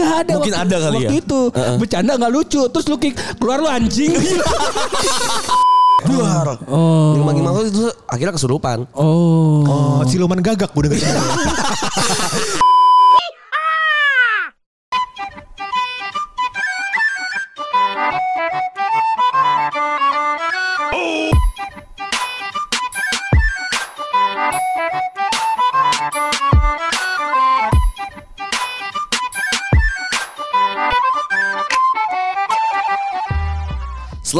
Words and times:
nggak 0.00 0.20
ada 0.20 0.32
Mungkin 0.34 0.52
waktu, 0.52 0.64
ada 0.64 0.76
kali 0.80 0.96
waktu 0.96 1.06
ya? 1.10 1.20
itu 1.20 1.40
bercanda 1.76 2.12
nggak 2.14 2.32
lucu 2.32 2.62
terus 2.68 2.86
lu 2.86 2.96
kick 2.96 3.14
keluar 3.36 3.58
lu 3.58 3.68
anjing 3.68 4.14
Duar. 5.98 6.46
oh 6.70 7.18
Makin 7.18 7.42
makin 7.42 7.66
itu 7.66 7.82
akhirnya 8.06 8.30
kesurupan. 8.30 8.86
oh 8.94 9.66
Oh, 9.66 10.00
siluman 10.06 10.38
gagak 10.38 10.70
denger. 10.70 11.02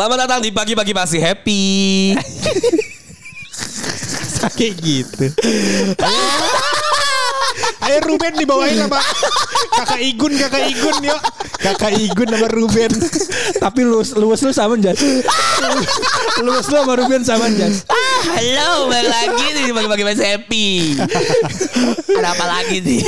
Selamat 0.09 0.25
datang 0.25 0.41
di 0.41 0.49
pagi-pagi 0.49 0.97
masih 0.97 1.21
happy. 1.21 2.17
Kayak 4.57 4.75
gitu. 4.81 5.29
Ayo 7.85 7.99
Ruben 8.09 8.33
dibawain 8.41 8.73
sama 8.81 9.05
kakak 9.77 10.01
Igun, 10.01 10.33
kakak 10.41 10.65
Igun 10.65 10.97
yuk. 11.05 11.21
Kakak 11.61 11.93
Igun 12.01 12.25
sama 12.25 12.49
Ruben. 12.49 12.89
tapi 13.61 13.85
lu 13.85 14.01
luwes 14.01 14.41
lu 14.49 14.53
sama 14.57 14.81
Jas 14.81 14.97
luwes 16.41 16.67
lu 16.73 16.77
sama 16.81 16.97
Ruben 16.97 17.21
sama 17.21 17.53
Jas 17.53 17.85
Halo, 18.33 18.89
balik 18.89 19.13
lagi 19.13 19.45
nih 19.61 19.77
pagi-pagi 19.77 20.05
masih 20.09 20.25
happy. 20.25 20.69
Ada 22.17 22.33
apa 22.33 22.45
lagi 22.49 22.81
nih? 22.81 23.05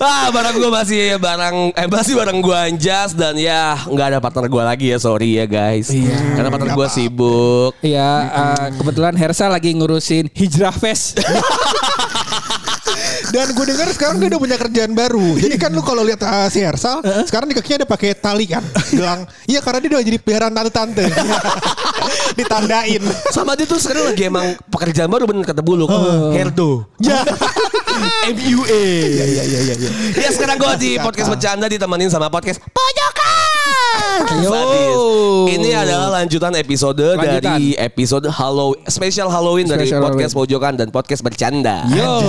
Ah, 0.00 0.28
barang 0.30 0.54
gue 0.58 0.70
masih 0.70 1.02
barang 1.18 1.56
eh 1.74 1.86
masih 1.88 2.14
barang 2.16 2.38
gue 2.40 2.58
Anjas 2.58 3.10
dan 3.16 3.34
ya 3.36 3.76
nggak 3.88 4.06
ada 4.14 4.18
partner 4.20 4.46
gue 4.46 4.62
lagi 4.62 4.86
ya 4.92 4.98
sorry 5.00 5.38
ya 5.38 5.44
guys. 5.48 5.90
Karena 6.34 6.48
partner 6.52 6.72
gue 6.74 6.88
sibuk. 6.88 7.72
Iya, 7.80 8.10
eh, 8.28 8.66
kebetulan 8.76 9.14
Hersa 9.16 9.48
lagi 9.48 9.72
ngurusin 9.74 10.30
hijrah 10.32 10.74
fest. 10.74 11.18
Dan 13.28 13.52
gue 13.52 13.64
dengar 13.68 13.88
sekarang 13.92 14.16
dia 14.24 14.28
udah 14.32 14.40
punya 14.40 14.56
kerjaan 14.56 14.92
baru. 14.96 15.36
Jadi 15.36 15.54
kan 15.60 15.70
lu 15.76 15.84
kalau 15.84 16.00
lihat 16.00 16.24
uh, 16.24 16.48
si 16.48 16.64
Hersal, 16.64 17.04
sekarang 17.28 17.52
di 17.52 17.54
kakinya 17.54 17.84
ada 17.84 17.88
pakai 17.88 18.16
tali 18.16 18.48
kan. 18.48 18.64
Bilang, 18.88 19.28
iya 19.44 19.60
karena 19.60 19.78
dia 19.84 19.88
udah 19.92 20.00
jadi 20.00 20.18
peliharaan 20.18 20.54
tante-tante. 20.56 21.04
Ditandain. 22.38 23.02
Sama 23.28 23.52
dia 23.52 23.68
tuh 23.68 23.76
sekarang 23.76 24.12
lagi 24.12 24.24
emang 24.32 24.56
pekerjaan 24.72 25.12
baru 25.12 25.28
bener 25.28 25.44
kata 25.44 25.60
bulu. 25.60 25.84
Herdo. 26.32 26.88
Ya. 27.04 27.20
MUA. 28.00 28.82
Iya 29.08 29.24
iya 29.26 29.42
iya 29.44 29.60
iya. 29.74 29.90
Ya 30.16 30.30
sekarang 30.30 30.56
gue 30.56 30.72
di 30.78 30.90
podcast 30.98 31.28
bercanda 31.28 31.66
ditemenin 31.66 32.08
sama 32.08 32.28
podcast 32.28 32.62
Pojokan. 32.62 33.26
Yo. 34.38 34.50
Sadis. 34.50 34.96
Ini 35.48 35.70
adalah 35.74 36.08
lanjutan 36.14 36.52
episode 36.54 37.16
Lanjutan. 37.16 37.40
dari 37.40 37.72
episode 37.74 38.26
Halloween 38.28 38.82
special 38.86 39.28
Halloween 39.28 39.66
dari 39.66 39.86
Special 39.86 40.02
podcast 40.04 40.32
Pojokan 40.34 40.74
dan 40.74 40.88
podcast 40.90 41.22
bercanda. 41.22 41.86
Yo. 41.88 42.22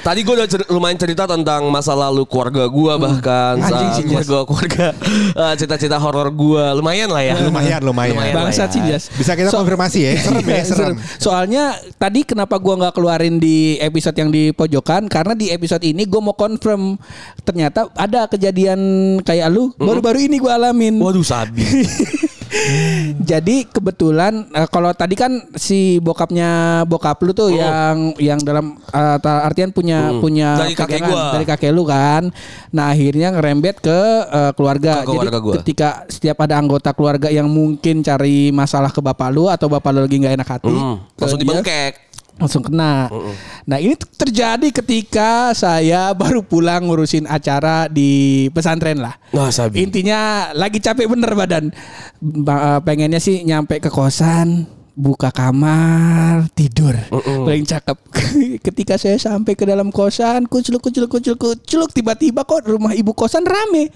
Tadi 0.00 0.20
gue 0.22 0.34
udah 0.34 0.48
cer- 0.48 0.68
lumayan 0.68 0.96
cerita 0.96 1.24
tentang 1.24 1.68
masa 1.68 1.92
lalu 1.92 2.24
keluarga 2.24 2.64
gue 2.66 2.92
bahkan 2.96 3.58
Anjing 3.58 3.68
saat 3.68 3.94
sih, 3.94 4.04
Jas. 4.04 4.24
keluarga 4.24 4.38
keluarga 4.44 4.86
eh, 5.34 5.54
cita-cita 5.56 5.96
horor 5.98 6.28
gue 6.30 6.64
lumayan 6.74 7.08
lah 7.10 7.22
ya. 7.22 7.34
Lumayan 7.40 7.80
lumayan. 7.82 8.14
Lumayan. 8.16 8.34
Bangsat 8.34 8.68
lah 8.68 8.72
sih 8.72 8.80
ya. 8.80 8.88
Jas. 8.96 9.04
Bisa 9.12 9.32
kita 9.34 9.48
So- 9.50 9.60
konfirmasi 9.60 9.98
ya. 10.00 10.12
Serem 10.24 10.44
ya, 10.46 10.62
serem. 10.64 10.94
Soalnya 11.20 11.64
tadi 11.96 12.24
kenapa 12.24 12.56
gua 12.56 12.74
nggak 12.80 12.94
keluarin 12.96 13.36
di 13.38 13.76
episode 13.78 13.93
yang 13.94 14.28
di 14.28 14.50
pojokan 14.50 15.06
karena 15.06 15.32
di 15.32 15.48
episode 15.48 15.82
ini 15.82 16.02
gua 16.04 16.20
mau 16.20 16.34
confirm 16.34 16.98
ternyata 17.40 17.86
ada 17.94 18.26
kejadian 18.26 18.80
kayak 19.20 19.46
lu 19.48 19.70
baru-baru 19.76 20.24
ini 20.24 20.36
gua 20.36 20.56
alamin. 20.56 20.98
Waduh 20.98 21.22
sabi. 21.22 21.62
Jadi 23.24 23.66
kebetulan 23.66 24.46
eh, 24.48 24.68
kalau 24.68 24.94
tadi 24.94 25.14
kan 25.14 25.32
si 25.54 25.98
bokapnya 25.98 26.82
bokap 26.84 27.18
lu 27.20 27.34
tuh 27.34 27.50
yang 27.50 28.14
yang 28.16 28.38
dalam 28.38 28.78
ta- 28.92 29.42
artian 29.42 29.74
punya 29.74 30.14
punya 30.18 30.54
Dari 30.56 30.78
kakek 30.78 31.02
gua. 31.02 31.34
dari 31.34 31.44
kakek 31.44 31.74
lu 31.74 31.82
kan. 31.82 32.30
Nah, 32.70 32.94
akhirnya 32.94 33.34
ngerembet 33.34 33.82
ke 33.82 34.00
eh, 34.22 34.52
keluarga. 34.54 35.02
Ke 35.02 35.08
keluarga 35.08 35.34
Jadi 35.34 35.42
gua. 35.42 35.54
ketika 35.60 35.88
setiap 36.06 36.38
ada 36.40 36.54
anggota 36.54 36.94
keluarga 36.94 37.26
yang 37.26 37.50
mungkin 37.50 38.00
cari 38.00 38.54
masalah 38.54 38.94
ke 38.94 39.02
bapak 39.02 39.34
lu 39.34 39.50
atau 39.50 39.66
bapak 39.66 39.90
lu 39.90 40.06
lagi 40.06 40.16
nggak 40.16 40.34
enak 40.38 40.48
hati, 40.48 40.70
Hmm, 40.70 40.96
langsung 41.18 41.40
dibengkek. 41.40 42.03
Langsung 42.34 42.60
kena. 42.60 43.06
Nah 43.64 43.78
ini 43.78 43.94
terjadi 43.94 44.68
ketika 44.74 45.54
saya 45.54 46.10
baru 46.12 46.42
pulang 46.42 46.90
ngurusin 46.90 47.24
acara 47.24 47.86
di 47.86 48.46
pesantren 48.50 48.98
lah. 48.98 49.14
Nah 49.30 49.48
sabi. 49.48 49.86
Intinya 49.86 50.50
lagi 50.50 50.78
capek 50.78 51.06
bener 51.06 51.30
badan. 51.32 51.70
Ba- 52.18 52.76
eh, 52.76 52.80
Pengennya 52.82 53.18
sih 53.18 53.42
nyampe 53.42 53.78
ke 53.78 53.88
kosan, 53.88 54.66
buka 54.94 55.34
kamar, 55.34 56.46
tidur. 56.54 56.94
Paling 57.10 57.66
cakep. 57.66 57.98
Ketika 58.66 58.94
saya 58.94 59.18
sampai 59.18 59.58
ke 59.58 59.66
dalam 59.66 59.90
kosan, 59.90 60.46
kuculuk 60.46 60.86
kuculuk 60.86 61.10
kuculuk 61.18 61.38
kuculuk 61.38 61.90
tiba-tiba 61.90 62.46
kok 62.46 62.62
rumah 62.70 62.94
ibu 62.94 63.10
kosan 63.10 63.42
rame. 63.42 63.90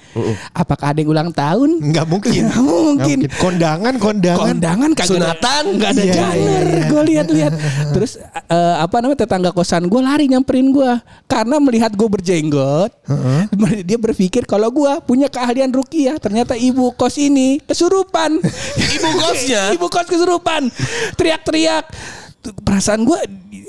Apakah 0.51 0.93
ada 0.93 0.99
yang 0.99 1.11
ulang 1.15 1.31
tahun? 1.31 1.79
Enggak 1.79 2.07
mungkin. 2.11 2.43
Nggak 2.51 2.63
mungkin. 2.63 3.19
Nggak 3.25 3.39
Kondangan, 3.39 3.95
kondangan. 4.03 4.47
Kondangan 4.51 4.91
kagak 4.99 5.09
Sunatan? 5.09 5.63
nggak 5.79 5.91
ada 5.95 6.03
iya, 6.03 6.15
janur. 6.15 6.67
iya. 6.67 6.83
Gue 6.91 7.03
lihat-lihat. 7.15 7.53
Terus 7.95 8.13
eh, 8.51 8.77
apa 8.83 8.97
namanya 8.99 9.23
tetangga 9.23 9.51
kosan 9.55 9.87
gue 9.87 10.01
lari 10.03 10.27
nyamperin 10.27 10.75
gue 10.75 10.93
karena 11.31 11.57
melihat 11.63 11.95
gue 11.95 12.09
berjenggot. 12.11 12.91
Dia 13.89 13.99
berpikir 13.99 14.45
kalau 14.51 14.75
gue 14.75 14.93
punya 15.07 15.31
keahlian 15.31 15.71
rukiah. 15.71 16.19
Ternyata 16.19 16.59
ibu 16.59 16.91
kos 16.99 17.23
ini 17.23 17.63
kesurupan. 17.63 18.43
Ibu 18.77 19.09
kosnya? 19.23 19.71
ibu 19.79 19.87
kos 19.87 20.11
kesurupan. 20.11 20.67
Teriak-teriak. 21.15 21.85
Perasaan 22.39 23.03
gue 23.03 23.19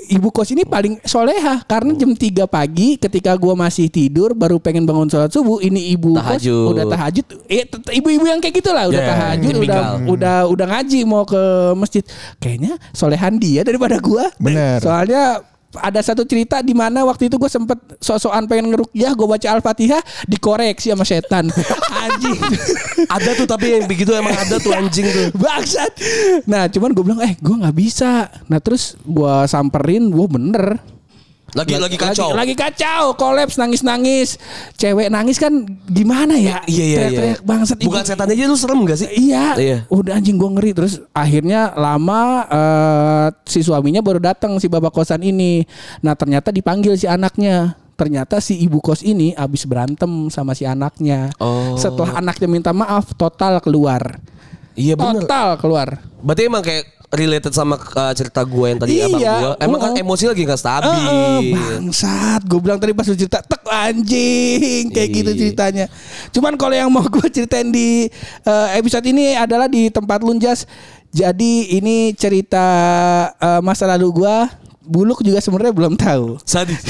ibu 0.08 0.30
kos 0.30 0.50
ini 0.50 0.62
paling 0.62 1.02
soleha. 1.02 1.60
Karena 1.64 1.92
jam 1.92 2.14
3 2.14 2.46
pagi 2.46 2.96
ketika 2.96 3.34
gue 3.34 3.52
masih 3.52 3.86
tidur 3.86 4.32
baru 4.32 4.56
pengen 4.56 4.86
bangun 4.86 5.04
sholat 5.04 5.28
subuh 5.28 5.58
ini 5.58 5.90
ibu 5.90 6.14
kos 6.14 6.40
Tahajud. 6.40 6.66
udah 6.72 6.84
tahajud. 6.86 7.26
Eh 7.46 7.66
ibu-ibu 7.92 8.24
yang 8.24 8.38
kayak 8.38 8.56
gitulah 8.56 8.88
udah 8.88 8.96
Ya, 8.96 9.08
tahajud 9.10 9.54
udah 9.58 9.82
udah 10.06 10.36
udah 10.48 10.66
ngaji 10.70 11.00
mau 11.02 11.22
ke 11.24 11.42
masjid. 11.74 12.00
Kayaknya 12.38 12.78
solehan 12.90 13.36
dia 13.36 13.60
daripada 13.62 13.98
gua. 13.98 14.30
Bener. 14.38 14.80
soalnya 14.80 15.42
ada 15.70 16.02
satu 16.02 16.26
cerita 16.26 16.66
di 16.66 16.74
mana 16.74 17.06
waktu 17.06 17.30
itu 17.30 17.38
gue 17.38 17.46
sempet 17.46 17.78
sok-sokan 18.02 18.50
pengen 18.50 18.74
ngerukyah 18.74 19.14
gue 19.14 19.22
baca 19.22 19.48
al-fatihah 19.54 20.02
dikoreksi 20.26 20.90
sama 20.90 21.06
setan 21.06 21.46
anjing 22.02 22.38
Ada 23.14 23.30
tuh 23.34 23.46
tapi 23.46 23.66
yang 23.70 23.84
begitu 23.84 24.12
emang 24.12 24.32
ada 24.32 24.56
tuh 24.56 24.70
anjing 24.70 25.04
tuh. 25.04 25.26
bangsat 25.42 25.90
nah 26.44 26.66
cuman 26.66 26.90
gue 26.90 27.02
bilang 27.02 27.20
eh 27.20 27.34
gue 27.34 27.54
nggak 27.56 27.74
bisa 27.74 28.10
nah 28.46 28.58
terus 28.58 28.96
gue 29.00 29.34
samperin 29.44 30.06
gue 30.06 30.26
bener 30.26 30.80
Lagi 31.50 31.74
lagi 31.74 31.98
kacau. 31.98 32.30
lagi, 32.30 32.54
lagi 32.54 32.54
kacau 32.54 33.18
kolaps 33.18 33.58
nangis 33.58 33.82
nangis 33.82 34.38
cewek 34.76 35.10
nangis 35.10 35.34
kan 35.34 35.50
gimana 35.84 36.38
ya 36.38 36.62
Iya 36.62 36.70
iya 36.70 36.84
iya. 36.86 36.94
Teriak-teriak 36.94 37.40
bangsat 37.42 37.76
Bukan 37.82 38.06
setan 38.06 38.30
aja 38.30 38.46
lu 38.46 38.54
serem 38.54 38.86
gak 38.86 38.94
sih? 38.96 39.10
Iya, 39.10 39.58
Iya. 39.58 39.76
udah 39.90 40.14
anjing 40.14 40.38
gue 40.38 40.46
ngeri 40.48 40.70
terus 40.70 41.02
akhirnya 41.10 41.74
lama 41.74 42.22
eh, 42.46 43.26
si 43.44 43.60
suaminya 43.60 43.98
baru 43.98 44.22
datang 44.22 44.62
si 44.62 44.70
bapak 44.70 44.94
kosan 44.94 45.22
ini. 45.22 45.66
Nah 45.98 46.14
ternyata 46.14 46.48
dipanggil 46.48 46.94
si 46.94 47.10
anaknya. 47.10 47.74
Ternyata 48.00 48.40
si 48.40 48.56
ibu 48.64 48.80
kos 48.80 49.04
ini 49.04 49.36
abis 49.36 49.68
berantem 49.68 50.32
sama 50.32 50.56
si 50.56 50.64
anaknya. 50.64 51.28
Oh. 51.36 51.76
Setelah 51.76 52.16
anaknya 52.16 52.48
minta 52.48 52.72
maaf, 52.72 53.12
total 53.12 53.60
keluar. 53.60 54.16
Iya 54.72 54.96
bener. 54.96 55.28
Total 55.28 55.60
keluar. 55.60 56.00
Berarti 56.24 56.48
emang 56.48 56.64
kayak 56.64 56.96
related 57.10 57.52
sama 57.52 57.74
uh, 57.74 58.14
cerita 58.14 58.40
gue 58.46 58.66
yang 58.70 58.78
tadi 58.78 59.02
abang 59.02 59.20
Iya, 59.20 59.34
gue. 59.36 59.52
Emang 59.66 59.80
kan 59.82 59.92
uh-uh. 59.92 60.02
emosi 60.06 60.24
lagi 60.30 60.42
gak 60.46 60.60
stabil. 60.62 60.94
Heeh, 60.94 61.40
bangsat, 61.52 62.40
gue 62.46 62.60
bilang 62.62 62.78
tadi 62.78 62.94
pas 62.94 63.04
lu 63.04 63.18
cerita, 63.18 63.42
tek 63.42 63.62
anjing, 63.66 64.94
kayak 64.94 65.08
gitu 65.10 65.30
Iya. 65.34 65.38
ceritanya. 65.44 65.86
Cuman 66.30 66.54
kalau 66.54 66.72
yang 66.72 66.88
mau 66.88 67.02
gue 67.02 67.26
ceritain 67.28 67.66
di 67.68 68.06
eh, 68.46 68.68
episode 68.78 69.04
ini 69.10 69.34
adalah 69.34 69.66
di 69.66 69.90
tempat 69.90 70.22
lunjas. 70.22 70.64
Jadi 71.10 71.74
ini 71.74 72.14
cerita 72.14 72.64
eh, 73.34 73.60
masa 73.60 73.90
lalu 73.90 74.22
gue. 74.22 74.36
Buluk 74.90 75.22
juga 75.22 75.38
sebenarnya 75.38 75.70
belum 75.70 75.94
tahu. 75.94 76.42
Sadis. 76.42 76.82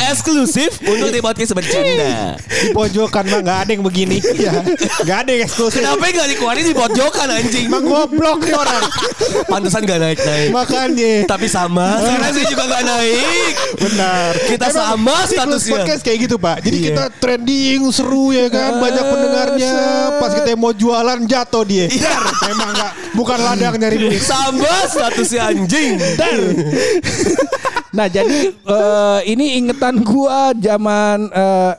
Eksklusif 0.00 0.80
untuk 0.80 1.12
di 1.12 1.20
podcast 1.20 1.52
bercanda. 1.52 2.40
Di 2.40 2.72
pojokan 2.72 3.28
mah 3.28 3.40
nggak 3.44 3.58
ada 3.68 3.70
yang 3.76 3.84
begini. 3.84 4.24
Ya. 4.32 4.64
Nggak 5.04 5.18
ada 5.20 5.30
yang 5.36 5.42
eksklusif. 5.44 5.84
Kenapa 5.84 6.08
gak 6.08 6.32
dikeluarin 6.32 6.64
di 6.64 6.72
pojokan 6.72 7.28
anjing? 7.28 7.68
Emang 7.68 7.84
goblok 7.84 8.40
nih 8.40 8.56
orang. 8.56 8.82
Pantesan 9.44 9.84
gak 9.84 10.00
naik-naik. 10.00 10.48
Makanya. 10.48 11.28
Tapi 11.28 11.46
sama, 11.46 12.00
sekarang 12.00 12.32
saya 12.32 12.46
juga 12.48 12.64
gak 12.64 12.84
naik. 12.88 13.52
Benar. 13.76 14.30
Kita 14.48 14.66
sama 14.72 15.14
siklus 15.28 15.36
statusnya. 15.36 15.72
podcast 15.76 16.00
kayak 16.00 16.18
gitu 16.24 16.36
pak. 16.40 16.56
Jadi 16.64 16.76
Iya. 16.80 16.86
kita 16.88 17.04
trending 17.20 17.80
seru 17.92 18.32
ya 18.32 18.48
kan. 18.48 18.80
Banyak 18.80 19.04
pendengarnya. 19.04 19.74
Pas 20.16 20.32
kita 20.32 20.56
mau 20.56 20.72
jualan 20.72 21.20
jatuh 21.28 21.68
dia. 21.68 21.84
Iya. 21.84 22.16
Emang 22.48 22.72
nggak. 22.72 22.92
Bukan 23.12 23.38
ladang 23.38 23.76
nyari 23.76 23.96
duit. 24.00 24.24
Sama 24.24 24.88
statusnya 24.88 25.52
anjing. 25.52 26.00
Dar. 26.16 26.40
Nah 27.92 28.08
jadi 28.08 28.48
eh, 28.56 29.20
ini 29.28 29.60
ingetan 29.60 30.00
gua 30.00 30.56
zaman 30.56 31.28
eh, 31.28 31.72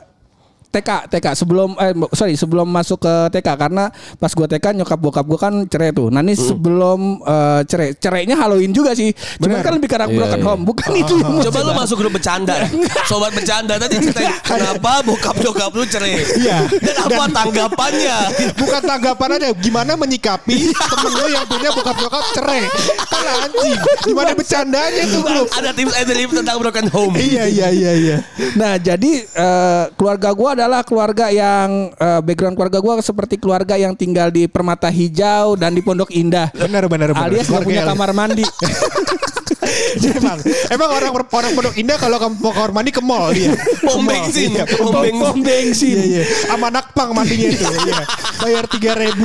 TK 0.74 0.90
TK 1.06 1.26
sebelum 1.38 1.78
eh 1.78 1.94
sorry 2.10 2.34
sebelum 2.34 2.66
masuk 2.66 3.06
ke 3.06 3.14
TK 3.30 3.48
karena 3.54 3.94
pas 4.18 4.32
gua 4.34 4.50
TK 4.50 4.74
nyokap 4.82 4.98
bokap 4.98 5.24
gua 5.26 5.38
kan 5.38 5.54
cerai 5.70 5.94
tuh. 5.94 6.10
Nah 6.10 6.20
ini 6.26 6.34
sebelum 6.34 7.22
eh, 7.22 7.60
cerai 7.70 7.94
cerainya 7.94 8.34
Halloween 8.34 8.74
juga 8.74 8.90
sih. 8.98 9.14
Cuma 9.38 9.62
kan 9.62 9.78
lebih 9.78 9.86
karena 9.86 10.10
broken 10.10 10.40
iya. 10.42 10.46
home 10.46 10.62
bukan 10.66 10.90
itu 10.98 11.14
yang 11.22 11.30
mau 11.30 11.42
Coba 11.46 11.58
lu 11.62 11.72
masuk 11.78 11.96
grup 12.02 12.12
bercanda. 12.18 12.54
Sobat 13.10 13.30
bercanda 13.30 13.78
tadi 13.78 14.02
ceritain 14.02 14.34
kenapa 14.42 15.06
bokap 15.06 15.36
nyokap 15.38 15.70
lu 15.70 15.84
cerai. 15.86 16.18
Iya. 16.40 16.66
Dan 16.68 16.94
apa 17.06 17.24
tanggapannya? 17.30 18.18
Bukan 18.60 18.82
tanggapan 18.82 19.28
aja 19.38 19.48
Gimana 19.58 19.92
menyikapi 19.98 20.72
Temen 20.72 21.12
lo 21.14 21.26
yang 21.30 21.46
punya 21.46 21.70
bokap 21.74 21.96
nyokap 21.98 22.24
cerai 22.34 22.62
Kan 23.08 23.24
anjing 23.44 23.78
Gimana 24.04 24.30
bercandanya 24.32 25.02
tuh 25.08 25.22
grup 25.22 25.46
Ada 25.54 25.70
tips 25.76 25.94
and 25.94 26.08
tentang 26.42 26.56
broken 26.58 26.86
home. 26.90 27.14
Iya 27.14 27.44
iya 27.46 27.68
iya 27.70 27.92
iya 27.94 28.16
Nah, 28.56 28.78
jadi 28.78 29.12
eh, 29.24 29.84
keluarga 29.94 30.30
gua 30.34 30.56
adalah 30.64 30.80
keluarga 30.80 31.28
yang 31.28 31.92
eh, 31.92 32.20
background 32.24 32.56
keluarga 32.56 32.80
gua 32.80 32.96
seperti 33.04 33.36
keluarga 33.36 33.76
yang 33.76 33.92
tinggal 33.92 34.32
di 34.32 34.48
Permata 34.48 34.88
Hijau 34.88 35.60
dan 35.60 35.76
di 35.76 35.84
Pondok 35.84 36.08
Indah. 36.08 36.48
Benar 36.56 36.88
benar 36.88 37.12
benar 37.12 37.28
Alias 37.28 37.52
gak 37.52 37.68
punya 37.68 37.84
kamar 37.84 38.16
mandi. 38.16 38.48
emang 40.18 40.38
Emang 40.72 40.90
orang 40.90 41.10
orang 41.12 41.52
Pondok 41.54 41.74
Indah 41.76 41.96
Kalau 42.00 42.16
ke 42.16 42.28
mau 42.40 42.52
kamar 42.52 42.70
mandi 42.72 42.90
ke 42.90 43.02
mall 43.04 43.32
dia 43.32 43.52
Pom 43.84 44.04
bensin, 44.04 44.54
Iya, 44.54 44.64
pom 45.20 45.38
bensin. 45.40 45.96
Iya 45.96 46.04
iya. 46.04 46.22
Sama 46.48 46.68
nakpang 46.72 47.10
mandinya 47.12 47.48
itu 47.50 47.64
Iya. 47.84 48.02
Bayar 48.40 48.64
tiga 48.68 48.92
ribu. 48.98 49.24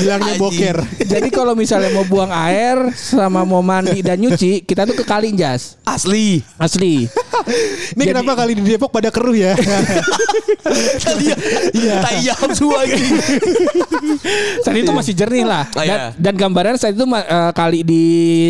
Bilangnya 0.00 0.34
boker. 0.40 0.76
Jadi 1.02 1.28
kalau 1.28 1.52
misalnya 1.52 1.92
mau 1.92 2.06
buang 2.08 2.30
air 2.32 2.92
sama 2.96 3.44
mau 3.44 3.60
mandi 3.60 4.00
dan 4.00 4.16
nyuci, 4.16 4.64
kita 4.64 4.88
tuh 4.88 4.96
ke 4.96 5.04
kali 5.04 5.34
jas. 5.36 5.76
Asli. 5.84 6.40
Asli. 6.56 7.08
Ini 7.96 8.02
kenapa 8.06 8.32
kali 8.38 8.56
di 8.56 8.62
Depok 8.64 8.92
pada 8.94 9.12
keruh 9.12 9.34
ya 9.36 9.52
Iya. 11.12 11.34
Iya. 11.72 11.94
Tayam 12.00 12.48
semua 12.54 12.80
gitu. 12.86 13.04
Saat 14.62 14.76
itu 14.76 14.92
masih 14.92 15.12
jernih 15.14 15.44
lah. 15.44 15.64
Oh, 15.74 15.82
Dan, 15.82 15.98
iya. 15.98 16.08
dan 16.14 16.34
gambaran 16.34 16.74
saat 16.78 16.94
itu 16.94 17.04
eh, 17.06 17.52
kali 17.52 17.80
di 17.82 18.04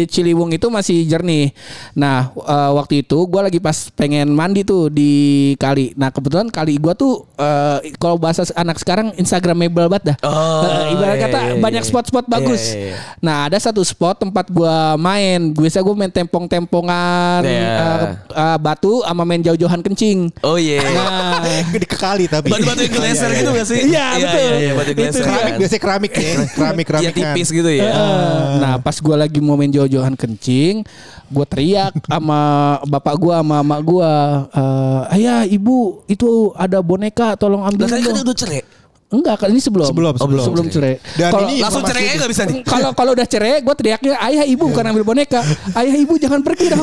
Ciliwung 0.08 0.52
itu 0.52 0.66
masih 0.68 1.04
jernih. 1.04 1.52
Nah 1.94 2.30
eh, 2.34 2.70
waktu 2.72 3.04
itu 3.04 3.18
gue 3.24 3.40
lagi 3.40 3.58
pas 3.58 3.88
pengen 3.92 4.32
mandi 4.32 4.62
tuh 4.62 4.88
di 4.88 5.12
kali. 5.56 5.92
Nah 5.94 6.12
kebetulan 6.12 6.48
kali 6.48 6.76
gue 6.76 6.92
tuh 6.94 7.24
eh, 7.36 7.92
kalau 7.96 8.16
bahasa 8.16 8.44
anak 8.54 8.76
sekarang 8.76 9.12
Instagramable 9.16 9.88
banget 9.88 10.14
dah. 10.14 10.16
Oh, 10.24 10.60
Eh, 10.62 10.94
ibarat 10.94 11.16
iya, 11.18 11.24
kata 11.26 11.38
iya, 11.42 11.54
banyak 11.58 11.82
iya. 11.84 11.88
spot-spot 11.88 12.24
bagus. 12.26 12.72
Iya, 12.72 12.76
iya, 12.76 12.86
iya. 12.92 12.96
Nah 13.20 13.36
ada 13.48 13.58
satu 13.58 13.82
spot 13.82 14.22
tempat 14.22 14.48
gue 14.48 14.76
main. 14.98 15.52
Biasa 15.52 15.80
gue 15.80 15.94
main 15.94 16.12
tempong-tempongan 16.12 17.40
Iya. 17.44 17.72
eh, 17.72 18.06
eh, 18.32 18.58
batu 18.58 19.02
sama 19.02 19.22
main 19.24 19.40
jauh-jauhan 19.40 19.80
kencing. 19.80 20.30
Oh 20.42 20.56
iya. 20.56 20.80
Nah 20.82 21.40
Kali 22.02 22.24
tapi 22.26 22.50
Batu-batu 22.50 22.82
yang 22.82 22.94
geser 22.98 23.30
gitu 23.30 23.50
gak 23.54 23.66
sih? 23.70 23.78
Iya, 23.86 24.06
betul. 24.18 24.42
Iya, 24.42 24.58
iya, 24.58 24.72
batu. 24.74 24.90
Keramik 25.22 25.46
kan. 25.46 25.58
biasanya 25.62 25.82
keramik 25.86 26.12
ya 26.12 26.32
Keramik 26.50 26.86
keramik 26.90 27.04
Iya 27.06 27.10
tipis 27.14 27.48
gitu 27.54 27.70
ya. 27.70 27.90
Nah 28.58 28.74
pas 28.82 28.96
gue 28.98 29.14
lagi 29.14 29.38
mau 29.38 29.54
main 29.54 29.70
jauh-jauhan 29.70 30.18
kencing 30.18 30.82
Gue 31.30 31.46
teriak 31.46 31.94
sama 32.10 32.40
bapak 32.84 33.14
gue 33.16 33.34
sama 33.38 33.58
mak 33.62 33.80
gue 33.86 34.12
eh, 34.50 35.14
Ayah 35.14 35.46
ibu 35.46 36.02
itu 36.10 36.50
ada 36.58 36.82
boneka 36.82 37.38
tolong 37.38 37.62
Lah 37.62 37.70
ambil 37.70 37.86
tadi 37.86 38.02
kan 38.02 38.18
udah 38.18 38.36
cerai. 38.36 38.62
Enggak 39.12 39.44
kan 39.44 39.48
ini 39.52 39.60
sebelum 39.60 39.84
Sebelum, 39.84 40.14
sebelum. 40.16 40.44
sebelum 40.48 40.66
cerai 40.72 40.96
Dan 41.14 41.30
Kalau- 41.30 41.44
ini 41.46 41.60
Langsung 41.60 41.84
cerai 41.84 42.02
aja 42.02 42.16
gak 42.16 42.30
bisa 42.32 42.42
nih. 42.48 42.60
kalau 42.64 42.90
kalau 42.96 43.10
udah 43.12 43.26
cerai 43.28 43.60
gue 43.60 43.74
teriaknya 43.76 44.16
ayah 44.24 44.44
ibu 44.48 44.64
bukan 44.66 44.84
ambil 44.88 45.04
boneka 45.04 45.44
ayah 45.76 45.94
ibu 45.94 46.16
jangan 46.16 46.40
pergi 46.40 46.72
dong 46.72 46.80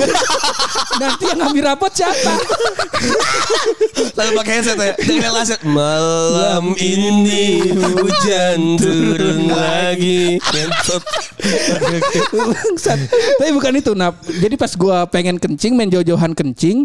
nanti 0.99 1.23
yang 1.25 1.39
ngambil 1.41 1.63
rapot 1.67 1.91
siapa 1.91 2.33
Lalu 4.15 4.31
pakai 4.35 4.53
headset 4.59 4.75
ya. 4.75 4.91
Dengan 4.99 5.31
laset. 5.31 5.59
Malam 5.63 6.75
ini 6.75 7.71
hujan 7.71 8.75
turun 8.75 9.47
lagi. 9.47 10.35
Tapi 13.39 13.49
bukan 13.51 13.73
itu. 13.75 13.91
Nah, 13.95 14.11
jadi 14.27 14.55
pas 14.59 14.75
gua 14.75 15.07
pengen 15.07 15.39
kencing, 15.39 15.79
main 15.79 15.87
jauh-jauhan 15.87 16.35
kencing, 16.35 16.83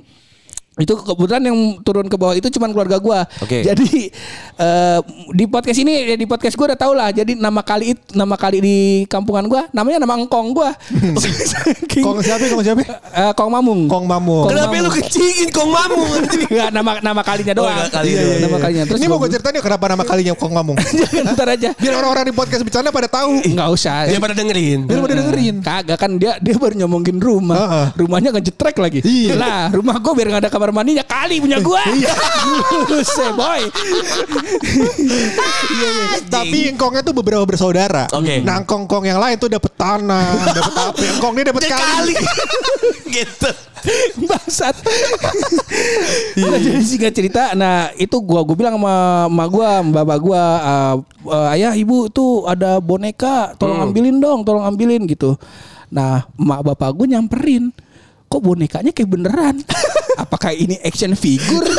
itu 0.75 0.91
kebetulan 0.97 1.39
yang 1.41 1.55
turun 1.81 2.07
ke 2.07 2.17
bawah 2.17 2.35
itu 2.35 2.51
cuman 2.51 2.71
keluarga 2.71 2.99
gua. 2.99 3.23
Oke. 3.39 3.63
Jadi 3.63 4.11
eh, 4.55 4.99
di 5.31 5.47
podcast 5.47 5.79
ini 5.79 5.93
ya 6.05 6.17
di 6.17 6.27
podcast 6.27 6.55
gua 6.55 6.67
udah 6.69 6.79
tau 6.79 6.91
lah. 6.91 7.09
Jadi 7.09 7.35
nama 7.35 7.63
kali 7.63 7.95
itu 7.95 8.03
nama 8.11 8.35
kali 8.35 8.59
di 8.59 8.77
kampungan 9.07 9.47
gua 9.47 9.71
namanya 9.71 10.03
nama 10.03 10.15
engkong 10.17 10.51
gua. 10.51 10.75
Kong 11.95 12.19
siapa 12.21 12.45
Kong 12.49 12.61
siapa 12.61 12.83
Eh, 13.15 13.33
Kong 13.33 13.51
Mamung. 13.51 13.87
Kong 13.87 14.05
Mamu 14.05 14.51
Kenapa 14.51 14.75
lu 14.75 14.91
kecingin 14.91 15.49
kong 15.49 15.71
mamu? 15.71 16.01
Enggak 16.51 16.69
nama 16.71 16.91
nama 17.01 17.21
kalinya 17.23 17.55
doang. 17.55 17.71
enggak, 17.71 17.91
kali 17.93 18.09
Iya, 18.11 18.21
iya, 18.21 18.37
nama 18.43 18.59
kalinya. 18.59 18.83
Terus 18.85 18.99
Ini 18.99 19.07
mau 19.07 19.17
gua- 19.17 19.23
gue 19.25 19.31
ceritain 19.33 19.55
ya 19.55 19.63
kenapa 19.63 19.85
nama 19.87 20.03
kalinya 20.03 20.33
Kong 20.35 20.53
Mamung 20.53 20.77
Jangan 21.01 21.33
ntar 21.33 21.49
aja. 21.49 21.71
Biar 21.73 21.95
orang-orang 21.95 22.25
di 22.29 22.35
podcast 22.35 22.63
bercanda 22.63 22.91
pada 22.91 23.07
tahu 23.07 23.47
Enggak 23.47 23.69
usah. 23.71 24.11
Dia 24.11 24.19
pada 24.19 24.35
dengerin. 24.35 24.91
Biar 24.91 24.99
pada 25.01 25.15
dengerin 25.17 25.55
Kagak 25.63 25.99
kan 25.99 26.11
dia 26.19 26.35
dia 26.37 26.55
baru 26.59 26.75
nyomongin 26.77 27.17
rumah. 27.17 27.57
Heeh. 27.57 27.87
Rumahnya 27.97 28.29
ngejetrek 28.35 28.77
lagi. 28.77 29.01
Iya. 29.01 29.33
Lah, 29.35 29.63
rumah 29.71 29.97
gue 29.97 30.13
biar 30.13 30.29
gak 30.31 30.43
ada 30.45 30.51
kamar 30.65 30.81
mandinya 30.81 31.05
kali 31.05 31.45
punya 31.45 31.61
gue. 31.61 31.83
Iya. 31.95 32.15
Buset, 32.89 33.33
boy. 33.37 33.61
Iya, 35.69 35.89
iya. 35.93 36.07
Tapi 36.25 36.59
engkongnya 36.73 37.05
tuh 37.05 37.13
beberapa 37.13 37.45
bersaudara. 37.45 38.09
Oke. 38.09 38.41
Nah, 38.41 38.65
engkong-engkong 38.65 39.05
yang 39.05 39.21
lain 39.21 39.37
tuh 39.37 39.53
dapat 39.53 39.73
tanah, 39.77 40.57
dapat 40.57 40.75
apa? 40.89 41.05
Engkong 41.21 41.33
dia 41.37 41.45
dapat 41.53 41.63
Dia 41.69 41.77
kali. 41.77 42.15
gitu. 43.21 43.51
Bangsat. 44.25 44.75
nah, 46.41 46.57
jadi 46.57 46.81
singkat 46.81 47.13
cerita, 47.13 47.53
nah 47.53 47.93
itu 48.01 48.17
gua 48.25 48.41
gua 48.41 48.57
bilang 48.57 48.81
sama 48.81 49.29
emak 49.29 49.49
gua, 49.53 49.69
sama 49.85 49.91
bapak 50.01 50.19
gua, 50.25 50.43
"Ah, 50.65 50.95
eh, 51.29 51.55
ayah 51.61 51.73
ibu 51.77 52.09
tuh 52.09 52.49
ada 52.49 52.81
boneka, 52.81 53.53
tolong 53.61 53.85
ambilin 53.85 54.17
dong, 54.17 54.41
tolong 54.41 54.65
ambilin 54.65 55.05
gitu. 55.05 55.37
Nah, 55.93 56.25
emak 56.41 56.65
bapak 56.73 56.97
gua 56.97 57.07
nyamperin. 57.13 57.69
Kok 58.29 58.41
bonekanya 58.41 58.91
kayak 58.91 59.11
beneran? 59.11 59.57
Apakah 60.23 60.55
ini 60.55 60.79
action 60.83 61.15
figure? 61.15 61.65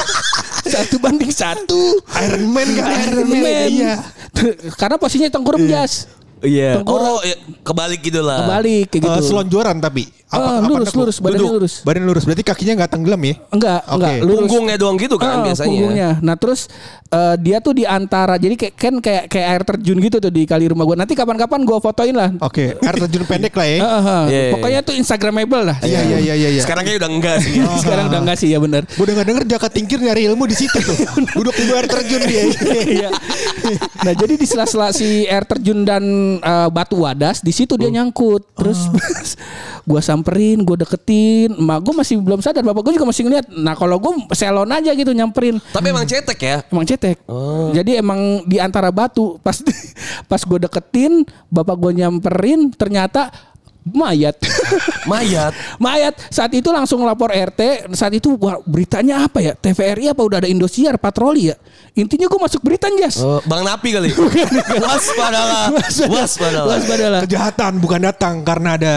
satu 0.65 0.97
banding 0.97 1.31
satu. 1.31 2.01
Iron 2.25 2.45
Man 2.49 2.67
kan 2.75 2.85
Iron 3.05 3.29
Man. 3.29 3.69
Iya. 3.69 3.93
Karena 4.79 4.95
posisinya 4.97 5.31
tengkurap 5.31 5.61
jas. 5.69 6.09
Iya. 6.43 6.81
Tengkorak. 6.81 7.09
Oh, 7.09 7.21
iya. 7.23 7.35
kebalik 7.63 8.01
gitu 8.03 8.21
lah. 8.21 8.45
Kebalik 8.45 8.85
kayak 8.91 9.01
gitu. 9.07 9.19
Eh, 9.19 9.23
selonjoran 9.23 9.77
tapi. 9.79 10.03
Ah, 10.25 10.57
lurus, 10.57 10.89
nekuk? 10.89 10.99
lurus, 11.05 11.17
badannya 11.21 11.37
Duduk. 11.37 11.53
lurus. 11.61 11.73
Badan 11.85 12.03
lurus. 12.03 12.23
Berarti 12.25 12.43
kakinya 12.43 12.73
nggak 12.81 12.91
tenggelam 12.91 13.21
ya? 13.21 13.35
Enggak, 13.53 13.81
Oke. 13.85 13.93
enggak, 13.93 14.13
lurus. 14.25 14.37
Punggungnya 14.41 14.75
doang 14.75 14.97
gitu 14.97 15.15
kan 15.21 15.29
Ah, 15.31 15.43
biasanya. 15.45 15.69
Punggungnya. 15.69 16.09
Nah 16.19 16.35
terus 16.35 16.61
eh, 17.05 17.35
dia 17.39 17.57
tuh 17.61 17.71
di 17.71 17.85
antara 17.85 18.35
jadi 18.35 18.57
kayak 18.57 18.73
kan 18.73 18.93
kayak 18.97 19.23
kayak 19.29 19.47
air 19.47 19.63
terjun 19.63 19.97
gitu 20.01 20.17
tuh 20.17 20.33
di 20.33 20.43
kali 20.43 20.65
rumah 20.65 20.83
gua. 20.83 20.97
Nanti 20.97 21.13
kapan-kapan 21.13 21.61
gua 21.61 21.77
fotoin 21.77 22.11
lah. 22.11 22.33
Oke, 22.41 22.73
air 22.73 22.95
terjun 22.99 23.23
pendek 23.29 23.53
lah 23.53 23.67
ya. 23.69 23.77
Ah, 23.79 23.85
ah, 23.85 24.01
ah. 24.01 24.23
Iya, 24.25 24.39
iya, 24.41 24.53
Pokoknya 24.57 24.79
tuh 24.81 24.93
Instagramable 24.97 25.61
lah. 25.61 25.77
Iya 25.85 25.99
iya 26.03 26.17
iya 26.17 26.33
iya. 26.35 26.49
iya. 26.57 26.61
Sekarang 26.65 26.83
kayaknya 26.83 27.05
udah 27.05 27.11
enggak 27.13 27.37
sih. 27.45 27.53
Sekarang 27.85 28.05
udah 28.09 28.19
enggak 28.25 28.37
sih 28.41 28.49
ya 28.49 28.57
benar. 28.57 28.81
Gue 28.89 29.05
denger 29.05 29.25
denger 29.29 29.43
Jaka 29.45 29.67
Tingkir 29.69 30.01
nyari 30.01 30.25
ilmu 30.25 30.49
di 30.49 30.57
situ 30.57 30.77
tuh. 30.81 30.97
Duduk 31.37 31.53
di 31.53 31.69
air 31.69 31.85
terjun 31.85 32.21
dia. 32.25 32.43
Iya. 32.75 33.09
nah 34.01 34.13
jadi 34.13 34.33
di 34.35 34.45
sela-sela 34.45 34.89
si 34.89 35.29
air 35.29 35.45
terjun 35.45 35.85
dan 35.85 36.01
eh, 36.41 36.69
batu 36.73 36.97
wadas 36.97 37.45
di 37.45 37.53
situ 37.53 37.77
dia 37.77 37.93
nyangkut. 37.93 38.41
Terus 38.57 38.89
gua 39.85 40.01
samperin, 40.01 40.65
gua 40.65 40.75
deketin. 40.75 41.53
Emak 41.55 41.79
gua 41.85 42.03
masih 42.03 42.19
belum 42.19 42.41
sadar, 42.41 42.65
bapak 42.65 42.81
gua 42.81 42.93
juga 42.93 43.07
masih 43.07 43.23
ngeliat. 43.29 43.45
Nah 43.53 43.73
kalau 43.77 44.01
gua 44.01 44.13
selon 44.33 44.69
aja 44.73 44.91
gitu 44.91 45.13
nyamperin. 45.15 45.61
Tapi 45.71 45.93
emang 45.93 46.03
cetek 46.03 46.39
ya. 46.41 46.57
Emang 46.67 46.85
cetek. 46.85 47.17
Jadi 47.71 47.91
emang 48.01 48.43
di 48.43 48.57
antara 48.59 48.89
batu 48.89 49.37
pas 49.39 49.61
pas 50.29 50.41
gue 50.41 50.59
deketin, 50.67 51.23
bapak 51.51 51.75
gue 51.77 51.91
nyamperin, 52.03 52.73
ternyata 52.73 53.29
mayat. 53.85 54.33
Mayat. 55.11 55.53
mayat. 55.77 56.17
Saat 56.33 56.57
itu 56.57 56.73
langsung 56.73 57.05
lapor 57.05 57.29
RT. 57.29 57.93
Saat 57.93 58.17
itu 58.17 58.33
wah, 58.41 58.57
beritanya 58.65 59.21
apa 59.29 59.37
ya? 59.37 59.53
TVRI 59.53 60.09
apa 60.09 60.25
udah 60.25 60.41
ada 60.41 60.49
Indosiar 60.49 60.97
patroli 60.97 61.53
ya? 61.53 61.55
Intinya 61.93 62.25
gue 62.25 62.39
masuk 62.41 62.65
berita 62.65 62.89
jas. 62.97 63.21
Oh, 63.21 63.37
Bang 63.45 63.61
Napi 63.61 63.93
kali. 63.93 64.09
Waspadalah. 64.89 65.69
Waspadalah. 66.09 66.65
Waspadalah. 66.73 67.19
Kejahatan 67.29 67.77
bukan 67.77 68.01
datang 68.09 68.41
karena 68.41 68.73
ada 68.73 68.93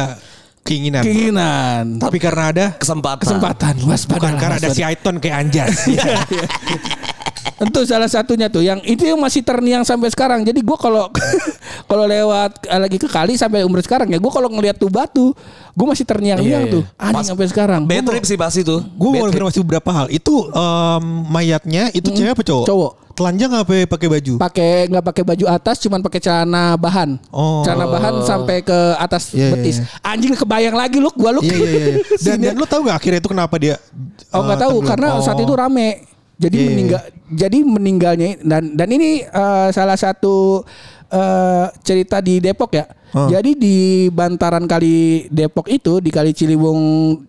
keinginan. 0.69 1.03
Keinginan. 1.03 1.85
Tapi 1.97 2.21
karena 2.21 2.45
ada 2.53 2.67
Kesempatan. 2.77 3.25
Kesempatan. 3.25 3.75
Waspadalah. 3.89 4.21
bukan 4.21 4.35
karena 4.37 4.57
ada 4.61 4.69
si. 4.77 4.85
Aiton 4.85 5.17
kayak 5.17 5.37
Anjas. 5.49 5.89
Tentu 7.59 7.83
salah 7.89 8.07
satunya 8.07 8.47
tuh 8.47 8.63
yang 8.63 8.79
itu 8.87 9.03
yang 9.03 9.19
masih 9.19 9.43
terngiang 9.43 9.83
sampai 9.83 10.13
sekarang. 10.13 10.45
Jadi 10.47 10.61
gua 10.63 10.79
kalau 10.79 11.11
kalau 11.85 12.05
lewat 12.05 12.65
eh, 12.65 12.79
lagi 12.79 12.97
ke 12.97 13.07
kali 13.07 13.35
sampai 13.35 13.63
umur 13.63 13.81
sekarang 13.81 14.07
ya 14.07 14.17
gua 14.17 14.31
kalau 14.31 14.49
ngelihat 14.49 14.75
tuh 14.75 14.89
batu, 14.89 15.33
gua 15.73 15.87
masih 15.89 16.03
terngiang-niang 16.03 16.65
Iya, 16.65 16.69
iya. 16.69 16.75
tuh. 16.75 16.83
Anjing 16.95 17.29
sampai 17.29 17.47
sekarang. 17.47 17.83
Bad 17.85 18.05
trip 18.05 18.25
sih 18.25 18.35
pasti 18.35 18.61
tuh. 18.61 18.81
Gue 18.91 19.09
mau 19.11 19.25
konfirmasi 19.25 19.59
beberapa 19.61 19.91
hal. 19.91 20.07
Itu 20.09 20.49
em, 20.49 21.05
mayatnya 21.29 21.91
itu 21.91 22.09
cewek 22.09 22.33
apa 22.33 22.43
cowok? 22.43 22.67
Cowok. 22.67 22.93
telanjang 23.11 23.51
apa 23.51 23.83
pakai 23.91 24.07
baju? 24.07 24.39
pakai 24.39 24.87
nggak 24.87 25.03
pakai 25.03 25.23
baju 25.27 25.45
atas 25.51 25.83
cuman 25.83 25.99
pakai 25.99 26.23
celana 26.23 26.79
bahan 26.79 27.19
Oh. 27.35 27.67
celana 27.67 27.91
bahan 27.91 28.23
sampai 28.23 28.63
ke 28.63 28.79
atas 28.95 29.35
Iya, 29.35 29.43
iya, 29.43 29.49
betis 29.51 29.77
iya. 29.83 29.91
anjing 30.07 30.39
kebayang 30.39 30.79
lagi 30.79 31.03
lu 31.03 31.11
gua 31.11 31.35
lu 31.35 31.43
Iya 31.43 31.51
iya 31.51 31.67
iya. 31.67 31.95
Dan, 32.31 32.37
dan 32.39 32.55
lu 32.55 32.63
tahu 32.63 32.87
nggak 32.87 32.95
akhirnya 32.95 33.19
itu 33.19 33.27
kenapa 33.27 33.59
dia? 33.59 33.75
oh 34.31 34.39
nggak 34.39 34.55
eh, 34.55 34.63
tahu 34.63 34.71
tenggelam? 34.79 34.91
karena 34.95 35.07
Oh. 35.19 35.23
saat 35.27 35.35
itu 35.35 35.51
rame 35.51 35.89
jadi 36.39 36.55
iya, 36.55 36.69
meninggal 36.71 37.01
jadi 37.27 37.59
meninggalnya 37.59 38.29
dan 38.39 38.63
dan 38.79 38.89
ini 38.89 39.27
eh, 39.27 39.69
salah 39.75 39.99
satu 39.99 40.63
eh, 41.09 41.67
cerita 41.83 42.21
di 42.21 42.39
Depok 42.39 42.73
ya 42.73 42.87
Oh. 43.09 43.25
jadi 43.25 43.57
di 43.57 43.77
bantaran 44.13 44.69
kali 44.69 45.25
Depok 45.33 45.65
itu 45.73 45.97
di 45.97 46.13
kali 46.13 46.37
Ciliwung 46.37 46.77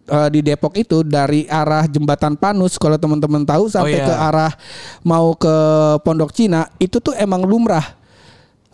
eh, 0.03 0.27
di 0.27 0.43
Depok 0.43 0.75
itu 0.75 1.07
dari 1.07 1.48
arah 1.48 1.88
jembatan 1.88 2.36
Panus 2.36 2.75
kalau 2.75 3.00
teman-teman 3.00 3.48
tahu 3.48 3.71
sampai 3.71 3.95
iya. 3.95 4.03
ke 4.03 4.12
arah 4.12 4.51
mau 5.07 5.31
ke 5.31 5.55
Pondok 6.03 6.36
Cina 6.36 6.67
itu 6.83 7.00
tuh 7.00 7.15
emang 7.15 7.48
lumrah 7.48 7.95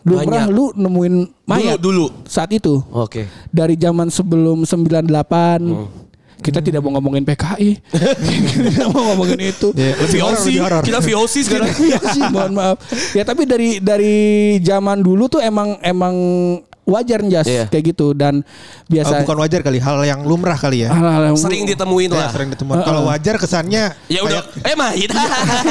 lumrah 0.02 0.46
Banyak. 0.46 0.50
lu 0.50 0.74
nemuin 0.74 1.14
mayat 1.46 1.78
dulu. 1.78 2.10
saat 2.26 2.50
itu 2.50 2.82
Oke. 2.90 3.30
dari 3.50 3.78
zaman 3.78 4.10
sebelum 4.10 4.66
98 4.66 5.06
Hmm. 5.62 5.86
Kita 6.36 6.60
tidak 6.60 6.80
mau 6.80 6.92
ngomongin 6.92 7.22
PKI 7.22 7.70
kita 8.48 8.68
tidak 8.70 8.88
mau 8.90 9.02
ngomongin 9.10 9.40
itu 9.42 9.72
Iya, 9.72 9.92
lebih 9.96 10.20
VOC, 10.20 10.42
lebih 10.42 10.60
horor. 10.60 10.82
kita 10.84 10.98
VOC 11.00 11.34
sekarang. 11.42 11.68
Iya 11.76 11.98
sih, 12.12 12.22
mohon 12.26 12.52
maaf 12.52 12.76
ya 13.12 13.22
tapi 13.22 13.42
dari 13.44 13.68
dari 13.78 14.16
zaman 14.60 15.00
dulu 15.00 15.28
tuh 15.28 15.40
emang 15.40 15.80
emang 15.80 16.14
wajar 16.86 17.18
jas 17.24 17.44
Iya. 17.44 17.66
kayak 17.66 17.84
gitu 17.90 18.14
dan 18.14 18.40
Oh, 18.40 18.88
biasa 18.88 19.26
bukan 19.26 19.36
wajar 19.38 19.60
kali, 19.60 19.76
hal 19.76 19.98
yang 20.00 20.22
lumrah 20.22 20.54
kali 20.54 20.86
ya. 20.86 20.88
hal-hal 20.88 21.22
yang- 21.26 21.36
Sering 21.36 21.66
ditemuin 21.66 22.08
Ya, 22.08 22.16
lah. 22.16 22.30
sering 22.30 22.48
ditemukan. 22.48 22.80
Kalau 22.80 23.02
wajar 23.04 23.34
kesannya 23.36 23.84
Ya 24.06 24.20
udah, 24.22 24.40
eh 24.62 24.72
mayit. 24.72 25.10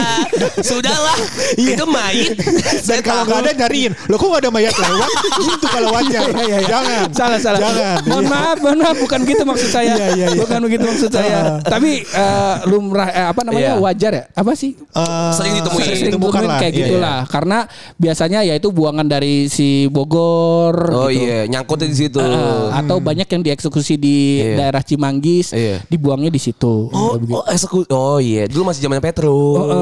Sudahlah, 0.62 1.16
itu 1.56 1.84
mayit. 1.86 2.36
dan 2.88 3.00
kalau 3.00 3.24
nggak 3.24 3.40
ada 3.42 3.52
nyariin, 3.56 3.92
lo 4.06 4.16
kok 4.16 4.28
nggak 4.28 4.44
ada 4.44 4.52
mayat 4.52 4.74
lewat? 4.74 5.10
gitu 5.48 5.66
kalau 5.66 5.90
wajar. 5.94 6.28
Iya, 6.28 6.44
iya, 6.44 6.58
iya. 6.58 6.68
Jangan. 6.68 7.04
salah 7.16 7.40
salah 7.40 7.60
Jangan. 7.62 7.98
mohon 8.06 8.22
Iya. 8.22 8.30
maaf 8.30 8.58
mohon 8.60 8.78
maaf 8.78 8.98
bukan 8.98 9.20
gitu 9.24 9.44
maksud 9.44 9.70
saya 9.70 9.94
Iya, 9.96 10.08
iya, 10.14 10.26
iya. 10.28 10.38
bukan 10.38 10.60
begitu 10.62 10.84
maksud 10.86 11.10
saya 11.10 11.40
tapi 11.62 12.04
eh, 12.04 12.56
lumrah 12.66 13.08
eh, 13.08 13.26
apa 13.26 13.42
namanya 13.42 13.74
Iya. 13.74 13.82
wajar 13.82 14.12
ya 14.14 14.24
apa 14.30 14.52
sih 14.54 14.76
Eh, 14.76 15.32
Sering 15.32 15.54
ditemuin. 15.56 15.86
sering 15.86 16.02
ditemuin 16.12 16.44
lah. 16.46 16.60
kayak 16.60 16.74
Iya, 16.74 16.80
gitulah 16.84 17.20
karena 17.26 17.58
biasanya 17.96 18.40
ya 18.42 18.54
itu 18.54 18.68
buangan 18.70 19.06
dari 19.06 19.48
si 19.48 19.88
Bogor 19.88 20.76
Oh 20.92 21.05
gitu. 21.08 21.24
iya, 21.24 21.40
nyangkutnya 21.46 21.88
di 21.88 21.98
situ. 21.98 22.18
Uh, 22.18 22.70
atau 22.70 22.98
banyak 22.98 23.26
yang 23.26 23.42
dieksekusi 23.42 23.96
di 23.96 24.16
Iya. 24.38 24.56
daerah 24.58 24.82
Cimanggis 24.82 25.52
Iya. 25.52 25.82
dibuangnya 25.86 26.30
di 26.30 26.38
situ. 26.38 26.90
Oh, 26.90 27.16
oh, 27.18 27.44
eksekusi. 27.48 27.88
Oh 27.90 28.18
iya, 28.18 28.46
dulu 28.46 28.70
masih 28.70 28.82
zaman 28.82 29.00
Petrus. 29.00 29.30
Oh, 29.30 29.66
uh, 29.66 29.76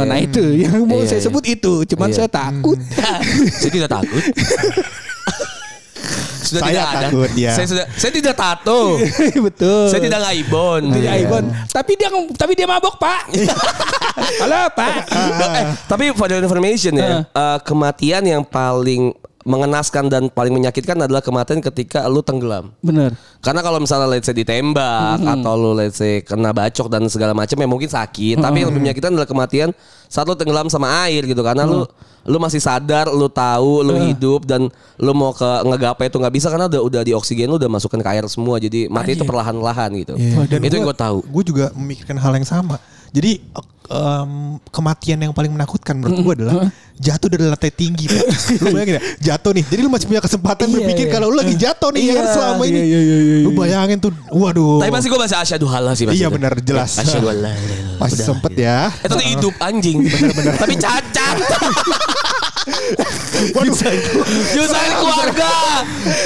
Nah 0.04 0.18
itu 0.18 0.42
yang 0.56 0.84
mau 0.84 0.98
Iya, 0.98 1.06
saya 1.06 1.20
iya. 1.20 1.26
sebut 1.26 1.44
itu, 1.44 1.72
cuman 1.86 2.08
Iya. 2.08 2.16
saya 2.16 2.28
takut. 2.28 2.78
saya 3.52 3.70
tidak 3.70 3.90
takut. 3.92 4.22
sudah 6.46 6.62
Saya 6.62 6.70
tidak 6.70 6.86
ada. 6.86 6.98
takut, 7.10 7.30
ya. 7.34 7.52
Saya 7.52 7.66
sudah 7.66 7.84
saya 7.90 8.12
tidak 8.14 8.34
tato. 8.38 8.80
Betul. 9.50 9.84
saya 9.90 10.00
tidak 10.00 10.20
ngaibon. 10.22 10.82
Tidak 10.94 11.14
Ibon. 11.26 11.44
Tapi 11.66 11.92
dia 11.98 12.08
tapi 12.38 12.52
dia 12.54 12.66
mabok 12.70 12.94
pak. 12.96 13.22
Halo 14.42 14.70
pak. 14.70 14.94
eh, 15.58 15.64
tapi 15.90 16.14
for 16.14 16.30
your 16.30 16.38
information 16.38 16.94
ya, 16.94 17.26
eh, 17.26 17.58
kematian 17.66 18.22
yang 18.22 18.42
paling 18.46 19.10
mengenaskan 19.46 20.10
dan 20.10 20.26
paling 20.26 20.50
menyakitkan 20.50 20.98
adalah 20.98 21.22
kematian 21.22 21.62
ketika 21.62 22.02
lu 22.10 22.18
tenggelam. 22.18 22.74
Bener. 22.82 23.14
Karena 23.38 23.62
kalau 23.62 23.78
misalnya 23.78 24.10
let's 24.10 24.26
say 24.26 24.34
ditembak 24.34 25.22
atau 25.22 25.54
lu 25.54 25.70
let's 25.78 26.02
say 26.02 26.18
kena 26.26 26.50
bacok 26.50 26.90
dan 26.90 27.06
segala 27.06 27.30
macam 27.30 27.54
ya 27.54 27.68
mungkin 27.70 27.86
sakit, 27.86 28.42
tapi 28.42 28.66
yang 28.66 28.74
lebih 28.74 28.82
menyakitkan 28.82 29.14
adalah 29.14 29.30
kematian 29.30 29.70
saat 30.10 30.26
lu 30.26 30.34
tenggelam 30.34 30.66
sama 30.66 31.06
air 31.06 31.22
gitu 31.22 31.46
karena 31.46 31.62
lu 31.62 31.86
lu 32.26 32.42
masih 32.42 32.58
sadar, 32.58 33.06
lu 33.06 33.30
tahu, 33.30 33.86
lu 33.86 33.94
hidup 34.10 34.42
dan 34.50 34.66
lu 34.98 35.12
mau 35.14 35.30
ke 35.30 35.46
ngegapai 35.46 36.10
itu 36.10 36.18
nggak 36.18 36.34
bisa 36.34 36.50
karena 36.50 36.66
udah 36.66 36.82
udah 36.82 37.02
di 37.06 37.14
oksigen 37.14 37.46
lu 37.46 37.54
udah 37.54 37.70
masukkan 37.70 38.02
ke 38.02 38.08
air 38.18 38.26
semua. 38.26 38.58
Jadi 38.58 38.90
mati 38.90 39.14
itu 39.14 39.22
perlahan-lahan 39.22 39.94
gitu. 40.02 40.18
itu 40.18 40.74
yang 40.74 40.90
gue 40.90 40.98
tahu. 40.98 41.22
Gue 41.22 41.44
juga 41.46 41.70
memikirkan 41.78 42.18
hal 42.18 42.34
yang 42.34 42.46
sama. 42.46 42.82
Jadi 43.14 43.38
em, 43.86 44.30
kematian 44.68 45.18
yang 45.18 45.32
paling 45.32 45.50
menakutkan 45.50 45.96
menurut 45.96 46.18
gue 46.20 46.34
adalah 46.42 46.54
jatuh 46.96 47.28
dari 47.28 47.44
lantai 47.46 47.70
tinggi. 47.70 48.08
Pak. 48.08 48.24
lu 48.64 48.68
bayangin 48.72 48.94
ya, 48.96 49.02
jatuh 49.32 49.52
nih. 49.52 49.64
Jadi 49.68 49.80
lu 49.84 49.90
masih 49.92 50.06
punya 50.08 50.22
kesempatan 50.22 50.66
Iya, 50.66 50.74
berpikir 50.80 51.06
iya. 51.06 51.12
kalau 51.12 51.26
lu 51.28 51.36
lagi 51.36 51.54
jatuh 51.54 51.90
nih 51.92 52.02
ya 52.02 52.12
kan 52.16 52.24
Iya, 52.24 52.32
selama 52.34 52.62
ini. 52.64 52.80
iya, 52.80 52.84
iya, 52.84 53.00
iya, 53.00 53.18
iya. 53.20 53.44
Lu 53.44 53.50
bayangin 53.52 53.98
tuh, 54.00 54.10
waduh. 54.32 54.80
Tapi 54.80 54.90
pasti 54.90 55.08
gue 55.12 55.20
masih 55.20 55.36
asyhadu 55.36 55.66
halal 55.68 55.92
sih 55.94 56.04
pasti 56.08 56.18
Iya 56.18 56.28
itu. 56.28 56.36
benar 56.36 56.52
jelas. 56.60 56.90
Asyhadu 56.96 57.26
ilaha 57.28 57.52
illallah. 57.52 57.98
Masih 58.00 58.16
Udah, 58.16 58.26
sempet 58.28 58.50
gitu. 58.52 58.64
ya. 58.64 58.80
Itu 58.92 59.14
tuh 59.14 59.26
hidup 59.28 59.54
anjing. 59.60 59.98
Bener-bener. 60.04 60.52
Tapi 60.56 60.74
cacat. 60.76 61.36
Nyusahin 63.56 64.92
keluarga. 64.98 65.52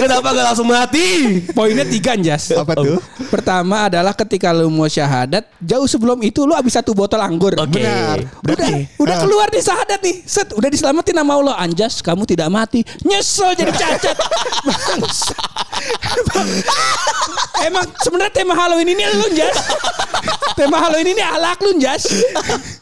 Kenapa 0.00 0.26
gak 0.32 0.46
langsung 0.52 0.68
mati? 0.68 1.40
Poinnya 1.52 1.84
tiga 1.84 2.16
Jas. 2.16 2.52
Apa 2.54 2.74
tuh? 2.76 3.00
Pertama 3.28 3.86
adalah 3.88 4.16
ketika 4.16 4.50
lu 4.52 4.68
mau 4.72 4.88
syahadat, 4.88 5.46
jauh 5.60 5.86
sebelum 5.86 6.18
itu 6.24 6.44
lu 6.48 6.56
habis 6.56 6.74
satu 6.74 6.96
botol 6.96 7.20
anggur. 7.20 7.49
Oke. 7.58 7.80
Benar. 7.80 8.18
Udah, 8.20 8.42
Berarti 8.44 8.72
udah 9.00 9.16
ah, 9.16 9.20
keluar 9.24 9.48
di 9.50 9.60
syahadat 9.60 10.00
nih. 10.00 10.16
Set, 10.22 10.48
udah 10.54 10.68
diselamatin 10.70 11.16
sama 11.16 11.32
Allah. 11.34 11.54
Anjas, 11.58 11.94
kamu 12.04 12.22
tidak 12.28 12.48
mati. 12.52 12.80
Nyesel 13.02 13.56
jadi 13.58 13.72
cacat. 13.72 14.16
Emang 17.60 17.84
sebenarnya 18.00 18.32
tema 18.32 18.54
Halloween 18.56 18.88
ini 18.96 19.04
lu 19.16 19.28
Jas. 19.36 19.56
tema 20.56 20.80
Halloween 20.80 21.12
ini 21.12 21.22
alak 21.22 21.60
lu 21.60 21.76
Jas. 21.76 22.08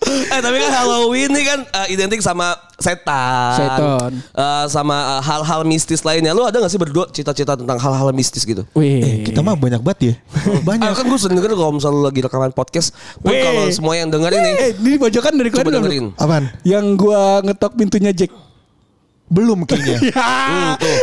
eh 0.09 0.41
tapi 0.41 0.57
kan 0.59 0.71
Halloween 0.73 1.31
ini 1.35 1.43
kan 1.43 1.61
eh, 1.67 1.87
identik 1.95 2.23
sama 2.23 2.55
setan. 2.79 3.59
Setan. 3.59 4.11
Eh, 4.23 4.65
sama 4.71 5.19
eh, 5.19 5.21
hal-hal 5.27 5.67
mistis 5.67 6.07
lainnya. 6.07 6.31
Lu 6.31 6.47
ada 6.47 6.63
gak 6.63 6.71
sih 6.71 6.79
berdua 6.79 7.11
cita-cita 7.11 7.59
tentang 7.59 7.79
hal-hal 7.79 8.15
mistis 8.15 8.47
gitu? 8.47 8.63
Wih. 8.79 9.03
eh, 9.03 9.17
kita 9.27 9.43
mah 9.43 9.59
banyak 9.59 9.83
banget 9.83 10.15
ya. 10.15 10.15
banyak. 10.63 10.87
Ah, 10.87 10.95
kan 10.95 11.05
gue 11.11 11.19
sering 11.19 11.37
denger 11.43 11.59
kalau 11.59 11.75
misalnya 11.75 11.99
lu 11.99 12.03
lagi 12.07 12.21
rekaman 12.23 12.55
podcast. 12.55 12.95
Pun 13.19 13.35
kalau 13.35 13.67
semua 13.75 13.99
yang 13.99 14.09
dengerin 14.15 14.39
nih. 14.39 14.55
Eh, 14.59 14.71
ini 14.75 14.99
pojokan 14.99 15.33
dari 15.39 15.51
dong. 15.55 15.71
dengerin. 15.71 16.05
Apaan? 16.19 16.51
Yang 16.67 16.85
gua 16.99 17.39
ngetok 17.41 17.73
pintunya 17.79 18.11
Jack. 18.11 18.35
Belum 19.29 19.61
kayaknya. 19.69 20.01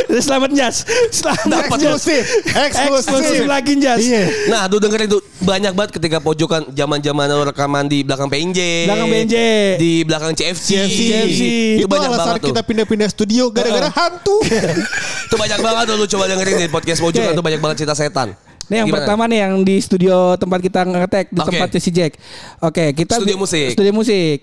Ya, 0.10 0.18
selamat 0.18 0.52
Jas. 0.58 0.82
Selamat 1.14 1.70
Eksklusif. 1.70 2.24
Eksklusif. 2.48 3.12
Eksklusif 3.14 3.46
lagi 3.46 3.74
Jas. 3.78 4.02
Iya. 4.02 4.50
Nah, 4.50 4.66
tuh 4.66 4.82
dengerin 4.82 5.08
tuh 5.12 5.22
banyak 5.44 5.74
banget 5.78 5.92
ketika 5.94 6.18
pojokan 6.18 6.66
zaman-zaman 6.72 7.30
rekaman 7.46 7.86
di 7.86 8.02
belakang 8.02 8.26
PNJ. 8.26 8.90
Belakang 8.90 9.10
PNJ. 9.14 9.36
Di 9.78 9.92
belakang 10.02 10.32
CFC. 10.34 10.70
CFC. 10.90 11.42
Itu, 11.78 11.86
Itu, 11.86 11.88
banyak 11.88 12.10
alasan 12.10 12.26
banget 12.26 12.42
tuh. 12.42 12.50
kita 12.50 12.62
pindah-pindah 12.66 13.10
studio 13.12 13.44
gara-gara 13.54 13.90
hantu. 13.94 14.42
Itu 15.30 15.36
banyak 15.38 15.60
banget 15.62 15.84
tuh 15.86 15.96
lu 16.00 16.06
coba 16.10 16.24
dengerin 16.26 16.56
di 16.58 16.68
podcast 16.72 17.00
pojokan 17.04 17.30
Oke. 17.30 17.38
tuh 17.38 17.46
banyak 17.46 17.62
banget 17.62 17.76
cerita 17.86 17.94
setan. 17.94 18.34
Nih 18.66 18.82
yang 18.82 18.88
Gimana? 18.90 18.98
pertama 19.00 19.24
nih 19.26 19.40
yang 19.40 19.54
di 19.62 19.78
studio 19.78 20.34
tempat 20.36 20.60
kita 20.60 20.82
ngetek 20.84 21.26
di 21.30 21.38
Oke. 21.38 21.50
tempatnya 21.54 21.80
si 21.80 21.92
Jack. 21.92 22.12
Oke, 22.60 22.94
kita 22.94 23.16
Studio 23.16 23.38
musik. 23.38 23.68
Studio 23.72 23.94
musik. 23.94 24.38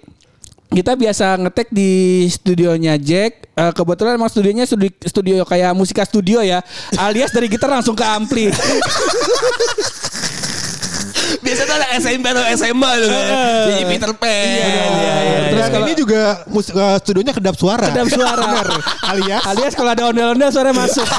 Kita 0.68 0.94
biasa 0.94 1.36
ngetek 1.36 1.68
di 1.68 1.90
studionya 2.26 2.96
Jack. 2.96 3.50
Eh, 3.52 3.72
kebetulan 3.72 4.16
emang 4.16 4.26
studionya 4.26 4.64
studio, 4.64 4.88
studio 5.02 5.42
kayak 5.42 5.74
musika 5.74 6.00
studio 6.02 6.40
ya. 6.40 6.64
Alias 6.96 7.28
dari 7.28 7.44
gitar 7.46 7.68
langsung 7.68 7.92
ke 7.92 8.00
ampli. 8.00 8.48
Biasanya 11.42 11.66
tuh 11.66 11.76
ada 11.76 11.88
SMP 11.98 12.24
atau 12.24 12.44
SMA 12.54 12.90
gitu 12.94 13.08
kan. 13.10 13.26
Jadi 13.66 13.82
Peter 13.84 14.10
Pan. 14.14 14.30
Iya, 14.30 14.46
iya, 14.46 14.70
iya. 14.70 15.12
Dan 15.42 15.50
Terus 15.50 15.66
kalau- 15.66 15.82
ini 15.82 15.94
juga 15.94 16.20
mus- 16.46 16.70
uh, 16.70 16.96
studionya 16.96 17.34
kedap 17.34 17.56
suara. 17.58 17.86
Kedap 17.88 18.08
suara. 18.08 18.42
Bener. 18.46 18.68
Alias 19.02 19.42
Alias 19.44 19.72
kalau 19.74 19.90
ada 19.90 20.02
ondel-ondel 20.06 20.48
suara 20.48 20.70
masuk. 20.70 21.02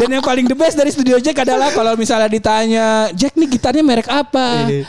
Dan 0.00 0.08
yang 0.10 0.24
paling 0.24 0.48
the 0.48 0.56
best 0.56 0.74
dari 0.74 0.88
studio 0.88 1.20
Jack 1.20 1.44
adalah 1.44 1.68
kalau 1.68 1.92
misalnya 1.92 2.24
ditanya 2.24 2.86
Jack 3.12 3.36
nih 3.36 3.48
gitarnya 3.50 3.84
merek 3.84 4.08
apa? 4.08 4.64
Eh, 4.72 4.84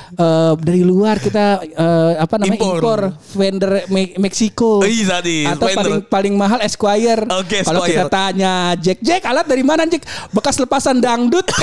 dari 0.55 0.81
luar 0.81 1.19
kita 1.19 1.59
eh, 1.61 2.13
apa 2.15 2.39
namanya 2.39 2.55
Impor. 2.55 2.79
impor, 2.79 2.99
vendor 3.35 3.71
Me- 3.91 4.15
Meksiko. 4.15 4.79
Iya, 4.81 5.19
tadi, 5.19 5.43
Atau 5.43 5.67
vendor. 5.67 5.75
paling 5.75 5.99
paling 6.07 6.33
mahal 6.33 6.59
Esquire. 6.63 7.27
Oke, 7.27 7.59
kalau 7.59 7.83
kita 7.83 8.07
tanya 8.07 8.71
Jack 8.79 9.03
Jack 9.03 9.27
alat 9.27 9.43
dari 9.43 9.61
mana 9.61 9.83
Jack? 9.83 10.07
Bekas 10.31 10.55
lepasan 10.55 11.03
dangdut. 11.03 11.43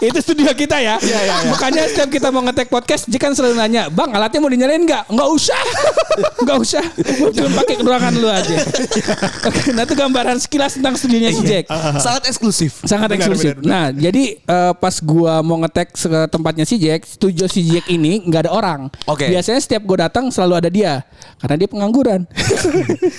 Itu 0.00 0.18
studio 0.20 0.50
kita 0.50 0.78
ya. 0.78 0.98
Makanya 1.46 1.86
setiap 1.86 2.10
kita 2.10 2.28
mau 2.28 2.42
ngetek 2.42 2.68
podcast 2.68 3.06
Jack 3.06 3.20
kan 3.20 3.32
selalu 3.32 3.54
nanya, 3.56 3.86
"Bang, 3.88 4.10
alatnya 4.10 4.38
mau 4.38 4.50
dinyalain 4.50 4.82
nggak?" 4.82 5.04
"Nggak 5.08 5.28
usah." 5.30 5.60
"Nggak 6.42 6.58
usah. 6.58 6.84
Cuma 7.30 7.48
pakai 7.62 7.76
ruangan 7.78 8.12
lu 8.14 8.26
aja." 8.26 8.56
Oke, 9.48 9.70
nah 9.72 9.84
itu 9.84 9.94
gambaran 9.94 10.36
sekilas 10.38 10.74
tentang 10.74 10.98
studionya 11.00 11.30
si 11.32 11.42
Jack. 11.42 11.64
Sangat 11.96 12.22
eksklusif. 12.28 12.72
Sangat 12.84 13.08
Benar, 13.08 13.18
eksklusif. 13.24 13.52
benar, 13.56 13.64
benar. 13.64 13.72
Nah, 13.72 13.86
jadi 13.96 14.24
eh, 14.36 14.72
pas 14.76 14.94
gua 15.00 15.40
mau 15.40 15.56
ngetek 15.64 15.88
ke 15.96 16.20
tempatnya 16.28 16.64
si 16.68 16.76
Jack, 16.76 17.08
studio 17.08 17.48
si 17.48 17.64
Jack 17.64 17.88
ini 17.88 18.20
nggak 18.28 18.46
ada 18.46 18.52
orang. 18.52 18.80
Oke. 19.08 19.26
Biasanya 19.26 19.58
setiap 19.58 19.82
gua 19.82 20.06
datang 20.06 20.28
selalu 20.28 20.54
ada 20.60 20.68
dia 20.68 21.00
karena 21.40 21.56
dia 21.56 21.68
pengangguran. 21.68 22.20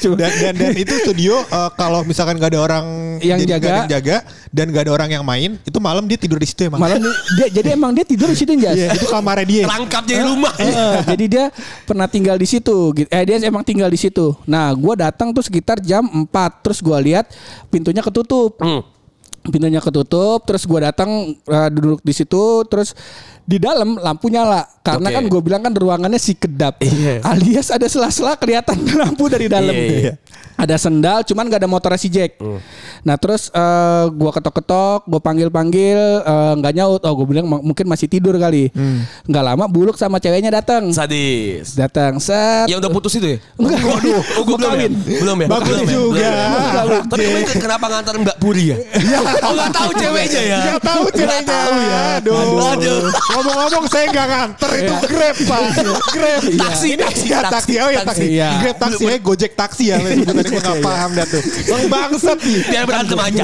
Dan, 0.02 0.18
dan 0.18 0.54
dan 0.54 0.74
itu 0.76 0.94
studio 1.02 1.40
eh, 1.42 1.70
kalau 1.74 2.04
misalkan 2.04 2.36
gak 2.36 2.52
ada 2.54 2.60
orang 2.62 2.86
Yang 3.24 3.40
jadi 3.42 3.48
nggak 3.48 3.60
jaga. 3.62 3.70
ada 3.72 3.80
yang 3.80 3.90
jaga 3.90 4.18
dan 4.52 4.66
gak 4.70 4.84
ada 4.84 4.92
orang 4.92 5.10
yang 5.10 5.24
main, 5.24 5.56
itu 5.64 5.80
malam 5.80 6.04
dia 6.04 6.20
tidur 6.20 6.36
di 6.38 6.46
situ 6.46 6.68
emang. 6.68 6.78
Malam 6.84 7.00
dia 7.40 7.48
jadi 7.48 7.74
emang 7.74 7.96
dia 7.96 8.04
tidur 8.04 8.28
di 8.28 8.38
situ 8.38 8.52
Jas. 8.60 8.76
Iya, 8.76 8.94
itu 8.94 9.08
kamarnya 9.08 9.46
dia. 9.48 9.64
Rangkap 9.66 10.04
jadi 10.04 10.22
rumah. 10.28 10.52
Heeh, 10.60 10.96
jadi 11.16 11.26
dia 11.26 11.46
pernah 11.88 12.06
tinggal 12.06 12.36
di 12.36 12.46
situ. 12.46 12.92
Eh 13.08 13.24
dia 13.24 13.38
emang 13.42 13.64
tinggal 13.64 13.88
di 13.88 13.96
situ. 13.96 14.36
Nah, 14.44 14.76
gua 14.76 15.00
datang 15.00 15.32
tuh 15.32 15.42
sekitar 15.42 15.80
jam 15.80 16.04
4 16.04 16.28
terus 16.62 16.84
gua 16.84 17.00
lihat 17.00 17.32
pintunya 17.72 18.04
ketutup. 18.04 18.60
Hmm. 18.60 18.84
Pintunya 19.42 19.82
ketutup, 19.82 20.46
terus 20.46 20.70
gua 20.70 20.94
datang 20.94 21.34
eh, 21.34 21.70
duduk 21.74 22.06
di 22.06 22.14
situ, 22.14 22.62
terus 22.70 22.94
di 23.42 23.58
dalam 23.58 23.98
lampu 23.98 24.30
nyala 24.30 24.64
karena 24.86 25.10
Oke. 25.10 25.16
kan 25.18 25.24
gue 25.26 25.42
bilang 25.42 25.62
kan 25.66 25.74
ruangannya 25.74 26.22
si 26.22 26.38
kedap 26.38 26.78
Iya. 26.80 27.26
alias 27.26 27.74
ada 27.74 27.90
sela-sela 27.90 28.38
kelihatan 28.38 28.78
lampu 29.02 29.28
dari 29.28 29.50
dalam 29.50 29.74
Iya, 29.74 30.14
iya. 30.14 30.14
Ada 30.62 30.76
sendal 30.76 31.24
cuman 31.24 31.44
gak 31.48 31.58
ada 31.58 31.68
motor 31.68 31.90
si 31.96 32.06
Jack 32.08 32.38
Hmm. 32.38 32.62
nah 33.02 33.16
terus 33.16 33.50
eh, 33.50 34.06
gua 34.12 34.30
ketok-ketok 34.30 35.04
gue 35.04 35.18
panggil-panggil 35.20 35.98
eh, 36.22 36.54
nggak 36.56 36.74
nyaut 36.74 37.02
oh 37.02 37.14
gue 37.16 37.26
bilang 37.28 37.46
"M- 37.46 37.64
mungkin 37.64 37.86
masih 37.86 38.06
tidur 38.06 38.34
kali 38.36 38.70
Hmm. 38.72 39.02
nggak 39.26 39.44
lama 39.44 39.66
buluk 39.66 39.96
sama 39.96 40.18
ceweknya 40.18 40.52
datang 40.52 40.90
Sadis. 40.92 41.74
datang 41.74 42.18
set 42.18 42.68
Yang 42.68 42.80
udah 42.80 42.92
putus 42.92 43.14
itu 43.16 43.28
ya? 43.28 43.38
Enggak. 43.58 43.80
Waduh, 43.82 44.22
oh, 44.38 44.44
gue 44.44 44.56
belum 44.56 44.74
ya? 44.76 44.88
Belum 45.18 45.38
ya? 45.38 45.48
Bagus 45.50 45.68
Belum 45.68 45.82
ya? 45.82 45.92
juga. 45.92 46.30
Belum 46.70 46.90
ya? 46.94 47.00
Tapi 47.04 47.24
kenapa 47.58 47.86
ngantar 47.88 48.14
Mbak 48.18 48.38
Puri 48.38 48.64
ya? 48.68 48.78
Oh 49.42 49.52
nggak 49.52 49.72
tahu 49.72 49.90
ceweknya 49.94 50.42
ya? 50.44 50.60
Gak 50.72 50.82
tahu 50.84 51.04
ceweknya. 51.10 51.42
tahu 51.48 51.74
ya. 51.80 52.00
Aduh. 52.18 52.38
Aduh. 52.72 53.00
Ngomong-ngomong 53.32 53.86
saya 53.88 54.06
gak 54.08 54.28
nganter 54.28 54.72
itu 54.78 54.94
Grab 55.08 55.36
pak. 55.42 55.62
Grab. 56.12 56.42
Taksi, 56.62 56.90
taksi, 56.96 57.26
Ya, 57.28 57.40
taksi. 57.44 57.74
Oh 57.80 57.90
ya 57.90 58.02
taksi. 58.04 58.26
Iya. 58.30 58.50
Grab 58.62 58.78
taksi 58.80 59.04
ya 59.04 59.18
Gojek 59.18 59.52
taksi 59.54 59.84
ya. 59.88 59.98
Gue 60.52 60.60
gak 60.60 60.84
paham 60.84 61.10
dah 61.16 61.26
tuh. 61.26 61.42
Bang 61.72 61.84
bangsat 61.88 62.38
nih. 62.44 62.60
Biar 62.68 62.84
berantem 62.84 63.18
aja. 63.18 63.44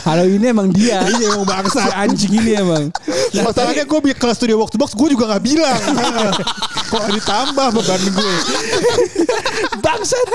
Kalau 0.00 0.24
ini 0.30 0.46
emang 0.46 0.68
dia 0.70 1.02
Iya 1.02 1.34
emang 1.34 1.44
bangsa. 1.46 1.90
anjing 1.94 2.32
ini 2.38 2.52
emang 2.58 2.90
Masalahnya 3.34 3.82
gue 3.82 4.00
ke 4.14 4.28
studio 4.34 4.62
box 4.62 4.70
to 4.70 4.78
box 4.78 4.90
gue 4.94 5.08
juga 5.12 5.34
gak 5.34 5.42
bilang. 5.42 5.80
Kok 6.94 7.04
ditambah 7.10 7.66
beban 7.74 8.02
gue. 8.06 8.34
bangsat 9.82 10.28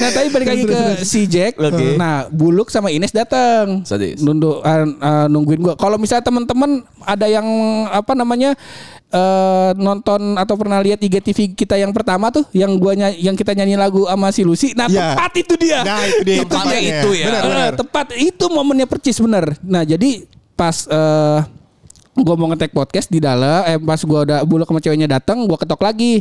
nah 0.00 0.10
tapi 0.12 0.28
balik 0.32 0.48
lagi 0.48 0.64
ke 0.66 0.80
si 1.06 1.24
Jack 1.26 1.56
nah 1.96 2.26
Buluk 2.28 2.68
sama 2.68 2.92
Ines 2.92 3.14
datang. 3.14 3.82
Nunduk, 4.20 4.60
eh, 4.64 4.84
eh, 4.88 5.26
nungguin 5.30 5.60
gua 5.62 5.74
kalau 5.78 5.96
misalnya 5.96 6.24
teman-teman 6.26 6.82
ada 7.02 7.26
yang 7.30 7.46
apa 7.88 8.12
namanya 8.12 8.54
eh, 9.12 9.70
nonton 9.76 10.34
atau 10.34 10.56
pernah 10.56 10.80
lihat 10.80 10.96
IGTV 10.98 11.52
kita 11.52 11.76
yang 11.76 11.92
pertama 11.92 12.28
tuh 12.28 12.48
yang 12.50 12.72
gua 12.74 12.92
ny- 12.92 13.20
yang 13.20 13.32
kita 13.32 13.52
nyanyi 13.52 13.76
lagu 13.76 14.04
sama 14.04 14.28
si 14.28 14.40
Lucy 14.40 14.72
nah 14.72 14.88
Ya. 14.88 15.12
tepat 15.12 15.32
itu 15.38 15.54
dia 15.56 15.80
Nah 15.82 16.00
itu 16.02 16.22
dia. 16.22 16.36
Tempatnya 16.40 16.58
tempatnya. 16.72 16.92
itu 16.98 17.08
ya. 17.12 17.26
Benar 17.26 17.38
Eh, 17.38 17.48
benar. 17.48 17.72
tepat 17.76 18.06
itu 18.14 18.44
momennya 18.46 18.86
percis 18.86 19.16
bener. 19.16 19.44
Nah 19.60 19.82
jadi 19.82 20.24
pas 20.52 20.76
eh 20.84 21.40
gue 22.14 22.34
mau 22.34 22.44
ngetek 22.46 22.70
podcast 22.70 23.08
di 23.08 23.18
dalam, 23.18 23.64
eh 23.64 23.76
pas 23.78 23.96
gue 23.96 24.20
udah 24.22 24.40
buluk 24.42 24.66
sama 24.66 24.80
ceweknya 24.80 25.08
datang, 25.10 25.44
gue 25.44 25.56
ketok 25.56 25.80
lagi, 25.80 26.20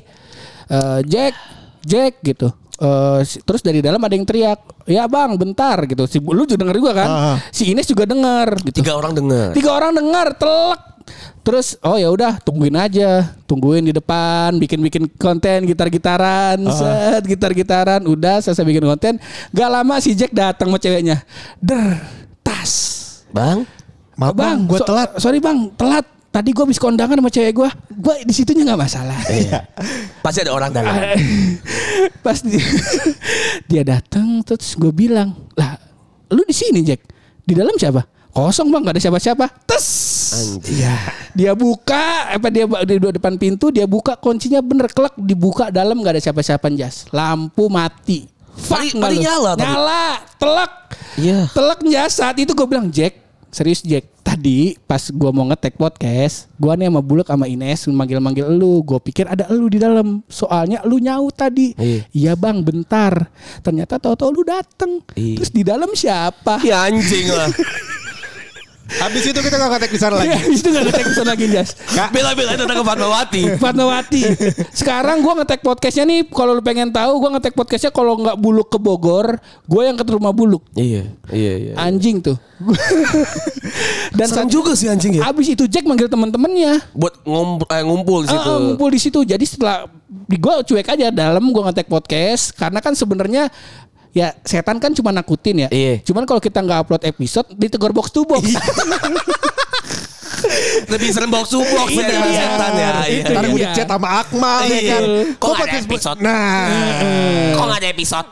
Eh, 0.68 1.00
Jack, 1.04 1.36
Jack 1.82 2.14
gitu. 2.22 2.48
Eh, 2.78 3.20
si- 3.22 3.40
terus 3.42 3.60
dari 3.60 3.78
dalam 3.78 4.00
ada 4.00 4.10
yang 4.10 4.24
teriak, 4.24 4.56
ya 4.86 5.04
bang, 5.06 5.36
bentar 5.36 5.84
gitu. 5.84 6.08
Si 6.08 6.18
lu 6.18 6.44
juga 6.44 6.64
denger 6.64 6.78
juga 6.78 6.92
kan? 6.96 7.08
Ah. 7.08 7.38
Si 7.50 7.68
Ines 7.68 7.84
juga 7.86 8.04
denger 8.06 8.56
gitu. 8.64 8.80
Tiga 8.80 8.96
orang 8.96 9.12
dengar. 9.12 9.52
Tiga 9.52 9.70
orang 9.70 9.92
dengar, 9.92 10.28
telek. 10.34 10.82
Terus 11.42 11.76
oh 11.82 11.98
ya 11.98 12.08
udah 12.10 12.38
tungguin 12.42 12.74
aja, 12.78 13.34
tungguin 13.50 13.86
di 13.86 13.94
depan, 13.94 14.56
bikin-bikin 14.58 15.10
konten 15.18 15.66
gitar-gitaran, 15.66 16.58
set 16.70 17.24
gitar-gitaran, 17.26 18.02
udah 18.06 18.40
selesai 18.40 18.64
bikin 18.64 18.86
konten. 18.86 19.14
Gak 19.52 19.70
lama 19.70 19.98
si 20.00 20.14
Jack 20.14 20.32
datang 20.32 20.70
sama 20.70 20.78
ceweknya, 20.78 21.22
der, 21.58 21.98
tas. 22.46 22.74
Bang, 23.32 23.64
Maaf 24.20 24.36
bang, 24.36 24.68
gue 24.68 24.80
so- 24.80 24.86
telat. 24.86 25.10
Sorry 25.18 25.40
bang, 25.42 25.72
telat. 25.74 26.06
Tadi 26.32 26.56
gue 26.56 26.64
habis 26.64 26.80
kondangan 26.80 27.20
sama 27.20 27.28
cewek 27.28 27.52
gue. 27.52 27.70
Gue 27.92 28.16
di 28.24 28.32
situnya 28.32 28.64
nggak 28.64 28.80
masalah. 28.80 29.20
Iya. 29.28 29.68
pasti 30.24 30.40
ada 30.48 30.56
orang 30.56 30.72
dalam. 30.72 30.96
Pas 32.24 32.40
di- 32.40 32.56
dia 33.72 33.84
datang 33.84 34.40
terus 34.40 34.80
gue 34.80 34.96
bilang, 34.96 35.36
lah, 35.60 35.76
lu 36.32 36.46
di 36.48 36.56
sini 36.56 36.88
Jack. 36.88 37.04
Di 37.44 37.52
dalam 37.52 37.76
siapa? 37.76 38.00
Kosong 38.32 38.72
bang, 38.72 38.82
gak 38.88 38.96
ada 38.96 39.02
siapa-siapa. 39.04 39.46
Tes. 39.68 39.88
Anjir. 40.32 40.88
Dia 41.36 41.52
buka, 41.52 42.32
apa 42.32 42.48
dia 42.48 42.64
di 42.64 42.96
depan 42.96 43.36
pintu, 43.36 43.76
dia 43.76 43.84
buka 43.84 44.16
kuncinya 44.16 44.64
bener 44.64 44.88
kelak 44.88 45.12
dibuka 45.20 45.68
dalam 45.68 46.00
gak 46.00 46.16
ada 46.16 46.24
siapa-siapa 46.24 46.72
jas. 46.80 47.12
Lampu 47.12 47.68
mati. 47.68 48.32
Tadi 48.56 48.96
lu? 48.96 49.20
nyala 49.20 49.52
tadi. 49.60 49.68
Nyala, 49.68 50.06
telak. 50.40 50.72
Iya. 51.20 51.40
Telak 51.52 51.80
jas. 51.84 52.12
Saat 52.24 52.40
itu 52.40 52.56
gue 52.56 52.68
bilang 52.68 52.88
Jack, 52.88 53.20
serius 53.52 53.84
Jack. 53.84 54.08
Tadi 54.22 54.80
pas 54.88 55.02
gue 55.02 55.32
mau 55.34 55.44
ngetek 55.52 55.76
podcast, 55.76 56.48
gue 56.56 56.72
nih 56.78 56.88
sama 56.88 57.02
Buluk 57.04 57.28
sama 57.28 57.52
Ines 57.52 57.84
manggil-manggil 57.90 58.48
lu. 58.48 58.80
Gue 58.80 59.02
pikir 59.04 59.28
ada 59.28 59.44
lu 59.52 59.68
di 59.68 59.76
dalam. 59.76 60.24
Soalnya 60.32 60.80
lu 60.88 61.04
nyaut 61.04 61.36
tadi. 61.36 61.76
Iya. 61.76 62.08
Iya 62.16 62.34
bang, 62.40 62.64
bentar. 62.64 63.28
Ternyata 63.60 64.00
tau-tau 64.00 64.32
lu 64.32 64.48
dateng. 64.48 65.04
Iya. 65.20 65.36
Terus 65.42 65.52
di 65.52 65.64
dalam 65.68 65.92
siapa? 65.92 66.64
Ya 66.64 66.88
anjing 66.88 67.28
lah. 67.28 67.52
Habis 69.00 69.24
itu 69.32 69.40
kita 69.40 69.56
gak 69.56 69.70
ngetek 69.72 69.92
di 69.96 70.00
sana 70.02 70.16
lagi. 70.20 70.28
Iya, 70.28 70.38
itu 70.52 70.68
gak 70.68 70.84
ngetek 70.90 71.06
pesan 71.14 71.28
lagi 71.32 71.46
jas. 71.48 71.70
Bela-bela 72.12 72.52
datang 72.60 72.78
ke 72.82 72.86
Fatmawati. 72.86 73.42
Fatmawati. 73.64 74.22
Sekarang 74.76 75.24
gue 75.24 75.34
ngetek 75.40 75.62
podcastnya 75.64 76.04
nih. 76.10 76.28
Kalau 76.28 76.52
lu 76.58 76.64
pengen 76.66 76.92
tahu, 76.92 77.24
gue 77.24 77.30
ngetek 77.40 77.54
podcastnya 77.56 77.92
kalau 77.94 78.20
nggak 78.20 78.36
buluk 78.36 78.68
ke 78.68 78.78
Bogor, 78.82 79.40
gue 79.70 79.82
yang 79.86 79.96
ke 79.96 80.04
rumah 80.12 80.36
buluk. 80.36 80.66
Iya, 80.76 81.08
iya, 81.32 81.54
iya. 81.70 81.74
Anjing 81.80 82.20
tuh. 82.20 82.36
Dan 84.18 84.28
Serem 84.28 84.50
juga 84.52 84.76
sih 84.78 84.86
anjing 84.86 85.18
ya. 85.18 85.26
abis 85.32 85.56
itu 85.56 85.66
Jack 85.66 85.88
manggil 85.88 86.12
temen-temennya. 86.12 86.84
Buat 86.94 87.24
ngumpul, 87.24 87.66
eh, 87.72 87.84
ngumpul 87.86 88.20
di 88.26 88.30
situ. 88.30 88.50
Ngumpul 88.52 88.90
di 88.92 89.00
situ. 89.00 89.20
Jadi 89.24 89.46
setelah 89.48 89.88
di 90.12 90.38
gue 90.38 90.54
cuek 90.68 90.88
aja 90.92 91.08
dalam 91.10 91.44
gue 91.50 91.64
ngetek 91.64 91.88
podcast 91.88 92.52
karena 92.56 92.84
kan 92.84 92.92
sebenarnya 92.92 93.48
ya 94.12 94.36
setan 94.44 94.78
kan 94.78 94.92
cuma 94.92 95.16
nakutin 95.16 95.68
ya. 95.68 95.70
Iya. 95.72 96.04
Cuman 96.04 96.28
kalau 96.28 96.44
kita 96.44 96.60
nggak 96.60 96.88
upload 96.88 97.04
episode 97.08 97.48
ditegur 97.56 97.96
box 97.96 98.12
to 98.12 98.28
box. 98.28 98.44
Lebih 100.88 101.10
serem 101.10 101.30
box 101.30 101.46
to 101.50 101.60
box 101.62 101.88
ya 101.90 101.96
Itu 101.96 102.02
dengan 102.04 102.28
dia. 102.28 102.42
setan 102.42 102.72
ya. 102.72 102.92
Iya. 103.02 103.20
Itu 103.22 103.32
Ntar 103.32 103.44
dia. 103.44 103.52
gue 103.52 103.68
chat 103.72 103.88
sama 103.88 104.08
Akmal 104.20 104.60
ya 104.64 104.72
Iya. 104.74 104.92
kan. 104.92 105.02
Kok 105.34 105.48
nggak 105.48 105.58
ada 105.58 105.72
podcast- 105.72 105.88
episode? 105.88 106.20
Nah. 106.20 106.68
Kok 107.52 107.66
gak 107.68 107.80
ada 107.80 107.90
episode? 107.90 108.28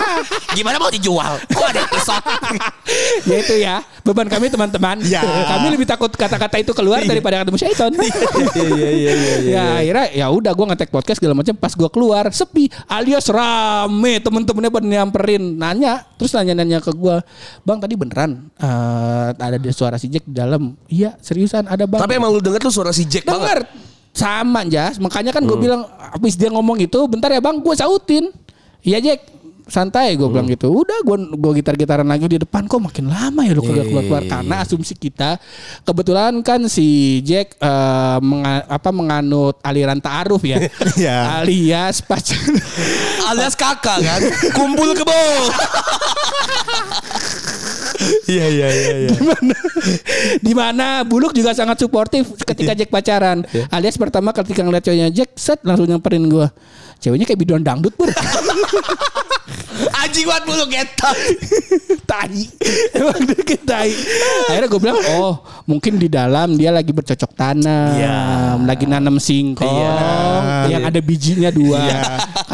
Gimana 0.56 0.76
mau 0.76 0.90
dijual? 0.90 1.32
Kok 1.46 1.66
ada 1.66 1.80
episode? 1.82 2.24
ya 3.30 3.36
itu 3.38 3.54
ya 3.56 3.76
beban 4.02 4.26
kami 4.26 4.46
teman-teman. 4.46 4.96
Ya. 5.02 5.22
Kami 5.22 5.66
lebih 5.70 5.84
takut 5.84 6.08
kata-kata 6.08 6.56
itu 6.56 6.70
keluar 6.70 7.02
daripada 7.02 7.42
ketemu 7.42 7.58
syaiton. 7.58 7.92
Iya, 8.56 8.90
iya, 8.90 9.12
iya, 9.12 9.34
ya 9.46 9.62
akhirnya 9.78 10.06
ya 10.12 10.26
udah 10.28 10.52
gue 10.52 10.66
ngetek 10.66 10.90
podcast 10.90 11.18
segala 11.18 11.34
macam 11.34 11.54
pas 11.54 11.70
gue 11.70 11.88
keluar 11.88 12.24
sepi 12.28 12.66
alias 12.86 13.28
rame 13.28 14.18
temen-temennya 14.18 14.70
pada 14.70 14.86
nyamperin 14.86 15.42
nanya 15.54 16.04
terus 16.16 16.32
nanya-nanya 16.32 16.80
ke 16.80 16.90
gue 16.90 17.16
bang 17.62 17.78
tadi 17.78 17.94
beneran 17.94 18.48
eh, 18.56 19.28
ada 19.32 19.56
di 19.56 19.70
suara 19.70 19.96
si 19.96 20.08
Jack 20.08 20.24
di 20.24 20.34
dalam 20.34 20.74
iya 20.88 21.14
seriusan 21.46 21.64
ada 21.70 21.86
bang. 21.86 22.02
Tapi 22.02 22.14
emang 22.18 22.34
lu 22.34 22.42
denger 22.42 22.60
tuh 22.66 22.74
suara 22.74 22.90
si 22.90 23.06
Jack 23.06 23.22
banget. 23.22 23.38
denger. 23.38 23.60
Sama 24.10 24.66
jas. 24.66 24.98
Makanya 24.98 25.30
kan 25.30 25.46
gue 25.46 25.56
bilang 25.56 25.86
habis 25.86 26.34
dia 26.34 26.50
ngomong 26.50 26.82
itu 26.82 26.98
bentar 27.06 27.30
ya 27.30 27.38
bang 27.38 27.62
gue 27.62 27.74
sautin. 27.78 28.34
Iya 28.82 28.98
Jack 28.98 29.20
santai 29.66 30.14
gue 30.14 30.28
bilang 30.30 30.46
gitu. 30.46 30.70
Udah 30.70 31.02
gue 31.02 31.16
gue 31.34 31.52
gitar 31.58 31.74
gitaran 31.74 32.06
lagi 32.06 32.30
di 32.30 32.38
depan 32.38 32.64
kok 32.64 32.78
makin 32.78 33.10
lama 33.10 33.42
ya 33.42 33.50
lu 33.50 33.62
keluar 33.62 33.82
keluar 33.82 34.04
keluar 34.06 34.22
karena 34.24 34.54
asumsi 34.62 34.94
kita 34.94 35.42
kebetulan 35.82 36.38
kan 36.40 36.70
si 36.70 37.18
Jack 37.20 37.58
eh, 37.58 38.18
menga- 38.22 38.62
apa 38.64 38.90
menganut 38.90 39.58
aliran 39.60 39.98
taaruf 39.98 40.42
ya. 40.42 40.62
Iya. 40.96 41.42
alias 41.42 42.00
pacar 42.00 42.38
Alias 43.28 43.58
kakak 43.58 43.98
kan. 44.00 44.20
Kumpul 44.54 44.94
kebo. 44.94 45.12
Iya, 48.28 48.46
iya, 48.52 48.68
iya, 48.68 48.94
iya. 49.08 49.10
di 50.38 50.52
mana? 50.52 51.00
Buluk 51.00 51.32
juga 51.32 51.56
sangat 51.56 51.80
suportif 51.80 52.28
ketika 52.44 52.76
Jack 52.76 52.92
pacaran. 52.92 53.40
Alias 53.72 53.96
pertama 53.96 54.36
ketika 54.36 54.60
ngeliat 54.60 54.84
ceweknya 54.84 55.08
Jack 55.08 55.32
set 55.34 55.64
langsung 55.64 55.88
nyamperin 55.88 56.28
gue 56.28 56.44
ceweknya 56.96 57.24
kayak 57.24 57.40
biduan 57.40 57.60
dangdut 57.60 57.92
pur 57.92 58.08
Anjing 60.02 60.24
buat 60.24 60.42
mulu 60.44 60.64
getot. 60.68 61.16
tai 62.06 62.46
emang 62.94 63.18
deket 63.26 63.66
tai 63.66 63.90
akhirnya 64.46 64.70
gue 64.70 64.78
bilang 64.78 64.94
oh 65.18 65.42
mungkin 65.66 65.98
di 65.98 66.06
dalam 66.06 66.54
dia 66.54 66.70
lagi 66.70 66.94
bercocok 66.94 67.34
tanam 67.34 67.98
Iya. 67.98 68.18
lagi 68.62 68.86
nanam 68.86 69.18
singkong 69.18 69.66
Iya. 69.66 70.70
yang 70.70 70.82
ada 70.86 71.00
bijinya 71.02 71.50
dua 71.50 71.82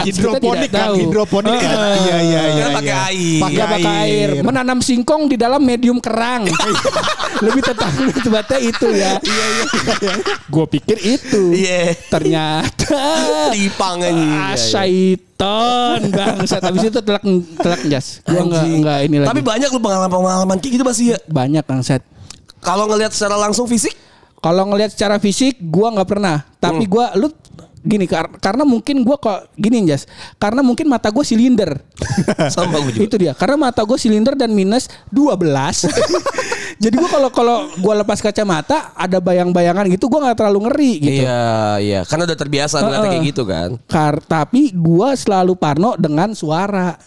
Hidroponik 0.05 0.71
kan, 0.71 0.81
tahu. 0.91 0.97
hidroponik 0.99 1.57
kan. 1.57 1.77
Ah. 1.77 1.95
Iya 1.95 2.17
iya 2.19 2.41
iya. 2.43 2.63
Kan 2.63 2.71
pakai 2.79 2.95
iya. 2.95 3.09
air. 3.09 3.41
Pakai 3.43 3.65
pakai 3.65 3.95
air. 4.05 4.29
Menanam 4.43 4.79
singkong 4.81 5.23
di 5.29 5.37
dalam 5.37 5.63
medium 5.63 5.99
kerang. 5.99 6.47
Lebih 7.47 7.63
tetap 7.65 7.91
tebetnya 8.23 8.59
itu 8.61 8.87
ya. 8.93 9.13
Iya 9.33 9.47
iya. 9.59 9.65
Gue 10.47 10.67
pikir 10.69 10.99
itu. 11.01 11.43
Iya. 11.55 11.97
Ternyata 12.07 12.99
Tipang 13.53 13.99
anjing. 13.99 14.31
Ah, 14.31 14.53
Iya, 14.53 14.55
iya. 14.55 14.57
syaiton 14.57 16.01
bangsa. 16.13 16.57
Habis 16.61 16.83
itu 16.87 17.01
telak 17.03 17.23
telak 17.59 17.81
jas. 17.89 18.21
Gua 18.23 18.43
enggak 18.47 18.65
enggak 18.67 18.99
ini 19.07 19.17
lagi. 19.23 19.29
Tapi 19.33 19.41
banyak 19.43 19.69
lu 19.71 19.81
pengalaman-pengalaman 19.81 20.57
kayak 20.61 20.73
gitu 20.79 20.85
pasti 20.85 21.05
ya. 21.15 21.19
banyak 21.27 21.65
bangsat. 21.65 22.03
Kalau 22.63 22.87
ngelihat 22.87 23.11
secara 23.11 23.35
langsung 23.39 23.67
fisik, 23.67 23.95
Kalau 24.43 24.67
ngelihat 24.67 24.91
secara 24.91 25.23
fisik 25.23 25.55
gua 25.63 25.95
nggak 25.95 26.09
pernah. 26.11 26.43
Tapi 26.59 26.91
gua 26.91 27.15
lu 27.15 27.31
gini 27.83 28.07
kar- 28.07 28.39
karena 28.39 28.63
mungkin 28.63 29.03
gua 29.03 29.19
kok 29.19 29.51
gini 29.55 29.83
jas. 29.85 30.07
Karena 30.39 30.63
mungkin 30.63 30.87
mata 30.87 31.11
gua 31.11 31.27
silinder. 31.27 31.79
sama 32.55 32.79
gue 32.83 32.93
juga. 32.99 33.05
Itu 33.07 33.17
dia. 33.19 33.33
Karena 33.35 33.69
mata 33.69 33.83
gue 33.83 33.99
silinder 33.99 34.35
dan 34.35 34.51
minus 34.53 34.89
12. 35.11 35.89
Jadi 36.83 36.95
gue 36.99 37.11
kalau 37.11 37.31
kalau 37.31 37.57
gue 37.79 37.95
lepas 37.95 38.19
kacamata 38.19 38.91
ada 38.99 39.23
bayang-bayangan 39.23 39.87
gitu 39.87 40.11
gue 40.11 40.19
nggak 40.19 40.35
terlalu 40.35 40.67
ngeri 40.67 40.93
gitu. 40.99 41.23
Iya, 41.23 41.79
iya. 41.79 42.01
Karena 42.03 42.27
udah 42.27 42.39
terbiasa 42.39 42.77
Heeh. 42.83 43.03
kayak 43.07 43.23
gitu 43.31 43.43
kan. 43.47 43.79
Kar 43.87 44.19
tapi 44.19 44.75
gue 44.75 45.09
selalu 45.15 45.55
parno 45.55 45.95
dengan 45.95 46.35
suara. 46.35 46.99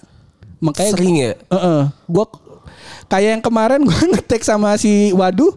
Makanya 0.63 0.91
Sering 0.95 1.15
ya? 1.19 1.31
gue 2.07 2.25
kayak 3.11 3.29
yang 3.37 3.43
kemarin 3.43 3.83
gue 3.83 3.99
ngetek 4.15 4.47
sama 4.47 4.79
si 4.79 5.11
Waduh. 5.11 5.51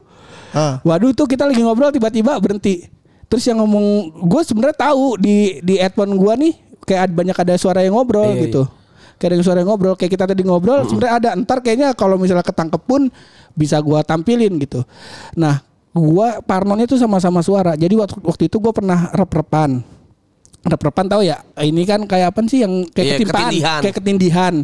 Ah. 0.51 0.81
Waduh 0.83 1.15
tuh 1.15 1.29
kita 1.29 1.47
lagi 1.47 1.63
ngobrol 1.63 1.95
tiba-tiba 1.95 2.35
berhenti. 2.43 2.89
Terus 3.29 3.45
yang 3.45 3.61
ngomong 3.61 3.85
gue 4.25 4.43
sebenarnya 4.43 4.77
tahu 4.81 5.17
di 5.17 5.61
di 5.61 5.77
headphone 5.77 6.17
gue 6.17 6.33
nih 6.39 6.53
kayak 6.83 7.01
ada- 7.05 7.15
banyak 7.15 7.37
ada 7.37 7.55
suara 7.55 7.81
yang 7.81 7.93
ngobrol 7.95 8.33
Iya, 8.33 8.49
gitu. 8.49 8.63
Kayak 9.17 9.31
ada 9.31 9.45
suara 9.45 9.59
yang 9.61 9.69
ngobrol 9.69 9.95
kayak 9.95 10.13
kita 10.13 10.25
tadi 10.25 10.43
ngobrol 10.43 10.87
sebenarnya 10.87 11.15
ada 11.19 11.31
ntar 11.37 11.59
kayaknya 11.59 11.93
kalau 11.93 12.17
misalnya 12.17 12.41
ketangkep 12.41 12.81
pun 12.81 13.13
bisa 13.53 13.77
gua 13.79 14.01
tampilin 14.01 14.57
gitu. 14.57 14.87
Nah, 15.35 15.61
gua 15.91 16.39
parnonya 16.41 16.87
tuh 16.87 16.97
sama-sama 16.97 17.43
suara. 17.43 17.75
Jadi 17.75 17.93
waktu 17.95 18.17
waktu 18.19 18.43
itu 18.47 18.57
gua 18.57 18.71
pernah 18.71 19.11
rep-repan. 19.11 19.83
Rep-repan 20.61 21.07
tahu 21.07 21.23
ya? 21.23 21.43
Ini 21.55 21.83
kan 21.83 22.01
kayak 22.05 22.31
apa 22.31 22.41
sih 22.47 22.63
yang 22.63 22.87
kayak 22.89 23.07
Iya, 23.07 23.17
ketindihan. 23.21 23.81
kayak 23.83 23.97
ketindihan. 23.97 24.55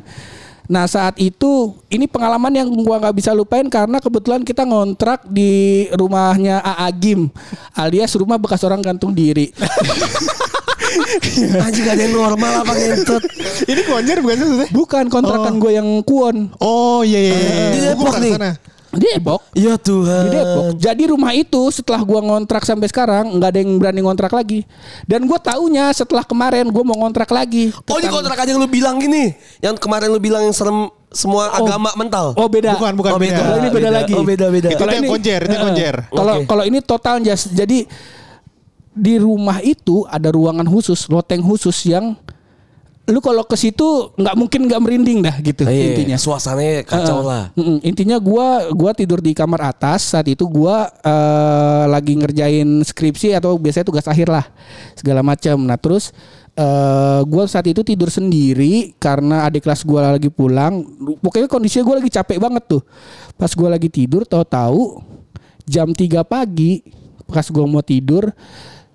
Nah 0.65 0.89
saat 0.89 1.21
itu 1.21 1.77
ini 1.93 2.09
pengalaman 2.09 2.53
yang 2.53 2.69
gua 2.85 2.97
nggak 2.97 3.17
bisa 3.21 3.37
lupain 3.37 3.69
karena 3.69 4.01
kebetulan 4.01 4.41
kita 4.41 4.65
ngontrak 4.65 5.25
di 5.29 5.85
rumahnya 5.93 6.65
AA 6.65 6.89
Gim 6.97 7.29
alias 7.77 8.17
rumah 8.17 8.41
bekas 8.41 8.65
orang 8.65 8.81
gantung 8.81 9.13
diri. 9.13 9.53
Anjing 11.59 11.85
gak 11.91 11.99
ada 11.99 12.07
yang 12.07 12.15
normal 12.15 12.63
apa 12.63 12.71
ngentut. 12.71 13.23
Ini 13.67 13.83
konjer 13.83 14.23
bukan 14.23 14.37
sih? 14.39 14.69
Bukan 14.71 15.05
kontrakan 15.11 15.59
gue 15.59 15.75
yang 15.75 15.89
kuon 16.07 16.55
Oh 16.63 17.03
iya 17.03 17.19
iya. 17.19 17.35
iya. 17.35 17.67
Di 17.75 17.79
Depok 17.83 18.15
nih. 18.23 18.35
Di 18.95 19.07
Depok. 19.11 19.41
Ya 19.53 19.75
Tuhan. 19.75 20.23
Di 20.25 20.31
Depok. 20.33 20.65
Jadi 20.77 21.03
rumah 21.07 21.33
itu 21.33 21.63
setelah 21.69 22.01
gua 22.01 22.21
ngontrak 22.21 22.63
sampai 22.63 22.87
sekarang 22.87 23.35
nggak 23.35 23.51
ada 23.51 23.59
yang 23.59 23.71
berani 23.77 24.01
ngontrak 24.01 24.31
lagi. 24.31 24.63
Dan 25.05 25.25
gue 25.25 25.39
taunya 25.39 25.91
setelah 25.91 26.23
kemarin 26.23 26.67
gue 26.67 26.83
mau 26.83 26.97
ngontrak 26.97 27.29
lagi. 27.29 27.71
Oh 27.85 27.97
ini 27.97 28.07
Tetang- 28.07 28.15
kontrakan 28.15 28.47
yang 28.47 28.59
lu 28.59 28.67
bilang 28.67 28.97
gini. 28.97 29.35
Yang 29.59 29.77
kemarin 29.79 30.09
lu 30.09 30.19
bilang 30.19 30.43
yang 30.43 30.53
serem 30.53 30.87
semua 31.11 31.47
Oh. 31.53 31.63
agama 31.63 31.95
mental. 31.95 32.35
Oh 32.35 32.47
beda. 32.47 32.75
Bukan 32.75 32.93
bukan 32.95 33.13
Oh, 33.15 33.21
beda. 33.23 33.39
Kalau 33.39 33.57
ini 33.57 33.69
beda, 33.69 33.79
Beda. 33.87 33.91
lagi. 33.95 34.13
Oh, 34.15 34.25
beda, 34.25 34.47
beda. 34.51 34.69
Itu 34.71 34.79
Kalau 34.79 34.93
yang 34.93 35.05
ini- 35.07 35.13
konjer, 35.15 35.41
itu 35.41 35.53
yang 35.53 35.65
konjer. 35.65 35.95
Kalau 36.11 36.35
Oke. 36.35 36.47
kalau 36.47 36.65
ini 36.67 36.79
total. 36.81 37.15
Jadi 37.55 37.79
di 38.95 39.15
rumah 39.19 39.59
itu 39.59 40.07
ada 40.07 40.31
ruangan 40.31 40.67
khusus, 40.67 41.07
loteng 41.07 41.43
khusus 41.43 41.75
yang 41.85 42.15
lu 43.05 43.21
kalau 43.21 43.45
ke 43.45 43.53
situ 43.53 43.85
nggak 44.17 44.33
mungkin 44.33 44.65
nggak 44.65 44.81
merinding 44.81 45.21
dah 45.21 45.37
gitu 45.45 45.69
Iya, 45.69 45.93
intinya. 45.93 46.17
Suasananya 46.17 46.89
kacau 46.89 47.21
Heeh. 47.21 47.29
lah. 47.29 47.45
Intinya 47.85 48.17
gua 48.17 48.73
gua 48.73 48.97
tidur 48.97 49.21
di 49.21 49.37
kamar 49.37 49.77
atas 49.77 50.09
saat 50.09 50.25
itu 50.25 50.49
gua 50.49 50.89
eh, 51.05 51.85
lagi 51.85 52.17
ngerjain 52.17 52.65
skripsi 52.81 53.37
atau 53.37 53.61
biasanya 53.61 53.85
tugas 53.85 54.09
akhir 54.09 54.33
lah 54.33 54.49
segala 54.97 55.21
macam. 55.21 55.61
Nah 55.61 55.77
terus 55.77 56.17
eh 56.57 57.21
gua 57.29 57.45
saat 57.45 57.69
itu 57.69 57.85
tidur 57.85 58.09
sendiri 58.09 58.97
karena 58.97 59.45
adik 59.45 59.69
kelas 59.69 59.85
gua 59.85 60.17
lagi 60.17 60.33
pulang. 60.33 60.81
Pokoknya 61.21 61.45
kondisinya 61.45 61.85
gua 61.85 61.97
lagi 62.01 62.09
capek 62.09 62.41
banget 62.41 62.65
tuh. 62.65 62.83
Pas 63.37 63.53
gua 63.53 63.77
lagi 63.77 63.93
tidur 63.93 64.25
tahu-tahu 64.25 65.05
jam 65.69 65.93
3 65.93 66.25
pagi 66.25 66.81
pas 67.25 67.45
gua 67.53 67.69
mau 67.69 67.81
tidur 67.81 68.33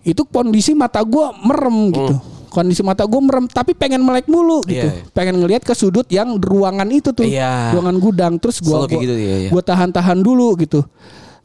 itu 0.02 0.22
kondisi 0.26 0.74
mata 0.74 0.98
gua 1.06 1.30
merem 1.46 1.94
gitu. 1.94 2.16
Kondisi 2.60 2.84
mata 2.84 3.08
gue 3.08 3.22
merem 3.24 3.48
tapi 3.48 3.72
pengen 3.72 4.04
melek 4.04 4.28
mulu 4.28 4.60
gitu. 4.64 4.84
Iya. 4.84 5.08
Pengen 5.10 5.40
ngelihat 5.40 5.64
ke 5.64 5.72
sudut 5.72 6.04
yang 6.08 6.36
ruangan 6.36 6.92
itu 6.92 7.16
tuh 7.16 7.24
Iya. 7.24 7.72
ruangan 7.72 7.96
gudang 7.98 8.34
terus 8.36 8.60
kayak 8.60 8.68
gua, 8.68 9.00
gitu, 9.00 9.16
iya, 9.16 9.36
iya. 9.48 9.50
gua 9.50 9.64
tahan-tahan 9.64 10.20
dulu 10.20 10.60
gitu 10.60 10.84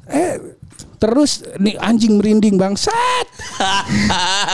eh 0.05 0.37
terus 0.97 1.41
nih 1.57 1.79
anjing 1.79 2.19
merinding 2.19 2.57
bangsat 2.57 3.27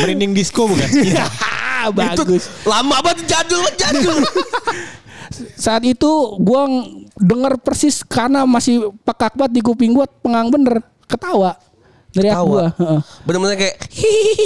Merinding 0.00 0.32
disco 0.32 0.64
bukan? 0.64 0.88
ya 1.16 1.26
bagus 1.90 2.48
Lama 2.64 3.02
banget 3.02 3.28
jadul 3.28 3.64
jadul. 3.74 4.16
saat 5.58 5.82
itu 5.82 6.10
gua 6.38 6.70
ng- 6.70 7.10
denger 7.16 7.58
persis 7.58 8.00
karena 8.00 8.46
masih 8.46 8.92
pekak 9.02 9.34
banget 9.34 9.52
di 9.52 9.60
kuping 9.60 9.92
gua 9.92 10.06
pengang 10.06 10.48
bener 10.48 10.78
ketawa 11.04 11.58
dari 12.14 12.28
aku 12.30 12.46
gua 12.46 12.66
heeh. 12.70 13.00
Bener-bener 13.26 13.56
kayak 13.58 13.74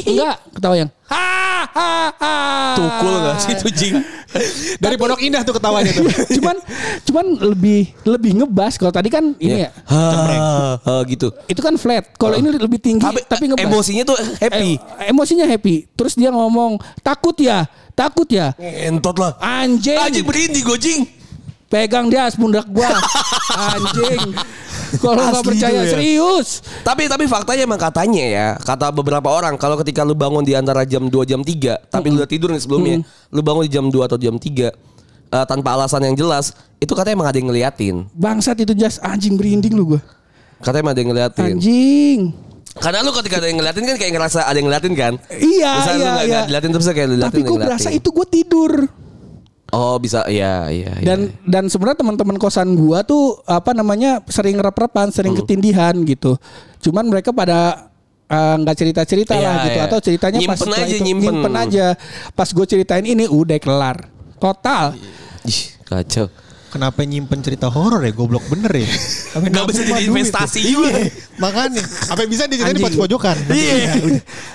enggak 0.02 0.36
ketawa 0.56 0.74
yang 0.74 0.90
ha 1.08 1.28
ha 1.68 1.92
ha 2.16 2.34
tukul 2.74 3.14
gak 3.22 3.36
sih 3.40 3.52
itu 3.54 3.68
jing. 3.70 3.94
Dari 4.84 5.00
Pondok 5.00 5.24
Indah 5.24 5.40
tuh 5.40 5.56
ketawanya 5.56 5.88
tuh. 5.88 6.04
cuman 6.36 6.56
cuman 7.08 7.26
lebih 7.48 7.96
lebih 8.04 8.36
ngebas 8.36 8.76
kalau 8.76 8.92
tadi 8.92 9.08
kan 9.08 9.32
ini 9.40 9.64
ya 9.64 9.70
Ha, 9.88 10.76
ha, 10.76 10.94
gitu. 11.08 11.32
itu 11.48 11.60
kan 11.64 11.80
flat 11.80 12.12
kalau 12.20 12.36
ini 12.36 12.52
lebih 12.52 12.76
tinggi 12.76 13.00
Tapi, 13.00 13.24
tapi, 13.24 13.44
ngebas 13.48 13.64
emosinya 13.64 14.04
tuh 14.04 14.16
happy. 14.36 14.76
Emosinya 15.08 15.48
happy. 15.48 15.88
Terus 15.96 16.12
dia 16.12 16.28
ngomong 16.28 16.76
takut 17.00 17.32
ya, 17.40 17.64
takut 17.96 18.28
ya. 18.28 18.52
Entot 18.60 19.16
lah. 19.16 19.32
Anjing, 19.40 19.96
Anjing 19.96 20.24
berhenti 20.28 20.60
gue 20.60 20.76
jing. 20.76 21.00
pegang 21.68 22.08
dia 22.08 22.28
pundak 22.32 22.64
gua. 22.68 22.88
Anjing. 23.76 24.32
Kalau 25.02 25.22
nggak 25.22 25.46
percaya 25.46 25.80
ya. 25.84 25.90
serius. 25.90 26.60
Tapi 26.82 27.06
tapi 27.06 27.24
faktanya 27.30 27.62
emang 27.64 27.80
katanya 27.80 28.24
ya, 28.24 28.48
kata 28.58 28.90
beberapa 28.90 29.28
orang 29.30 29.54
kalau 29.54 29.78
ketika 29.80 30.02
lu 30.02 30.18
bangun 30.18 30.42
di 30.42 30.58
antara 30.58 30.82
jam 30.82 31.06
2 31.06 31.14
jam 31.24 31.40
3, 31.40 31.90
tapi 31.90 32.06
lu 32.10 32.18
udah 32.18 32.30
tidur 32.30 32.50
nih 32.50 32.62
sebelumnya, 32.62 32.96
lu 33.30 33.40
bangun 33.40 33.64
di 33.64 33.72
jam 33.72 33.86
2 33.86 33.94
atau 34.08 34.18
jam 34.18 34.34
3 34.36 34.68
eh, 34.68 35.44
tanpa 35.46 35.68
alasan 35.76 36.02
yang 36.08 36.16
jelas, 36.16 36.52
itu 36.78 36.92
katanya 36.94 37.22
emang 37.22 37.28
ada 37.30 37.38
yang 37.38 37.48
ngeliatin. 37.50 37.96
Bangsat 38.14 38.58
itu 38.62 38.72
jas 38.74 38.98
anjing 39.00 39.34
berinding 39.38 39.74
lu 39.74 39.96
gua. 39.96 40.00
Katanya 40.58 40.82
emang 40.82 40.94
ada 40.94 41.00
yang 41.00 41.10
ngeliatin. 41.14 41.52
Anjing. 41.58 42.20
Karena 42.78 43.02
lu 43.02 43.10
ketika 43.10 43.42
ada 43.42 43.46
yang 43.50 43.58
ngeliatin 43.58 43.84
kan 43.90 43.96
kayak 43.98 44.12
ngerasa 44.14 44.38
ada 44.46 44.54
yang 44.54 44.66
ngeliatin 44.70 44.94
kan? 44.94 45.12
Iya, 45.34 45.72
Misalnya 45.82 45.98
lu 45.98 46.02
iya, 46.02 46.12
nggak 46.14 46.26
iya. 46.26 46.40
ngeliatin 46.46 46.70
terus 46.70 46.86
kayak 46.90 47.08
lu 47.10 47.16
liatin 47.18 47.30
Tapi 47.30 47.40
gua 47.42 47.58
berasa 47.58 47.88
ngeliatin. 47.90 47.98
itu 48.02 48.08
gua 48.14 48.26
tidur. 48.26 48.72
Oh 49.68 49.96
bisa, 49.96 50.24
iya 50.26 50.64
iya. 50.66 50.96
iya. 50.96 51.04
Dan 51.04 51.28
dan 51.44 51.68
sebenarnya 51.68 52.00
teman-teman 52.00 52.36
kosan 52.36 52.72
gua 52.72 53.04
tuh 53.04 53.36
apa 53.44 53.72
namanya 53.72 54.24
sering 54.24 54.56
rep-repan, 54.56 55.08
sering 55.08 55.32
Hmm. 55.32 55.44
ketindihan 55.44 55.92
gitu. 56.02 56.40
Cuman 56.80 57.04
mereka 57.04 57.30
pada 57.30 57.90
eh, 58.24 58.54
nggak 58.56 58.76
cerita-cerita 58.76 59.32
Iya, 59.32 59.42
lah 59.42 59.56
gitu 59.64 59.78
iya. 59.78 59.86
atau 59.86 59.98
ceritanya 59.98 60.38
pas 60.38 60.52
Nyimpen 60.52 60.58
setelah 60.62 60.78
aja, 60.78 60.88
itu 60.90 61.04
nyimpen. 61.04 61.52
aja. 61.54 61.86
Pas 62.30 62.48
gue 62.48 62.66
ceritain 62.66 63.00
ini 63.02 63.24
udah 63.24 63.56
kelar. 63.56 63.96
Total. 64.36 64.96
Ih, 65.42 65.60
kacau. 65.82 66.28
Kenapa 66.68 67.00
nyimpen 67.00 67.40
cerita 67.40 67.66
horor 67.66 68.04
ya? 68.04 68.12
Goblok 68.12 68.44
bener 68.46 68.68
ya. 68.74 68.88
Sampai 69.32 69.48
Nggak 69.52 69.66
bisa 69.66 69.80
jadi 69.82 69.92
duit 69.98 70.08
investasi 70.12 70.60
ya. 70.60 70.68
juga. 70.70 70.90
Iya, 70.94 71.04
Makanya. 71.40 71.82
Apa 72.08 72.20
bisa 72.24 72.44
diceritain 72.44 72.76
di 72.88 73.00
pojokan? 73.00 73.36
Iya. 73.48 73.92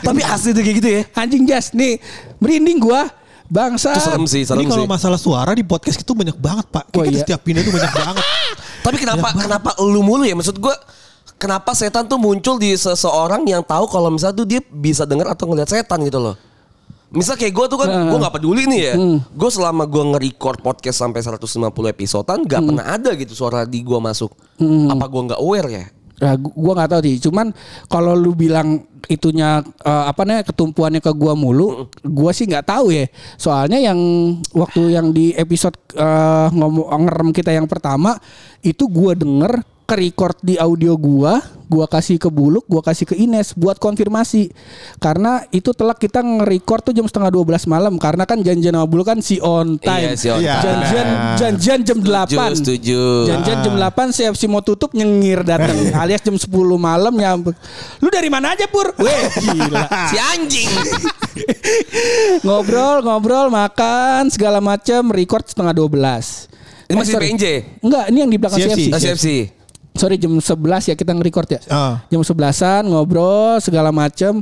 Tapi 0.02 0.21
asli 0.21 0.49
tuh 0.54 0.62
kayak 0.62 0.76
gitu 0.78 0.89
ya. 0.89 1.02
Anjing 1.13 1.43
jas 1.43 1.69
nih 1.71 1.97
merinding 2.38 2.78
gua 2.78 3.10
bangsa. 3.54 3.94
Itu 3.94 4.02
serem 4.02 4.26
sih, 4.26 4.42
serem 4.42 4.66
Ini 4.66 4.74
kalau 4.74 4.89
masalah 4.89 5.22
suara 5.22 5.54
di 5.54 5.62
podcast 5.62 6.02
itu 6.02 6.12
banyak 6.12 6.34
banget 6.36 6.66
pak. 6.68 6.89
Kayak 6.89 6.98
Oh, 6.98 7.06
kita 7.06 7.13
iya. 7.13 7.22
setiap 7.22 7.42
pindah 7.46 7.62
tuh 7.62 7.74
banyak 7.74 7.94
banget. 7.94 8.26
Tapi 8.86 8.98
kenapa 8.98 9.28
kenapa 9.32 9.70
lu 9.80 10.02
mulu 10.02 10.26
ya? 10.26 10.34
Maksud 10.34 10.58
gua 10.58 10.74
kenapa 11.38 11.72
setan 11.72 12.10
tuh 12.10 12.18
muncul 12.18 12.58
di 12.58 12.74
seseorang 12.74 13.46
yang 13.46 13.62
tahu 13.62 13.86
kalau 13.86 14.10
misalnya 14.10 14.36
tuh 14.36 14.48
dia 14.48 14.60
bisa 14.60 15.06
dengar 15.06 15.30
atau 15.30 15.46
ngeliat 15.46 15.70
setan 15.70 16.02
gitu 16.02 16.18
loh. 16.18 16.36
Misal 17.13 17.38
kayak 17.38 17.54
gue 17.54 17.66
tuh 17.70 17.78
kan, 17.78 17.86
Nah. 17.86 18.10
gue 18.10 18.18
gak 18.18 18.34
peduli 18.34 18.66
nih 18.66 18.82
ya. 18.89 18.94
Gue 19.38 19.50
selama 19.54 19.86
gue 19.86 20.02
nge-record 20.02 20.66
podcast 20.66 20.98
sampai 20.98 21.22
150 21.22 21.46
episodean, 21.86 22.42
gak 22.42 22.66
pernah 22.66 22.89
ada 22.89 23.13
gitu 23.13 23.38
suara 23.38 23.70
di 23.70 23.86
gue 23.86 24.00
masuk. 24.02 24.34
Apa 24.89 25.06
gue 25.06 25.22
gak 25.30 25.38
aware 25.38 25.70
ya? 25.70 25.86
Nah, 26.21 26.34
gu- 26.38 26.54
gua 26.54 26.73
nggak 26.78 26.91
tahu 26.93 27.02
sih. 27.08 27.17
Cuman 27.23 27.49
kalau 27.89 28.13
lu 28.13 28.38
bilang 28.38 28.86
itunya 29.12 29.60
eh, 29.84 30.04
apa 30.08 30.23
namanya 30.23 30.47
ketumpuannya 30.47 31.02
ke 31.04 31.12
gua 31.12 31.34
mulu, 31.36 31.89
gua 32.06 32.32
sih 32.32 32.45
nggak 32.47 32.67
tahu 32.69 32.93
ya. 32.93 33.06
Soalnya 33.36 33.82
yang 33.82 33.99
waktu 34.54 34.93
yang 34.93 35.12
di 35.12 35.34
episode 35.34 35.76
eh, 35.97 36.47
ngomong 36.54 37.10
ngerem 37.10 37.30
kita 37.34 37.52
yang 37.52 37.65
pertama 37.65 38.15
itu 38.62 38.86
gua 38.88 39.17
denger 39.17 39.73
ke 39.84 39.96
record 40.00 40.39
di 40.39 40.56
audio 40.56 40.96
gua, 40.96 41.43
gua 41.67 41.86
kasih 41.86 42.15
ke 42.15 42.32
Buluk, 42.32 42.63
gua 42.65 42.80
kasih 42.80 43.04
ke 43.04 43.15
Ines 43.19 43.52
buat 43.54 43.76
konfirmasi. 43.76 44.50
Karena 44.98 45.43
itu 45.52 45.76
telak 45.76 46.00
kita 46.00 46.24
nge-record 46.24 46.88
tuh 46.88 46.93
jam 46.96 47.04
setengah 47.04 47.30
12 47.30 47.67
malam 47.67 47.93
karena 48.00 48.24
kan 48.24 48.39
janjian 48.39 48.72
sama 48.72 48.88
Buluk 48.88 49.06
kan 49.06 49.19
si 49.19 49.43
on 49.43 49.76
time. 49.78 50.15
Iya, 50.15 50.19
si 50.19 50.28
on 50.32 50.39
Iya. 50.39 50.56
time. 50.56 50.63
Janjian 50.63 51.08
janjian 51.36 51.80
jam 51.84 51.98
8. 52.00 52.63
Setuju. 52.63 53.02
Janjian 53.28 53.58
jam 53.60 53.74
8 53.76 54.15
CFC 54.15 54.48
mau 54.48 54.63
tutup 54.63 54.96
nyengir 54.96 55.43
datang 55.43 55.76
alias 56.02 56.24
jam 56.24 56.39
10 56.39 56.48
malam 56.80 57.12
nyampe. 57.12 57.52
Lu 58.00 58.08
dari 58.08 58.32
mana 58.32 58.56
aja 58.56 58.65
Pur? 58.72 58.96
Weh 59.04 59.24
gila. 59.36 59.84
Si 60.08 60.15
anjing. 60.15 60.69
ngobrol 62.46 63.04
ngobrol 63.04 63.48
makan 63.50 64.32
segala 64.32 64.63
macam 64.63 65.12
record 65.12 65.43
setengah 65.43 65.76
12. 65.76 66.54
Ini 66.84 66.96
masih 67.00 67.13
sorry. 67.15 67.28
PNJ? 67.32 67.46
Enggak, 67.80 68.06
ini 68.12 68.17
yang 68.22 68.32
di 68.32 68.38
belakang 68.38 68.60
CFC. 68.60 68.69
CFC. 68.76 68.91
Ah, 68.93 69.00
CFC. 69.02 69.28
Sorry 69.93 70.17
jam 70.17 70.34
11 70.34 70.89
ya 70.89 70.95
kita 70.97 71.13
nge-record 71.13 71.49
ya. 71.53 71.60
Ah. 71.69 72.01
Jam 72.10 72.25
11-an 72.25 72.89
ngobrol 72.89 73.62
segala 73.62 73.93
macem. 73.93 74.41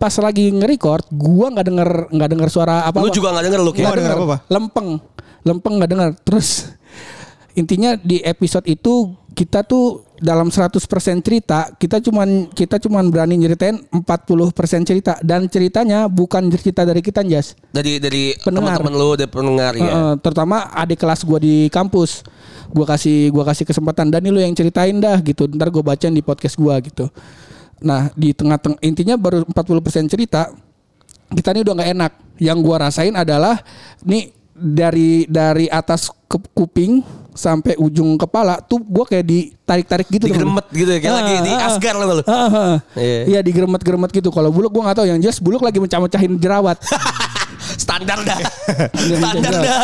Pas 0.00 0.12
lagi 0.16 0.48
nge-record, 0.48 1.04
gua 1.12 1.52
nggak 1.52 1.66
denger 1.68 1.88
nggak 2.16 2.28
denger 2.32 2.48
suara 2.48 2.88
apa 2.88 3.04
Lu 3.04 3.12
juga 3.12 3.36
gak 3.36 3.44
denger 3.44 3.60
lu 3.60 3.72
Nggak 3.76 3.92
ya? 3.92 3.98
denger 4.00 4.12
apa-apa? 4.16 4.36
Lempeng. 4.48 4.88
Lempeng 5.44 5.74
nggak 5.76 5.90
denger. 5.92 6.10
Terus 6.24 6.72
intinya 7.52 7.92
di 8.00 8.24
episode 8.24 8.64
itu 8.64 9.12
kita 9.36 9.60
tuh 9.68 10.00
dalam 10.16 10.48
100% 10.48 10.80
cerita, 11.20 11.68
kita 11.76 12.00
cuman 12.00 12.48
kita 12.48 12.80
cuman 12.80 13.12
berani 13.12 13.36
nyeritain 13.36 13.84
40% 13.92 14.08
cerita 14.88 15.20
dan 15.20 15.44
ceritanya 15.44 16.08
bukan 16.08 16.48
cerita 16.56 16.88
dari 16.88 17.04
kita, 17.04 17.20
Jas. 17.20 17.52
Dari 17.68 18.00
dari 18.00 18.32
Pendengar. 18.40 18.80
teman-teman 18.80 18.96
lu, 18.96 19.08
dari 19.12 19.28
pendengar 19.28 19.72
ya. 19.76 19.84
Heeh, 19.84 20.12
terutama 20.24 20.72
adik 20.72 21.04
kelas 21.04 21.20
gua 21.28 21.36
di 21.36 21.68
kampus. 21.68 22.24
Gua 22.72 22.88
kasih 22.88 23.28
gua 23.28 23.44
kasih 23.44 23.68
kesempatan 23.68 24.08
dan 24.08 24.24
lu 24.24 24.40
yang 24.40 24.56
ceritain 24.56 24.96
dah 24.96 25.20
gitu. 25.20 25.44
Ntar 25.52 25.68
gue 25.68 25.84
bacain 25.84 26.16
di 26.16 26.24
podcast 26.24 26.56
gua 26.56 26.80
gitu. 26.80 27.12
Nah, 27.84 28.08
di 28.16 28.32
tengah-tengah 28.32 28.80
intinya 28.80 29.20
baru 29.20 29.44
40% 29.44 30.08
cerita. 30.08 30.48
Kita 31.28 31.52
ini 31.52 31.60
udah 31.60 31.74
nggak 31.76 31.90
enak. 31.92 32.12
Yang 32.40 32.58
gua 32.64 32.88
rasain 32.88 33.12
adalah 33.12 33.60
nih 34.00 34.32
dari 34.56 35.28
dari 35.28 35.68
atas 35.68 36.08
ke 36.24 36.40
kuping 36.56 37.04
sampai 37.36 37.76
ujung 37.78 38.16
kepala 38.16 38.58
tuh 38.64 38.80
gua 38.80 39.04
kayak 39.04 39.24
ditarik-tarik 39.28 40.08
gitu. 40.08 40.26
Digeremet 40.26 40.66
gitu 40.72 40.90
ya, 40.90 40.98
kayak 40.98 41.14
lagi 41.14 41.34
di 41.44 41.52
Asgar 41.52 41.94
lo 41.94 42.04
lu. 42.08 42.24
Ah, 42.26 42.48
ah. 42.48 42.74
Iya. 42.96 43.20
Iya 43.28 43.40
digeremet-geremet 43.44 44.10
gitu. 44.10 44.28
Kalau 44.32 44.50
buluk 44.50 44.72
gua 44.72 44.90
nggak 44.90 44.96
tahu 45.04 45.06
yang 45.06 45.20
jelas 45.20 45.38
buluk 45.38 45.62
lagi 45.62 45.78
mencah-mecahin 45.78 46.40
jerawat. 46.40 46.80
Standar 47.76 48.18
dah. 48.22 48.38
Iya, 48.96 49.16
Standar 49.20 49.52
iya. 49.52 49.62
dah. 49.62 49.80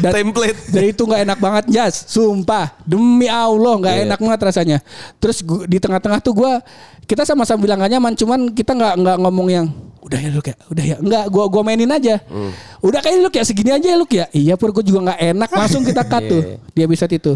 Dan- 0.00 0.14
Template. 0.16 0.58
Jadi 0.70 0.86
itu 0.90 1.02
nggak 1.02 1.22
enak 1.26 1.38
banget 1.38 1.64
Jas, 1.68 2.06
sumpah. 2.06 2.72
Demi 2.82 3.26
Allah 3.26 3.74
nggak 3.76 3.94
Iya. 3.94 4.02
enak 4.08 4.18
banget 4.18 4.40
rasanya. 4.42 4.78
Terus 5.18 5.42
gua- 5.42 5.66
di 5.66 5.76
tengah-tengah 5.76 6.18
tuh 6.18 6.32
gua 6.32 6.62
kita 7.06 7.22
sama-sama 7.22 7.62
bilang 7.62 7.78
gak 7.78 7.92
nyaman, 7.92 8.12
cuman 8.14 8.40
kita 8.50 8.74
nggak 8.74 8.94
nggak 8.98 9.16
ngomong 9.22 9.46
yang 9.46 9.66
udah 10.02 10.18
ya 10.18 10.30
lu 10.30 10.38
kayak 10.38 10.58
udah 10.70 10.84
ya 10.86 10.96
enggak 10.98 11.24
gua 11.28 11.44
gua 11.46 11.62
mainin 11.62 11.90
aja. 11.90 12.18
Hmm. 12.26 12.50
Udah 12.80 12.98
kayak 12.98 13.16
lu 13.20 13.28
kayak 13.28 13.46
segini 13.46 13.70
aja 13.70 13.94
lu 13.94 14.06
ya. 14.06 14.26
Iya 14.30 14.54
pur 14.54 14.70
gua 14.70 14.82
juga 14.82 15.02
nggak 15.06 15.20
enak 15.34 15.50
langsung 15.58 15.82
kita 15.82 16.02
cut 16.02 16.22
tuh 16.26 16.42
Iya. 16.42 16.56
di 16.72 16.80
episode 16.82 17.12
itu. 17.12 17.32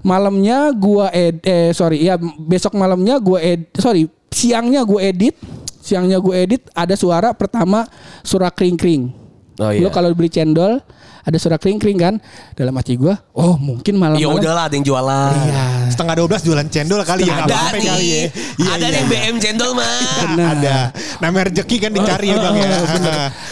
Malamnya 0.00 0.74
gua 0.74 1.08
ed 1.10 1.38
eh 1.42 1.70
sorry 1.70 2.02
ya 2.02 2.16
besok 2.38 2.74
malamnya 2.74 3.16
gua 3.16 3.38
ed 3.38 3.70
sorry 3.76 4.10
siangnya 4.32 4.82
gua 4.82 4.98
edit 4.98 5.36
siangnya 5.78 6.18
gua 6.18 6.34
edit 6.36 6.66
ada 6.72 6.96
suara 6.96 7.30
pertama 7.32 7.86
suara 8.22 8.50
kring 8.50 8.74
kring. 8.74 9.21
Oh, 9.62 9.70
Lu 9.70 9.86
iya. 9.86 9.94
kalau 9.94 10.10
beli 10.18 10.26
cendol 10.26 10.82
ada 11.22 11.36
suara 11.38 11.54
kring 11.54 11.78
kring 11.78 11.98
kan 11.98 12.14
dalam 12.58 12.74
hati 12.74 12.98
gua 12.98 13.14
oh 13.38 13.54
mungkin 13.54 13.94
Ya 13.94 14.00
malam-malam 14.02 14.38
udahlah 14.42 14.62
ada 14.66 14.74
yang 14.74 14.86
jualan. 14.86 15.32
Iya. 15.46 15.64
Setengah 15.94 16.14
12 16.18 16.46
jualan 16.46 16.66
cendol 16.66 17.00
kali 17.06 17.22
ya. 17.22 17.34
nggak 17.38 17.46
Ada 17.46 17.54
apa-apa 17.54 17.76
nih. 17.78 17.86
kali 17.86 18.06
ya. 18.06 18.20
Iya, 18.58 18.70
ada 18.72 18.86
iya. 18.86 18.88
nih 18.90 19.04
BM 19.06 19.36
cendol 19.38 19.70
mah. 19.78 19.94
Benar. 20.26 20.48
Ada. 20.58 20.76
Namanya 21.22 21.44
rezeki 21.52 21.76
kan 21.78 21.90
dicari 21.94 22.26
ya 22.32 22.36
bang 22.42 22.56
ya. 22.56 22.70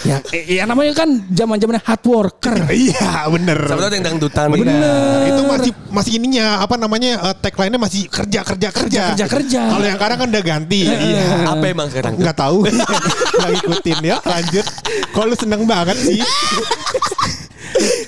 Ya, 0.01 0.17
eh, 0.33 0.45
ya 0.59 0.63
namanya 0.67 0.93
kan 0.97 1.09
zaman-zamannya 1.31 1.83
hard 1.85 2.05
worker. 2.09 2.57
Iya 2.81 3.29
bener. 3.29 3.59
Ada 3.61 3.93
yang 3.93 4.05
dangdutan. 4.07 4.47
Bener. 4.51 5.29
Itu 5.29 5.43
masih 5.45 5.73
masih 5.93 6.13
ininya 6.19 6.65
apa 6.65 6.75
namanya 6.81 7.21
eh, 7.31 7.35
tagline-nya 7.39 7.79
masih 7.79 8.09
kerja 8.09 8.41
kerja 8.43 8.69
kerja. 8.73 9.03
kerja, 9.15 9.27
kerja. 9.29 9.61
Kalau 9.71 9.85
yang 9.85 9.99
sekarang 10.01 10.17
kan 10.19 10.27
udah 10.33 10.43
ganti. 10.43 10.83
Iya. 10.89 11.55
Apa 11.55 11.65
emang 11.69 11.87
sekarang? 11.93 12.13
Nggak 12.19 12.37
tahu. 12.37 12.59
Nggak 13.39 13.51
ngikutin 13.55 13.99
ya. 14.03 14.17
Lanjut. 14.25 14.67
Kok 15.15 15.25
lu 15.29 15.37
seneng 15.37 15.63
banget 15.69 15.97
sih? 16.01 16.21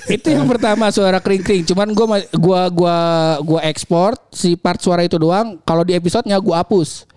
itu 0.09 0.27
yang 0.29 0.45
pertama 0.45 0.89
suara 0.93 1.19
kring 1.19 1.41
kring. 1.41 1.63
Cuman 1.65 1.91
gua 1.91 2.05
ma- 2.07 2.29
gua 2.35 2.61
gua 2.69 2.97
gua 3.41 3.59
ekspor 3.65 4.15
si 4.29 4.53
part 4.53 4.79
suara 4.79 5.03
itu 5.05 5.17
doang. 5.17 5.59
Kalau 5.63 5.83
di 5.83 5.95
episodenya 5.95 6.37
gua 6.39 6.61
hapus. 6.61 7.07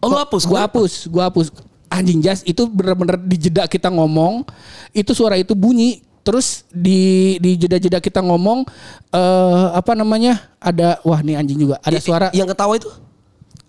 Oh 0.00 0.08
lu 0.12 0.16
hapus? 0.20 0.42
Gua 0.44 0.60
hapus, 0.68 0.92
gua 1.08 1.22
hapus. 1.28 1.48
Anjing 1.88 2.20
jas 2.20 2.42
itu 2.42 2.66
bener-bener 2.66 3.20
di 3.22 3.36
jeda 3.38 3.70
kita 3.70 3.86
ngomong, 3.86 4.42
itu 4.90 5.14
suara 5.14 5.38
itu 5.38 5.54
bunyi. 5.54 6.02
Terus 6.24 6.64
di 6.72 7.36
di 7.36 7.60
jeda-jeda 7.60 8.00
kita 8.00 8.24
ngomong 8.24 8.64
eh 9.12 9.66
apa 9.76 9.92
namanya? 9.92 10.40
Ada 10.58 11.04
wah 11.04 11.20
nih 11.20 11.36
anjing 11.36 11.60
juga. 11.68 11.76
Ada 11.84 12.00
suara 12.00 12.26
yang 12.32 12.48
ketawa 12.48 12.76
itu? 12.80 12.88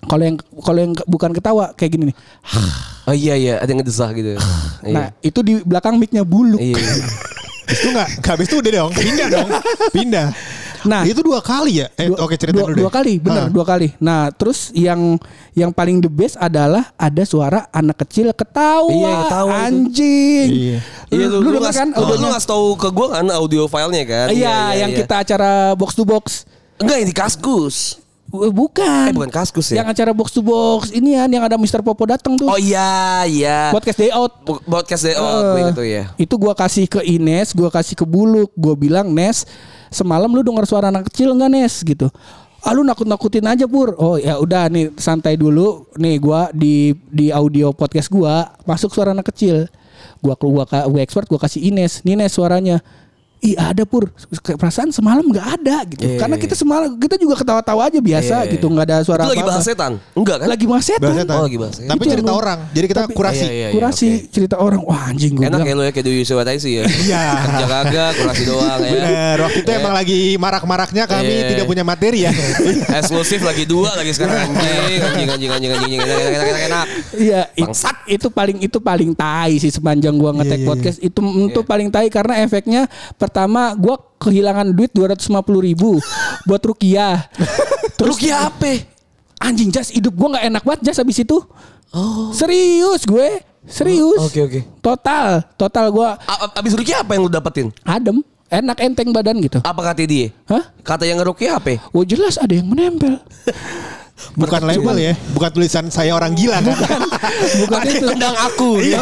kalau 0.06 0.22
yang 0.22 0.38
kalau 0.62 0.80
yang 0.80 0.94
bukan 1.10 1.34
ketawa 1.34 1.74
kayak 1.74 1.98
gini 1.98 2.04
nih. 2.14 2.18
Oh 3.06 3.14
iya 3.14 3.34
iya, 3.38 3.54
ada 3.62 3.70
yang 3.70 3.82
ngedesah 3.82 4.10
gitu. 4.18 4.38
Nah, 4.86 5.14
itu 5.22 5.40
di 5.42 5.62
belakang 5.66 5.98
mic-nya 5.98 6.22
buluk. 6.26 6.62
Iya. 6.62 6.78
Habis 7.66 7.78
itu 7.78 7.90
nggak? 7.90 8.08
nggak, 8.16 8.30
Habis 8.30 8.46
itu 8.46 8.56
udah 8.58 8.72
dong. 8.72 8.92
Pindah 8.94 9.28
dong. 9.28 9.50
Pindah. 9.92 10.28
Nah. 10.86 11.02
itu 11.02 11.18
dua 11.20 11.42
kali 11.42 11.82
ya? 11.82 11.90
Eh, 11.96 12.06
Dua- 12.06 12.22
oke 12.22 12.38
cerita 12.38 12.54
dua, 12.54 12.70
dulu 12.70 12.78
deh. 12.78 12.82
dua 12.86 12.92
kali, 12.94 13.14
benar 13.18 13.44
Ah. 13.44 13.50
dua 13.50 13.66
kali. 13.66 13.90
Nah, 13.98 14.30
terus 14.30 14.70
yang 14.72 15.18
yang 15.52 15.74
paling 15.74 15.98
the 15.98 16.06
best 16.08 16.38
adalah 16.38 16.94
ada 16.94 17.26
suara 17.26 17.66
anak 17.72 18.06
kecil 18.06 18.30
ketawa. 18.32 18.86
Iya, 18.88 19.14
ketawa 19.20 19.50
itu. 19.50 19.66
Anjing. 19.66 20.48
Iya. 20.48 20.78
Iya 21.10 21.26
lu, 21.28 21.38
lu, 21.42 21.58
ngas- 21.58 21.74
kan? 21.76 21.90
lu, 21.90 21.98
lu 21.98 22.06
audionya? 22.06 22.30
ngasih 22.32 22.48
tahu 22.48 22.66
ke 22.78 22.88
gua 22.94 23.08
kan 23.12 23.26
audio 23.34 23.66
filenya 23.66 24.04
kan? 24.06 24.28
Iya, 24.30 24.58
yang 24.78 24.92
kita 24.94 25.16
acara 25.20 25.52
box 25.74 25.90
to 25.92 26.06
box. 26.06 26.46
Enggak 26.78 27.02
di 27.02 27.16
Kaskus. 27.18 27.98
Eh, 28.44 28.52
Bukan. 28.52 29.08
Eh 29.10 29.16
bukan 29.16 29.32
Kaskus 29.32 29.72
ya? 29.72 29.80
Yang 29.80 29.96
acara 29.96 30.12
box 30.12 30.36
to 30.36 30.42
box 30.44 30.92
ini 30.92 31.16
kan 31.16 31.30
yang 31.32 31.44
ada 31.48 31.56
Mr. 31.56 31.80
Popo 31.80 32.04
datang 32.04 32.36
tuh. 32.36 32.50
Oh 32.50 32.60
iya, 32.60 33.24
iya. 33.24 33.72
Podcast 33.72 33.98
day 33.98 34.12
out. 34.12 34.44
Podcast 34.66 35.08
day 35.08 35.16
out 35.16 35.56
Eh, 35.56 35.72
gitu 35.72 35.84
ya. 35.88 36.04
Itu 36.20 36.36
gua 36.36 36.52
kasih 36.52 36.90
ke 36.90 37.00
Ines, 37.02 37.56
gua 37.56 37.72
kasih 37.72 37.96
ke 37.96 38.04
Buluk, 38.04 38.52
gua 38.58 38.76
bilang 38.76 39.08
Nes, 39.12 39.48
semalam 39.88 40.28
lu 40.28 40.44
denger 40.44 40.68
suara 40.68 40.92
anak 40.92 41.08
kecil 41.08 41.32
nggak 41.32 41.52
Nes 41.52 41.74
gitu. 41.82 42.12
Ah 42.66 42.74
lu 42.74 42.82
nakut-nakutin 42.82 43.46
aja 43.46 43.70
Pur. 43.70 43.94
Oh 44.02 44.18
ya 44.18 44.42
udah 44.42 44.66
nih 44.74 44.90
santai 44.98 45.38
dulu. 45.38 45.86
Nih 45.96 46.18
gua 46.18 46.50
di 46.50 46.98
di 47.08 47.30
audio 47.30 47.70
podcast 47.72 48.10
gua 48.10 48.58
masuk 48.66 48.90
suara 48.90 49.14
anak 49.14 49.30
kecil. 49.30 49.70
Gua 50.18 50.34
gua 50.34 50.66
gua 50.66 51.00
expert 51.00 51.30
gua 51.30 51.38
kasih 51.38 51.62
Ines. 51.70 52.02
Nih 52.02 52.18
Nes 52.18 52.34
suaranya. 52.34 52.82
Ih 53.38 53.54
ada 53.54 53.84
pur 53.84 54.10
perasaan 54.56 54.90
semalam 54.90 55.22
nggak 55.22 55.48
ada 55.54 55.84
gitu 55.86 56.02
Iya, 56.04 56.18
karena 56.18 56.34
iya, 56.34 56.44
kita 56.44 56.56
semalam 56.56 56.90
kita 56.96 57.16
juga 57.16 57.36
ketawa-tawa 57.36 57.82
aja 57.86 58.00
biasa 58.00 58.36
Iya, 58.36 58.42
iya. 58.42 58.54
gitu 58.54 58.66
nggak 58.66 58.86
ada 58.86 58.98
suara 59.02 59.22
Itu 59.22 59.32
lagi 59.32 59.44
bahas 59.44 59.62
setan? 59.62 59.92
Enggak 60.12 60.38
kan? 60.40 60.48
lagi 60.50 60.66
bahas 60.66 60.84
setan 60.84 61.04
Bahas 61.06 61.18
setan. 61.20 61.36
Oh, 61.36 61.44
lagi 61.44 61.58
bahas 61.58 61.74
setan. 61.76 61.90
Tapi 61.90 62.02
Itu 62.02 62.12
cerita 62.12 62.32
orang. 62.32 62.60
Jadi 62.72 62.86
kita 62.88 63.02
Tapi- 63.02 63.14
kurasi. 63.14 63.44
Iya, 63.44 63.52
iya, 63.52 63.60
iya. 63.62 63.70
kurasi 63.72 64.08
oke. 64.10 64.32
cerita 64.32 64.56
orang 64.58 64.82
wah 64.82 65.02
anjing 65.06 65.32
gue 65.32 65.44
Enak 65.44 65.52
bilang 65.54 65.68
ya 65.68 65.74
lu 65.74 65.84
ya 65.84 65.92
kayak 65.92 66.06
Dewi 66.06 66.24
Sewataisi 66.24 66.70
ya. 66.74 66.84
Iya. 66.88 67.22
Kerja 67.46 67.66
kagak, 67.68 68.12
kurasi 68.18 68.44
doang 68.46 68.80
ya. 68.80 68.92
Bener. 68.92 69.36
Waktu 69.38 69.60
itu 69.62 69.72
emang 69.74 69.94
lagi 69.94 70.18
marak-maraknya 70.36 71.04
kami 71.06 71.34
Iya. 71.36 71.48
tidak 71.52 71.66
punya 71.66 71.84
materi 71.84 72.20
ya. 72.24 72.32
Eksklusif 72.96 73.42
lagi 73.42 73.64
dua 73.64 73.94
lagi 73.94 74.12
sekarang 74.12 74.48
anjing, 74.48 75.02
anjing, 75.04 75.30
anjing, 75.30 75.52
anjing, 75.52 75.72
anjing, 75.72 75.72
anjing, 75.76 76.00
enak, 76.02 76.18
enak, 76.32 76.48
enak, 76.48 76.64
enak. 76.66 76.86
Iya, 77.14 77.42
it- 77.52 77.68
Bangsat. 77.68 77.96
itu 78.08 78.28
paling 78.30 78.58
itu 78.60 78.78
paling 78.80 79.12
tai 79.12 79.58
sih 79.58 79.70
sepanjang 79.70 80.16
gua 80.16 80.34
ngetek 80.34 80.56
Iya, 80.56 80.62
iya, 80.62 80.68
podcast 80.68 80.98
itu 81.00 81.20
itu 81.46 81.62
paling 81.62 81.88
tai 81.90 82.08
karena 82.08 82.34
efeknya 82.40 82.82
pertama 83.26 83.74
gua 83.74 83.98
kehilangan 84.16 84.70
duit 84.70 84.90
250 84.90 85.34
ribu 85.62 85.98
buat 86.44 86.62
rukiah. 86.62 87.26
Terus 87.98 88.16
Rukiah 88.16 88.48
apa? 88.48 88.86
Anjing 89.38 89.70
jas 89.70 89.90
hidup 89.90 90.14
gua 90.14 90.38
nggak 90.38 90.46
enak 90.48 90.64
banget 90.64 90.82
jas 90.86 90.98
habis 90.98 91.18
itu. 91.18 91.42
Oh. 91.90 92.30
Serius 92.30 93.04
gue, 93.04 93.40
serius. 93.64 94.20
Oh, 94.20 94.28
oke, 94.28 94.40
oke. 94.44 94.60
Total, 94.80 95.48
total 95.56 95.86
gua 95.90 96.20
A- 96.22 96.40
a- 96.44 96.54
Abis 96.56 96.76
Rukiah 96.76 97.00
apa 97.00 97.16
yang 97.16 97.24
lu 97.24 97.32
dapetin? 97.32 97.72
adem, 97.82 98.20
enak 98.46 98.78
enteng 98.80 99.10
badan 99.10 99.40
gitu. 99.40 99.64
Apa 99.64 99.82
kata 99.86 100.04
dia? 100.04 100.28
Hah? 100.46 100.76
Kata 100.82 101.04
yang 101.04 101.18
ngerukiah 101.18 101.56
apa? 101.56 101.80
Oh 101.90 102.04
jelas 102.04 102.36
ada 102.36 102.52
yang 102.52 102.68
menempel. 102.68 103.16
Bukan 104.36 104.64
label 104.64 104.96
ya. 104.98 105.14
Bukan 105.32 105.50
tulisan 105.52 105.88
saya 105.88 106.16
orang 106.16 106.36
gila 106.36 106.60
kan. 106.60 106.76
Bukan 107.60 107.80
itu. 107.92 108.08
Tendang 108.12 108.36
aku. 108.38 108.80
Iya. 108.80 109.00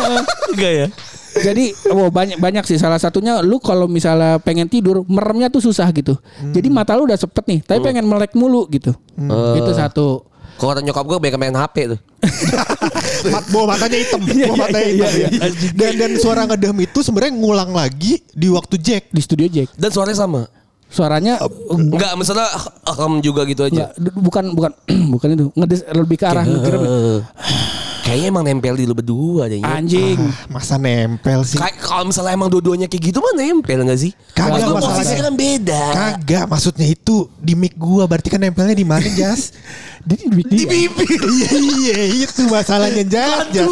Enggak 0.49 0.73
ya? 0.73 0.87
Jadi 1.33 1.73
oh 1.89 2.13
banyak 2.13 2.37
banyak 2.37 2.63
sih 2.67 2.77
salah 2.77 3.01
satunya 3.01 3.41
lu 3.41 3.57
kalau 3.57 3.89
misalnya 3.89 4.37
pengen 4.37 4.69
tidur 4.69 5.01
meremnya 5.09 5.49
tuh 5.49 5.65
susah 5.65 5.89
gitu. 5.89 6.13
Jadi 6.53 6.67
mata 6.69 6.93
lu 6.93 7.09
udah 7.09 7.17
sepet 7.17 7.41
nih, 7.49 7.59
tapi 7.65 7.79
pengen 7.81 8.05
melek 8.05 8.37
mulu 8.37 8.69
gitu. 8.69 8.93
Itu 9.57 9.71
satu. 9.73 10.29
Kalau 10.53 10.69
kata 10.69 10.85
nyokap 10.85 11.05
gue 11.09 11.17
banyak 11.17 11.37
main 11.41 11.57
HP 11.57 11.75
tuh. 11.97 11.99
Mat, 13.33 13.45
bawa 13.49 13.73
matanya 13.73 13.97
hitam. 13.97 14.21
Iya, 14.21 14.45
Bawa 14.51 14.55
iya, 14.55 14.63
matanya 14.67 14.85
iya, 14.85 14.93
hitam. 14.93 15.13
iya, 15.17 15.27
ya. 15.49 15.69
Dan 15.73 15.91
dan 15.97 16.11
suara 16.21 16.41
ngedem 16.45 16.77
itu 16.85 16.99
sebenarnya 17.01 17.33
ngulang 17.33 17.71
lagi 17.73 18.21
di 18.31 18.47
waktu 18.53 18.75
Jack. 18.77 19.09
Di 19.09 19.21
studio 19.23 19.47
Jack. 19.49 19.73
Dan 19.73 19.89
suaranya 19.89 20.17
sama. 20.19 20.41
Suaranya 20.93 21.41
Enggak, 21.73 22.13
misalnya 22.13 22.45
ahem 22.85 23.17
juga 23.25 23.49
gitu 23.49 23.65
aja. 23.65 23.89
enggak, 23.97 24.13
bukan 24.13 24.43
bukan 24.53 24.71
bukan 25.17 25.27
itu. 25.33 25.45
Ngedes 25.57 25.81
lebih 25.89 26.17
ke 26.21 26.25
arah 26.29 26.45
ngegrem. 26.45 26.81
Kayaknya 28.03 28.27
emang 28.27 28.43
nempel 28.43 28.75
di 28.75 28.83
lu 28.83 28.91
berdua 28.91 29.47
deh. 29.47 29.57
ya. 29.57 29.79
Anjing. 29.79 30.19
Masa 30.45 30.75
nempel 30.75 31.39
sih? 31.41 31.55
Kayak 31.55 31.79
kalau 31.79 32.03
misalnya 32.05 32.35
emang 32.35 32.51
dua-duanya 32.51 32.85
kayak 32.85 32.99
gitu 33.01 33.17
mah 33.17 33.31
nempel 33.33 33.79
gak 33.81 33.95
sih? 33.95 34.11
Kagak, 34.29 34.59
masalahnya. 34.59 34.91
posisinya 34.91 35.23
kan 35.23 35.35
beda. 35.35 35.83
Kagak, 35.89 36.45
maksudnya 36.45 36.87
itu 36.89 37.15
di 37.39 37.55
mic 37.55 37.73
gua 37.73 38.03
berarti 38.03 38.27
kan 38.27 38.37
nempelnya 38.37 38.75
di 38.75 38.83
mana, 38.83 39.07
Jas? 39.09 39.55
Di, 40.03 40.19
di, 40.19 40.43
di, 40.43 40.63
bibir. 40.67 41.15
Iya, 41.31 41.51
iya, 41.55 41.97
itu 42.27 42.43
masalahnya 42.45 43.07
Jas. 43.07 43.47
Jas. 43.55 43.71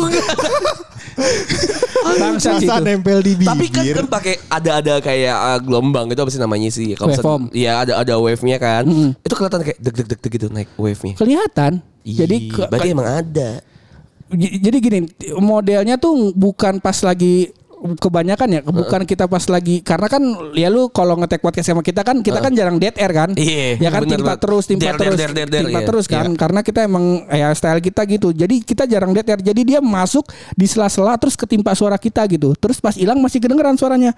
Bangsa 2.02 2.56
sih 2.56 2.66
Masa 2.66 2.80
itu. 2.80 2.88
nempel 2.88 3.20
di 3.20 3.34
bibir. 3.36 3.52
Tapi 3.52 3.66
kan 3.68 3.84
kan 3.94 4.08
pakai 4.10 4.34
ada-ada 4.48 4.94
kayak 5.02 5.36
uh, 5.36 5.60
gelombang 5.60 6.08
gitu 6.08 6.24
apa 6.24 6.32
sih 6.32 6.40
namanya 6.40 6.70
sih? 6.70 6.96
Kalau 6.96 7.12
misalnya- 7.12 7.28
Waveform. 7.28 7.44
Iya 7.52 7.72
ada 7.78 7.94
ada 8.00 8.14
wave-nya 8.16 8.58
kan. 8.58 8.86
Itu 9.18 9.34
kelihatan 9.36 9.60
kayak 9.62 9.78
deg 9.78 9.94
deg 9.94 10.08
deg 10.08 10.20
deg 10.20 10.32
gitu 10.32 10.48
naik 10.48 10.70
wave-nya. 10.76 11.14
Kelihatan. 11.16 11.72
Jadi 12.02 12.36
berarti 12.50 12.88
emang 12.90 13.10
ada. 13.12 13.50
Jadi 14.36 14.78
gini 14.80 15.00
modelnya 15.38 16.00
tuh 16.00 16.32
bukan 16.32 16.80
pas 16.80 16.96
lagi 17.04 17.52
kebanyakan 17.82 18.48
ya 18.54 18.62
bukan 18.62 19.02
kita 19.10 19.26
pas 19.26 19.42
lagi 19.50 19.82
karena 19.82 20.06
kan 20.06 20.22
ya 20.54 20.70
lu 20.70 20.94
kalau 20.94 21.18
ngetek 21.18 21.42
podcast 21.42 21.74
sama 21.74 21.82
kita 21.82 22.06
kan 22.06 22.22
kita 22.22 22.38
kan 22.38 22.54
jarang 22.54 22.78
dead 22.78 22.94
air 22.94 23.10
kan? 23.10 23.34
Iya, 23.34 23.82
ya 23.82 23.90
kan 23.90 24.06
bener 24.06 24.22
timpa 24.22 24.34
terus 24.38 24.64
timpa 24.70 24.94
Der, 24.94 24.96
terus 25.02 25.18
der, 25.18 25.32
der, 25.34 25.48
der, 25.50 25.62
timpa 25.66 25.82
iya. 25.82 25.88
terus 25.90 26.06
kan? 26.06 26.30
Karena 26.38 26.62
kita 26.62 26.86
emang 26.86 27.26
ya 27.26 27.50
style 27.58 27.82
kita 27.82 28.06
gitu. 28.06 28.30
Jadi 28.30 28.62
kita 28.62 28.86
jarang 28.86 29.18
dead 29.18 29.26
air. 29.26 29.42
Jadi 29.42 29.62
dia 29.66 29.80
masuk 29.82 30.30
di 30.54 30.70
sela-sela 30.70 31.18
terus 31.18 31.34
ketimpa 31.34 31.74
suara 31.74 31.98
kita 31.98 32.22
gitu. 32.30 32.54
Terus 32.54 32.78
pas 32.78 32.94
hilang 32.94 33.18
masih 33.18 33.42
kedengeran 33.42 33.74
suaranya. 33.74 34.14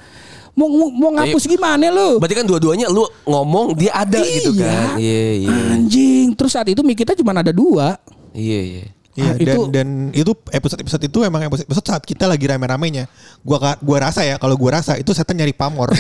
Mau 0.54 0.68
mau, 0.68 0.92
mau 0.92 1.12
ngapus 1.16 1.48
gimana 1.48 1.88
lu? 1.90 2.20
Berarti 2.20 2.36
kan 2.36 2.46
dua-duanya 2.46 2.92
lu 2.92 3.08
ngomong 3.26 3.74
dia 3.80 3.96
ada 3.96 4.20
gitu 4.22 4.54
Iya. 4.54 4.68
kan. 4.68 4.88
Iya 5.00 5.24
iya. 5.40 5.50
anjing. 5.80 6.36
Terus 6.36 6.52
saat 6.52 6.68
itu 6.68 6.84
mic 6.84 7.00
kita 7.00 7.16
cuma 7.16 7.32
ada 7.32 7.56
dua. 7.56 7.96
Iya 8.36 8.62
iya. 8.62 8.86
Iya, 9.14 9.30
Ah, 9.30 9.38
dan, 9.38 9.46
itu- 9.46 9.68
dan 9.70 9.88
itu 10.12 10.32
episode 10.50 10.80
episode 10.82 11.04
itu 11.06 11.20
emang 11.22 11.46
episode, 11.46 11.66
episode 11.66 11.86
saat 11.86 12.02
kita 12.02 12.26
lagi 12.26 12.44
rame-ramenya. 12.44 13.06
Gua 13.40 13.78
gua 13.78 13.98
rasa 14.02 14.22
ya 14.22 14.36
kalau 14.36 14.58
gua 14.58 14.82
rasa 14.82 14.98
itu 14.98 15.14
setan 15.14 15.38
nyari 15.38 15.54
pamor. 15.54 15.94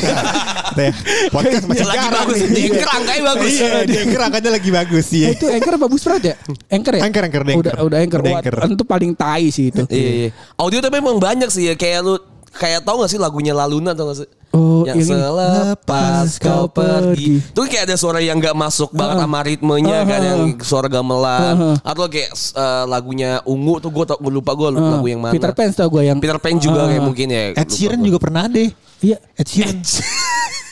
Teh, 0.73 0.89
podcast 1.29 1.69
masih 1.69 1.85
Lagi 1.85 2.01
jarang 2.01 2.25
bagus, 2.25 2.37
nih. 2.39 2.49
di 2.49 2.61
anchor 2.65 2.89
angkanya 2.89 3.23
bagus. 3.29 3.51
Iya, 3.53 3.69
di 3.85 3.95
anchor 3.95 4.21
angkanya 4.25 4.49
lagi 4.49 4.69
bagus 4.73 5.05
sih. 5.05 5.21
Eh, 5.23 5.37
itu 5.37 5.45
anchor 5.45 5.73
apa 5.75 5.85
Busprat 5.85 6.21
ya 6.23 6.33
anchor 6.67 6.93
ya 6.97 7.01
Anchor, 7.05 7.23
anchor, 7.23 7.41
udah 7.43 7.53
anchor. 7.53 7.73
udah 7.85 7.97
anchor, 8.01 8.19
Udah 8.19 8.33
anchor. 8.33 8.53
itu 8.73 8.83
paling 8.83 9.11
tai 9.13 9.45
sih 9.47 9.69
itu 9.69 9.85
Iya 9.85 10.09
iya. 10.09 10.29
Audio 10.57 10.81
tapi 10.81 10.97
emang 10.97 11.21
banyak 11.21 11.47
sih 11.47 11.69
ya 11.69 11.77
kayak 11.77 12.01
lu 12.01 12.17
kayak 12.53 12.81
tau 12.81 13.01
gak 13.01 13.09
sih 13.09 13.17
lagunya 13.17 13.51
Laluna 13.51 13.91
tau 13.91 14.09
gak 14.09 14.17
sih? 14.19 14.29
Oh, 14.53 14.85
yang, 14.85 15.01
selepas 15.01 16.37
kau 16.37 16.69
pergi. 16.69 17.41
Itu 17.41 17.57
kan 17.57 17.67
kayak 17.67 17.83
ada 17.89 17.95
suara 17.97 18.21
yang 18.21 18.37
gak 18.37 18.53
masuk 18.53 18.93
banget 18.93 19.17
sama 19.19 19.39
ritmenya 19.41 20.05
kan 20.05 20.21
yang 20.21 20.41
suara 20.61 20.85
gamelan 20.85 21.73
atau 21.81 22.05
kayak 22.05 22.29
uh, 22.53 22.85
lagunya 22.85 23.41
Ungu 23.43 23.81
tuh 23.81 23.89
gue 23.89 24.05
gue 24.05 24.31
lupa 24.31 24.53
gue 24.53 24.69
Ah, 24.71 24.93
lagu 24.93 25.07
yang 25.07 25.19
mana. 25.19 25.33
Peter 25.33 25.51
Pan 25.51 25.69
tau 25.69 25.89
gue 25.89 26.03
yang 26.05 26.17
Peter 26.17 26.37
Pan 26.37 26.53
juga 26.55 26.85
Ah. 26.85 26.87
kayak 26.87 27.01
mungkin 27.01 27.27
ya. 27.27 27.43
Ed 27.53 27.65
Sheeran 27.67 27.99
juga 27.99 28.21
pernah 28.21 28.45
deh. 28.45 28.69
Iya. 29.03 29.17
Ed 29.35 29.45
Sheeran. 29.45 29.77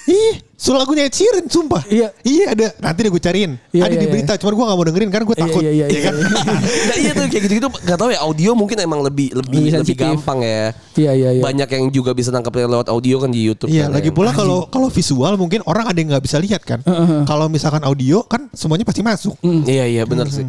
Ih, 0.02 0.34
so 0.56 0.74
lagunya 0.74 1.06
Ed 1.06 1.14
Sheeran 1.14 1.46
sumpah. 1.46 1.84
Iya. 1.86 2.10
Iya 2.22 2.46
ada. 2.50 2.68
Nanti 2.80 3.00
deh 3.02 3.12
gue 3.12 3.20
cariin. 3.20 3.52
Iya, 3.70 3.86
ada 3.86 3.92
iya, 3.92 4.00
di 4.00 4.08
iya. 4.08 4.12
berita. 4.12 4.34
Cuman 4.36 4.54
gue 4.54 4.66
gak 4.66 4.74
mau 4.74 4.86
dengerin 4.88 5.10
karena 5.10 5.26
gue 5.26 5.36
Iya, 5.36 5.44
takut. 5.46 5.62
iya, 5.62 5.72
iya, 5.72 5.86
iya, 5.86 6.00
kan? 6.02 6.14
nah, 6.90 6.96
iya 6.98 7.12
tuh 7.12 7.24
kayak 7.28 7.44
gitu-gitu 7.46 7.68
gak 7.70 7.98
tau 7.98 8.10
ya 8.10 8.20
audio 8.24 8.52
mungkin 8.56 8.78
emang 8.80 9.04
lebih 9.04 9.36
lebih 9.36 9.60
Lebih 9.62 9.84
lebih, 9.84 9.96
gampang 9.96 10.40
ya. 10.42 10.64
Iya, 10.98 11.12
iya, 11.14 11.30
iya. 11.38 11.42
Banyak 11.44 11.70
yang 11.70 11.86
juga 11.92 12.12
bisa 12.12 12.32
nangkep 12.32 12.54
lewat 12.66 12.88
audio 12.88 13.16
kan 13.20 13.30
di 13.30 13.42
YouTube. 13.44 13.70
Iya, 13.70 13.88
kan, 13.88 14.00
lagi 14.00 14.10
ya. 14.10 14.16
pula 14.16 14.32
kalau 14.32 14.66
kalau 14.66 14.88
visual 14.88 15.34
mungkin 15.36 15.60
orang 15.64 15.86
ada 15.86 15.98
yang 15.98 16.10
nggak 16.10 16.24
bisa 16.24 16.40
lihat 16.40 16.64
kan. 16.64 16.80
Kalau 17.24 17.46
misalkan 17.46 17.84
audio 17.84 18.24
kan 18.24 18.48
semuanya 18.52 18.84
pasti 18.84 19.04
masuk. 19.04 19.36
Iya 19.68 19.86
iya 19.86 20.04
benar 20.04 20.28
sih. 20.28 20.48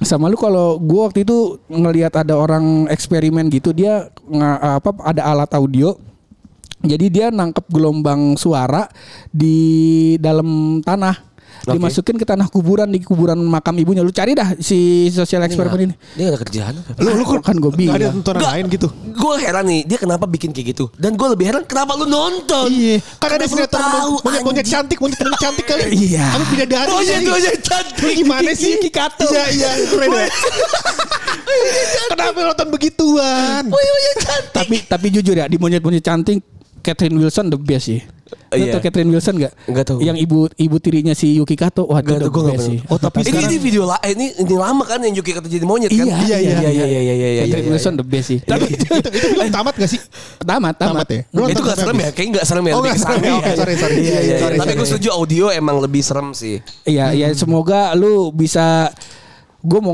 sama 0.00 0.32
lu 0.32 0.36
kalau 0.36 0.80
gue 0.80 0.96
waktu 0.96 1.28
itu 1.28 1.60
ngelihat 1.68 2.16
ada 2.16 2.32
orang 2.32 2.88
eksperimen 2.88 3.52
gitu 3.52 3.68
dia 3.70 4.08
nga- 4.24 4.80
apa 4.80 4.96
ada 5.04 5.28
alat 5.28 5.52
audio 5.52 5.92
jadi 6.80 7.06
dia 7.12 7.26
nangkep 7.28 7.68
gelombang 7.68 8.40
suara 8.40 8.88
di 9.28 10.16
dalam 10.16 10.80
tanah 10.80 11.30
Oke. 11.60 11.76
dimasukin 11.76 12.16
ke 12.16 12.24
tanah 12.24 12.48
kuburan 12.48 12.88
di 12.88 13.04
kuburan 13.04 13.36
makam 13.44 13.76
ibunya 13.76 14.00
lu 14.00 14.08
cari 14.08 14.32
dah 14.32 14.56
si 14.56 15.10
sosial 15.12 15.44
eksperimen 15.44 15.92
ini 15.92 15.94
Dia 16.16 16.24
gak 16.24 16.32
ada 16.32 16.40
kerjaan 16.40 16.72
apa? 16.80 16.90
Lu 17.04 17.10
lu 17.12 17.24
kan 17.44 17.56
gue 17.60 17.68
nggak 17.68 17.84
ada 17.84 17.96
bilang 18.00 18.16
tontonan 18.24 18.40
lain 18.48 18.64
gitu. 18.72 18.88
Gue 19.12 19.34
heran 19.44 19.64
nih, 19.68 19.80
dia 19.84 19.98
kenapa 20.00 20.24
bikin 20.24 20.56
kayak 20.56 20.72
gitu? 20.72 20.88
Dan 20.96 21.20
gue 21.20 21.28
lebih 21.28 21.52
heran 21.52 21.62
kenapa 21.68 22.00
lu 22.00 22.08
nonton? 22.08 22.72
Iya, 22.72 23.04
kan 23.20 23.36
ada 23.36 23.44
sinetron 23.44 23.84
anjing? 23.84 24.72
cantik, 24.72 24.96
monyet 25.04 25.20
monyet 25.20 25.40
cantik 25.40 25.66
kali. 25.68 25.82
Iya. 25.92 26.24
Tapi 26.32 26.44
bidadari. 26.56 26.90
Monyet 26.96 27.20
kali. 27.20 27.28
monyet 27.28 27.58
cantik. 27.60 28.14
Gimana 28.24 28.50
sih? 28.56 28.72
Yuki 28.80 28.90
Kato. 28.92 29.28
Iya 29.28 29.44
iya 29.52 29.70
keren 29.84 30.08
ya. 30.16 30.26
Kenapa 32.08 32.38
nonton 32.40 32.66
begituan? 32.72 33.62
tapi 34.56 34.76
tapi 34.86 35.06
jujur 35.12 35.34
ya 35.36 35.44
di 35.44 35.60
monyet 35.60 35.82
monyet 35.84 36.04
cantik 36.04 36.40
Catherine 36.80 37.16
Wilson 37.16 37.48
the 37.48 37.60
best 37.60 37.86
sih 37.86 38.00
Lu 38.50 38.66
Iya. 38.66 38.78
tau 38.78 38.82
Catherine 38.82 39.10
Wilson 39.10 39.34
gak? 39.38 39.52
Nggak 39.70 39.84
tahu. 39.86 39.98
Yang 40.02 40.16
ibu 40.26 40.38
ibu 40.58 40.76
tirinya 40.82 41.14
si 41.14 41.38
Yuki 41.38 41.54
Kato. 41.54 41.86
Wah, 41.86 42.02
itu 42.02 42.18
Gak 42.18 42.30
gue 42.30 42.42
gak 42.50 42.58
sih. 42.62 42.78
Oh, 42.90 42.98
tapi 42.98 43.22
ini, 43.22 43.30
sekarang- 43.30 43.46
ini 43.46 43.56
video 43.62 43.82
lah, 43.86 43.98
ini 44.02 44.26
ini 44.42 44.54
lama 44.58 44.82
kan 44.82 44.98
yang 45.02 45.14
Yuki 45.14 45.30
kata 45.34 45.46
jadi 45.46 45.62
monyet 45.62 45.90
kan? 45.90 46.02
Iya, 46.02 46.16
iya, 46.18 46.38
iya, 46.38 46.38
iya, 46.38 46.70
iya, 46.70 46.70
iya, 46.70 47.14
iya, 47.14 47.14
iya, 47.14 47.42
Catherine 47.46 47.66
iya. 47.66 47.74
Wilson 47.78 47.94
the 47.94 48.06
best 48.06 48.26
sih. 48.26 48.38
Tapi 48.50 48.66
itu, 48.74 48.86
itu 48.90 49.26
film 49.34 49.50
tamat 49.54 49.74
gak 49.78 49.90
sih? 49.90 50.00
tamat, 50.42 50.74
tamat. 50.78 51.06
Tamat 51.06 51.08
ya? 51.10 51.22
Lu 51.30 51.40
Itu 51.46 51.62
gak 51.62 51.78
serem 51.78 51.98
ya? 51.98 52.08
Kayaknya 52.10 52.32
gak 52.38 52.46
serem 52.46 52.64
ya. 52.66 52.74
Oh, 52.74 52.82
nggak 52.82 52.98
serem 52.98 53.20
ya? 53.22 53.32
Oke, 53.38 53.50
sorry, 53.54 53.74
sorry. 53.78 53.94
Iya, 54.02 54.18
iya, 54.18 54.36
iya. 54.42 54.58
Tapi 54.58 54.72
gue 54.74 54.86
setuju 54.86 55.08
audio 55.14 55.44
emang 55.50 55.76
lebih 55.78 56.02
serem 56.02 56.28
sih. 56.34 56.58
Iya, 56.86 57.06
iya 57.14 57.28
semoga 57.34 57.94
lu 57.94 58.30
bisa 58.30 58.90
gue 59.60 59.80
mau 59.80 59.92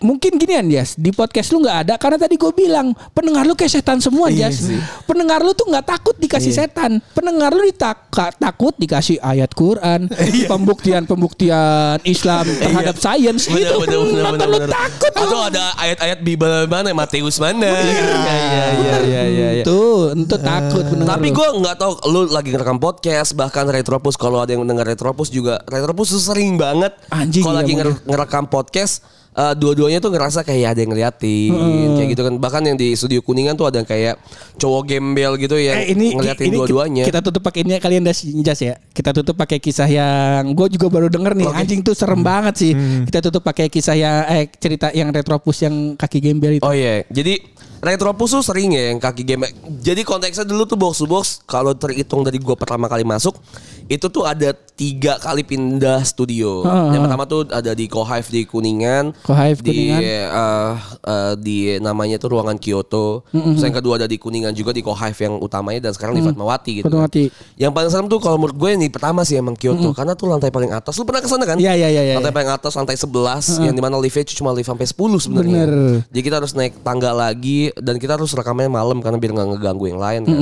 mungkin 0.00 0.40
ginian 0.40 0.64
Jas 0.72 0.96
di 0.96 1.12
podcast 1.12 1.52
lu 1.52 1.60
nggak 1.60 1.78
ada 1.84 1.94
karena 2.00 2.16
tadi 2.16 2.40
gue 2.40 2.52
bilang 2.56 2.96
pendengar 3.12 3.44
lu 3.44 3.52
kayak 3.52 3.72
setan 3.76 4.00
semua 4.00 4.32
Iya 4.32 4.48
Jas 4.48 4.64
pendengar 5.04 5.44
lu 5.44 5.52
tuh 5.52 5.68
nggak 5.68 5.84
takut 5.84 6.16
dikasih 6.16 6.52
Iya. 6.52 6.58
setan 6.64 7.04
pendengar 7.12 7.52
lu 7.52 7.68
ditak 7.68 8.08
takut 8.40 8.72
dikasih 8.80 9.20
ayat 9.20 9.52
Quran 9.52 10.08
pembuktian 10.52 11.04
pembuktian 11.04 12.00
Islam 12.04 12.48
terhadap 12.48 12.96
sains 12.96 13.44
Iya. 13.44 13.76
Bener, 13.76 13.76
itu 13.76 13.98
bener, 14.08 14.48
lu 14.48 14.58
bener. 14.64 14.70
takut 14.72 15.12
Atau 15.14 15.40
ada 15.40 15.64
ayat-ayat 15.80 16.18
Bible 16.20 16.68
mana? 16.68 16.92
Matius 16.92 17.36
mana? 17.40 17.64
Iya, 17.64 17.80
iya, 17.80 18.66
iya, 18.72 18.96
iya, 19.04 19.22
iya, 19.28 19.48
iya. 19.60 19.64
tuh 19.64 20.12
itu 20.16 20.36
takut 20.40 20.84
pendengar 20.84 21.16
Tapi 21.20 21.28
gue 21.28 21.48
nggak 21.60 21.76
tahu 21.76 21.92
lu 22.08 22.20
lagi 22.28 22.48
ngerekam 22.52 22.80
podcast 22.80 23.36
bahkan 23.36 23.68
Retropus 23.68 24.16
kalau 24.16 24.40
ada 24.40 24.52
yang 24.56 24.64
dengar 24.64 24.88
Retropus 24.88 25.28
juga 25.28 25.60
Retropus 25.68 26.16
tuh 26.16 26.22
sering 26.22 26.56
banget 26.56 26.92
kalau 27.10 27.60
iya, 27.60 27.60
lagi 27.64 27.72
ngerekam 28.04 28.46
podcast 28.48 28.93
eh, 29.34 29.54
dua-duanya 29.54 29.98
tuh 29.98 30.14
ngerasa 30.14 30.42
kayak 30.42 30.76
ada 30.76 30.80
yang 30.82 30.92
ngeliatin 30.94 31.52
kayak 31.96 32.08
gitu 32.14 32.22
kan 32.22 32.34
bahkan 32.38 32.62
yang 32.62 32.76
di 32.78 32.94
studio 32.94 33.18
kuningan 33.20 33.54
tuh 33.54 33.66
ada 33.66 33.82
yang 33.82 33.88
kayak 33.88 34.14
cowok 34.58 34.82
gembel 34.86 35.34
gitu 35.38 35.58
yang 35.58 35.74
Eh, 35.74 35.94
ini 35.94 36.14
ngeliatin 36.14 36.46
ini 36.50 36.54
dua-duanya 36.54 37.02
Kita 37.04 37.18
tutup 37.18 37.42
pakai 37.42 37.66
ini 37.66 37.78
kalian 37.82 38.06
das 38.06 38.22
jas 38.22 38.60
ya. 38.62 38.74
Kita 38.94 39.10
tutup 39.10 39.34
pakai 39.34 39.58
kisah 39.58 39.90
yang 39.90 40.54
gue 40.54 40.66
juga 40.78 40.86
baru 40.86 41.10
denger 41.10 41.34
nih. 41.34 41.48
Anjing 41.50 41.80
tuh 41.82 41.94
serem 41.98 42.22
banget 42.22 42.54
sih. 42.54 42.72
Kita 43.10 43.18
tutup 43.30 43.42
pakai 43.42 43.66
kisah 43.66 43.98
yang 43.98 44.22
eh 44.30 44.46
cerita 44.54 44.94
yang 44.94 45.10
retropus 45.10 45.66
yang 45.66 45.98
kaki 45.98 46.22
gembel 46.22 46.58
itu. 46.58 46.62
Oh 46.62 46.70
iya, 46.70 47.02
jadi 47.10 47.42
Retropus 47.84 48.40
tuh 48.40 48.42
sering 48.42 48.72
ya 48.72 48.90
yang 48.90 48.98
kaki 48.98 49.22
game. 49.22 49.44
Jadi 49.84 50.02
konteksnya 50.02 50.48
dulu 50.48 50.64
tuh 50.64 50.80
box 50.80 51.04
to 51.04 51.06
box 51.06 51.44
kalau 51.44 51.76
terhitung 51.76 52.24
dari 52.24 52.40
gua 52.40 52.56
pertama 52.56 52.88
kali 52.88 53.04
masuk 53.04 53.36
itu 53.84 54.08
tuh 54.08 54.24
ada 54.24 54.56
tiga 54.74 55.20
kali 55.20 55.44
pindah 55.44 56.02
studio. 56.02 56.64
Ah, 56.64 56.90
yang 56.90 57.04
pertama 57.04 57.28
tuh 57.28 57.46
ada 57.46 57.76
di 57.76 57.86
Kohive 57.86 58.26
di 58.32 58.42
Kuningan, 58.42 59.12
Kohive 59.22 59.60
di 59.60 59.92
Kuningan. 59.92 60.00
eh, 60.02 60.72
eh, 61.04 61.32
di 61.38 61.56
namanya 61.78 62.16
tuh 62.16 62.34
ruangan 62.34 62.56
Kyoto. 62.56 63.22
Terus 63.30 63.62
yang 63.62 63.76
kedua 63.76 64.00
ada 64.02 64.08
di 64.08 64.16
Kuningan 64.16 64.56
juga 64.56 64.72
di 64.72 64.80
Kohive 64.80 65.28
yang 65.28 65.36
utamanya 65.38 65.84
dan 65.84 65.92
sekarang 65.92 66.16
di 66.16 66.24
Fatmawati 66.24 66.80
gitu. 66.80 66.88
kan. 66.88 67.06
Fatmawati. 67.06 67.24
Yang 67.60 67.72
paling 67.76 67.90
serem 67.92 68.06
tuh 68.08 68.18
kalau 68.18 68.36
menurut 68.40 68.56
gue 68.56 68.68
yang 68.72 68.82
di 68.82 68.90
pertama 68.90 69.20
sih 69.22 69.36
emang 69.36 69.54
Kyoto 69.54 69.92
karena 69.92 70.16
tuh 70.16 70.26
lantai 70.32 70.48
paling 70.48 70.72
atas. 70.72 70.96
Lu 70.96 71.04
pernah 71.04 71.20
ke 71.20 71.28
sana 71.28 71.44
kan? 71.44 71.60
Iya, 71.60 71.76
iya, 71.76 71.88
iya, 71.92 72.02
iya. 72.02 72.14
Lantai 72.18 72.32
paling 72.32 72.50
atas 72.50 72.72
lantai 72.74 72.96
11 72.96 73.62
yang 73.68 73.74
di 73.76 73.82
mana 73.84 74.00
liftnya 74.00 74.24
cuma 74.32 74.50
lift 74.56 74.66
sampai 74.66 74.88
10 74.88 75.20
sebenarnya. 75.20 75.64
Jadi 76.08 76.20
kita 76.24 76.40
harus 76.40 76.56
naik 76.56 76.80
tangga 76.80 77.12
lagi 77.12 77.70
dan 77.78 77.98
kita 77.98 78.14
harus 78.18 78.30
rekamannya 78.32 78.70
malam 78.70 78.98
karena 79.02 79.18
biar 79.18 79.32
nggak 79.34 79.48
ngeganggu 79.56 79.84
yang 79.90 80.00
lain 80.00 80.22
kan. 80.26 80.38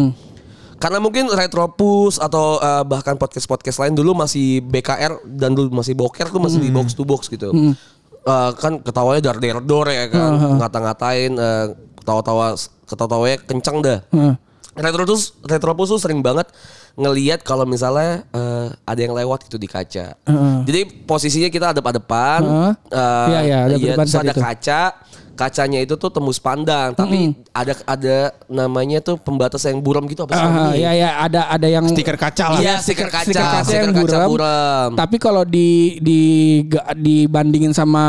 Karena 0.82 0.98
mungkin 0.98 1.30
Retropus 1.30 2.18
atau 2.18 2.58
eh, 2.58 2.82
bahkan 2.82 3.14
podcast-podcast 3.14 3.78
lain 3.86 3.94
dulu 3.94 4.18
masih 4.18 4.58
BKR 4.66 5.22
dan 5.30 5.54
dulu 5.54 5.70
masih 5.70 5.94
boker 5.94 6.26
tuh 6.26 6.42
masih 6.42 6.58
di 6.58 6.74
box 6.74 6.98
to 6.98 7.06
box 7.06 7.30
gitu. 7.30 7.54
Eh, 8.22 8.50
kan 8.58 8.82
ketawanya 8.82 9.22
dar 9.30 9.38
der 9.38 9.62
dor 9.62 9.86
ya 9.86 10.10
kan, 10.10 10.58
ngata-ngatain 10.58 11.32
eh, 11.38 11.66
ketawa-tawa 12.02 12.58
ketawa-tawanya 12.90 13.38
kencang 13.46 13.78
dah. 13.78 13.98
Heeh. 14.10 14.34
Retropus 14.72 15.36
Retropus 15.44 15.92
tuh 15.92 16.00
sering 16.00 16.18
banget 16.24 16.48
ngelihat 16.98 17.46
kalau 17.46 17.62
misalnya 17.62 18.26
eh, 18.34 18.68
ada 18.82 19.00
yang 19.00 19.14
lewat 19.14 19.46
gitu 19.46 19.62
di 19.62 19.70
kaca. 19.70 20.18
Heeh. 20.18 20.56
Jadi 20.66 20.80
posisinya 21.06 21.46
kita 21.46 21.66
eh, 22.90 23.28
Iya, 23.30 23.40
iya, 23.46 23.58
ada 23.70 23.76
iya, 23.78 23.94
depan 23.94 24.04
terus 24.06 24.14
saat 24.18 24.26
ada 24.26 24.34
itu. 24.34 24.42
kaca. 24.42 24.82
Kacanya 25.42 25.78
itu 25.78 25.94
tuh 25.94 26.06
tembus 26.08 26.38
pandang, 26.38 26.94
tapi 26.94 27.34
ada 27.50 27.74
ada 27.82 28.16
namanya 28.46 28.98
tuh 28.98 29.16
pembatas 29.16 29.58
yang 29.62 29.78
buram 29.78 30.06
gitu 30.06 30.22
apa 30.22 30.32
sih? 30.32 30.38
Ah, 30.38 30.46
namanya? 30.46 30.78
ya 30.78 30.90
ya 30.92 31.08
ada 31.18 31.40
ada 31.48 31.66
yang 31.66 31.82
Stiker 31.84 32.14
kaca 32.14 32.44
lah. 32.48 32.60
Iya, 32.60 32.74
stiker 32.78 33.08
kaca, 33.08 33.26
stiker 33.26 33.42
kaca 33.42 33.60
stiker 33.60 33.78
yang 33.82 33.90
kaca 33.90 33.98
buram. 33.98 34.28
buram. 34.30 34.88
Tapi 34.94 35.16
kalau 35.16 35.42
di 35.42 35.68
di 35.98 36.20
dibandingin 36.94 37.72
sama 37.72 38.04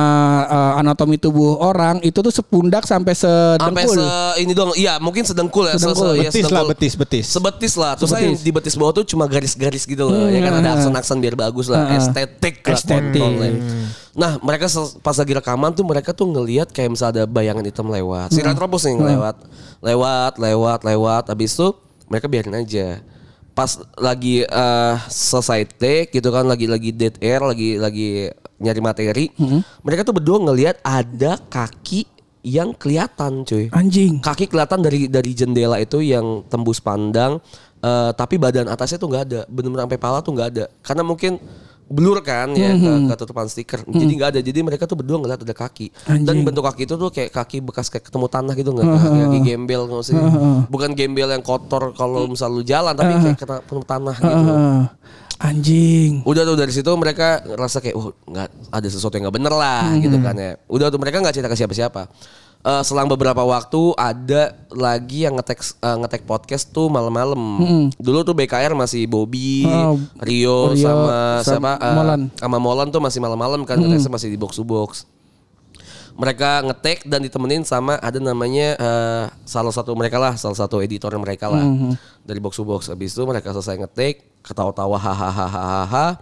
eh, 0.45 0.79
anatomi 0.79 1.17
tubuh 1.17 1.57
orang 1.57 1.97
itu 2.01 2.19
tuh 2.19 2.29
sepundak 2.29 2.83
sampai 2.83 3.15
Sampai 3.15 3.85
sedengkul. 3.85 3.97
se 3.97 4.09
ini 4.39 4.53
dong, 4.53 4.71
iya 4.75 4.97
mungkin 4.97 5.23
sedengkul 5.23 5.65
ya, 5.65 5.73
se- 5.73 5.85
Sedengkul. 5.85 6.05
se- 6.05 6.17
iya, 6.17 6.29
Betis 6.29 6.43
lah, 6.43 6.45
sedengkul. 6.45 6.69
betis, 6.69 6.93
betis. 6.93 7.25
Sebetis 7.25 7.73
lah. 7.73 7.91
Terus 7.95 8.09
saya 8.11 8.27
Sebetis. 8.27 8.41
di 8.41 8.51
betis 8.51 8.73
bawah 8.75 8.93
tuh 8.93 9.05
cuma 9.05 9.25
garis-garis 9.25 9.83
gitu 9.83 10.03
loh. 10.03 10.27
ya 10.27 10.39
kan 10.41 10.53
ada 10.59 10.69
aksen-aksen 10.75 11.17
biar 11.17 11.33
bagus 11.33 11.65
lah, 11.65 11.87
Heeh. 11.87 11.97
estetik 11.99 12.61
lah 12.61 12.75
Estetik. 12.75 13.21
kontrolnya. 13.21 13.51
Nah, 14.13 14.37
mereka 14.45 14.69
pas 15.01 15.17
lagi 15.17 15.33
rekaman 15.33 15.73
tuh 15.73 15.81
mereka 15.81 16.13
tuh 16.13 16.29
ngelihat 16.29 16.69
kayak 16.69 16.93
misalnya 16.93 17.13
ada 17.21 17.23
bayangan 17.25 17.65
hitam 17.65 17.89
lewat. 17.89 18.29
Si 18.29 18.45
Retropus 18.45 18.85
nih 18.85 18.97
lewat. 18.97 19.35
Lewat, 19.81 20.33
lewat, 20.37 20.79
lewat. 20.85 21.23
Habis 21.33 21.57
itu 21.57 21.73
mereka 22.05 22.29
biarin 22.29 22.53
aja. 22.53 23.01
Pas 23.57 23.81
lagi 23.97 24.45
eh, 24.45 24.95
selesai 25.09 25.65
take 25.65 26.13
gitu 26.13 26.29
kan 26.29 26.45
lagi 26.45 26.69
lagi 26.69 26.93
dead 26.93 27.17
air, 27.21 27.41
lagi 27.41 27.81
lagi 27.81 28.29
nyari 28.61 28.81
materi. 28.85 29.25
Mereka 29.81 30.05
tuh 30.05 30.13
berdua 30.13 30.37
ngelihat 30.45 30.77
ada 30.85 31.41
kaki 31.49 32.13
yang 32.43 32.75
kelihatan, 32.75 33.47
cuy 33.47 33.71
Anjing. 33.71 34.19
kaki 34.19 34.51
kelihatan 34.51 34.83
dari 34.83 35.07
dari 35.07 35.31
jendela 35.31 35.79
itu 35.79 36.03
yang 36.03 36.43
tembus 36.51 36.83
pandang 36.83 37.39
eh, 37.79 38.11
tapi 38.13 38.35
badan 38.35 38.67
atasnya 38.67 38.99
tuh 38.99 39.07
nggak 39.07 39.23
ada 39.31 39.41
benar-benar 39.47 39.87
sampai 39.87 39.99
pala 39.99 40.19
tuh 40.19 40.35
nggak 40.35 40.49
ada 40.51 40.65
karena 40.83 41.03
mungkin 41.07 41.39
blur 41.93 42.19
kan 42.19 42.49
ya 42.51 42.73
Hmm, 42.73 43.05
ke- 43.05 43.13
ketutupan 43.13 43.45
stiker. 43.45 43.85
Jadi 43.85 44.11
nggak 44.11 44.29
ada 44.33 44.39
jadi 44.41 44.59
mereka 44.59 44.83
tuh 44.83 44.97
berdua 44.97 45.21
ngeliat 45.21 45.39
ada 45.39 45.53
kaki. 45.53 45.93
Dan 46.03 46.25
Anjing. 46.25 46.41
bentuk 46.41 46.65
kaki 46.65 46.83
itu 46.83 46.95
tuh 46.95 47.07
kayak 47.07 47.29
kaki 47.31 47.61
bekas 47.61 47.87
kayak 47.87 48.03
ketemu 48.03 48.25
tanah 48.27 48.53
gitu 48.53 48.69
nggak? 48.69 48.85
Kaki, 48.89 49.07
kaki 49.21 49.39
gembel 49.43 49.81
nggak 49.85 50.03
sih 50.03 50.13
bukan 50.65 50.89
gembel 50.91 51.29
yang 51.29 51.41
kotor 51.41 51.93
kalau 51.93 52.25
misal 52.25 52.49
lu 52.49 52.63
jalan 52.63 52.91
tapi 52.91 53.13
kayak 53.15 53.37
kena 53.37 53.55
ketemu 53.61 53.83
tanah 53.85 54.15
gitu. 54.17 54.33
Heeh. 54.43 54.81
anjing. 55.39 56.23
udah 56.23 56.43
tuh 56.43 56.55
dari 56.55 56.71
situ 56.71 56.87
mereka 56.93 57.43
ngerasa 57.43 57.77
kayak 57.77 57.93
oh 57.93 58.15
nggak 58.23 58.47
ada 58.71 58.87
sesuatu 58.87 59.13
yang 59.13 59.27
nggak 59.27 59.37
bener 59.37 59.53
lah 59.53 59.91
gitu 59.97 60.17
kan 60.17 60.33
ya. 60.33 60.51
Udah 60.65 60.87
tuh 60.87 60.97
mereka 60.97 61.19
nggak 61.19 61.33
cerita 61.33 61.47
ke 61.47 61.55
siapa-siapa 61.55 62.07
Eh, 62.63 62.83
selang 62.87 63.11
beberapa 63.11 63.43
waktu 63.43 63.91
ada 63.99 64.55
lagi 64.71 65.27
yang 65.27 65.35
ngetek 65.35 65.59
eh, 65.59 65.97
ngetek 65.99 66.23
podcast 66.23 66.71
tuh 66.71 66.87
malam-malam. 66.87 67.59
Dulu 67.99 68.23
tuh 68.23 68.31
BKR 68.31 68.71
masih 68.71 69.03
Bobby 69.03 69.67
Oh, 69.67 69.99
Rio, 70.23 70.71
Rio 70.71 70.79
sama, 70.79 71.43
sama 71.43 71.71
eh, 71.75 71.91
Molan. 71.91 72.21
sama 72.39 72.57
Molan 72.63 72.87
tuh 72.87 73.03
masih 73.03 73.19
malam-malam 73.19 73.67
kan 73.67 73.75
ngeteknya 73.75 74.07
masih 74.07 74.31
di 74.31 74.39
box 74.39 74.55
to 74.55 74.63
box. 74.63 75.03
Mereka 76.15 76.63
ngetek 76.63 77.03
dan 77.03 77.19
ditemenin 77.19 77.67
sama 77.67 77.99
ada 77.99 78.23
namanya 78.23 78.79
eh, 78.79 79.23
salah 79.43 79.75
satu 79.75 79.91
mereka 79.91 80.15
lah 80.15 80.39
salah 80.39 80.55
satu 80.55 80.79
editor 80.79 81.11
mereka 81.19 81.51
lah. 81.51 81.67
Dari 82.23 82.39
box 82.39 82.55
to 82.55 82.63
box. 82.63 82.87
Habis 82.87 83.11
itu 83.11 83.27
mereka 83.27 83.51
selesai 83.51 83.75
ngetek 83.75 84.39
ketawa-tawa 84.39 84.95
hahaha 84.95 86.15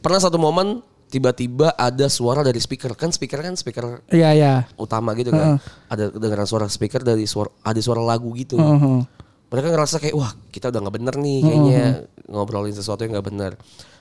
pernah 0.00 0.20
satu 0.20 0.40
momen 0.40 0.80
tiba-tiba 1.14 1.70
ada 1.78 2.10
suara 2.10 2.42
dari 2.42 2.58
speaker. 2.58 2.98
Kan 2.98 3.14
speaker 3.14 3.38
kan 3.38 3.54
speaker 3.54 4.02
Iya 4.10 4.30
ya. 4.34 4.54
utama 4.74 5.14
gitu 5.14 5.30
kan. 5.30 5.62
Ada 5.86 6.10
kedengaran 6.10 6.46
suara 6.50 6.66
speaker 6.66 7.06
dari 7.06 7.22
suara 7.30 7.54
ada 7.62 7.78
suara 7.78 8.02
lagu 8.02 8.34
gitu. 8.34 8.58
Heeh. 8.58 9.06
mereka 9.44 9.70
ngerasa 9.70 10.02
kayak 10.02 10.18
wah 10.18 10.34
kita 10.50 10.74
udah 10.74 10.82
nggak 10.82 10.96
bener 10.98 11.14
nih 11.14 11.38
kayaknya 11.46 11.84
ngobrolin 12.26 12.74
sesuatu 12.74 13.06
yang 13.06 13.14
nggak 13.14 13.28
bener. 13.30 13.52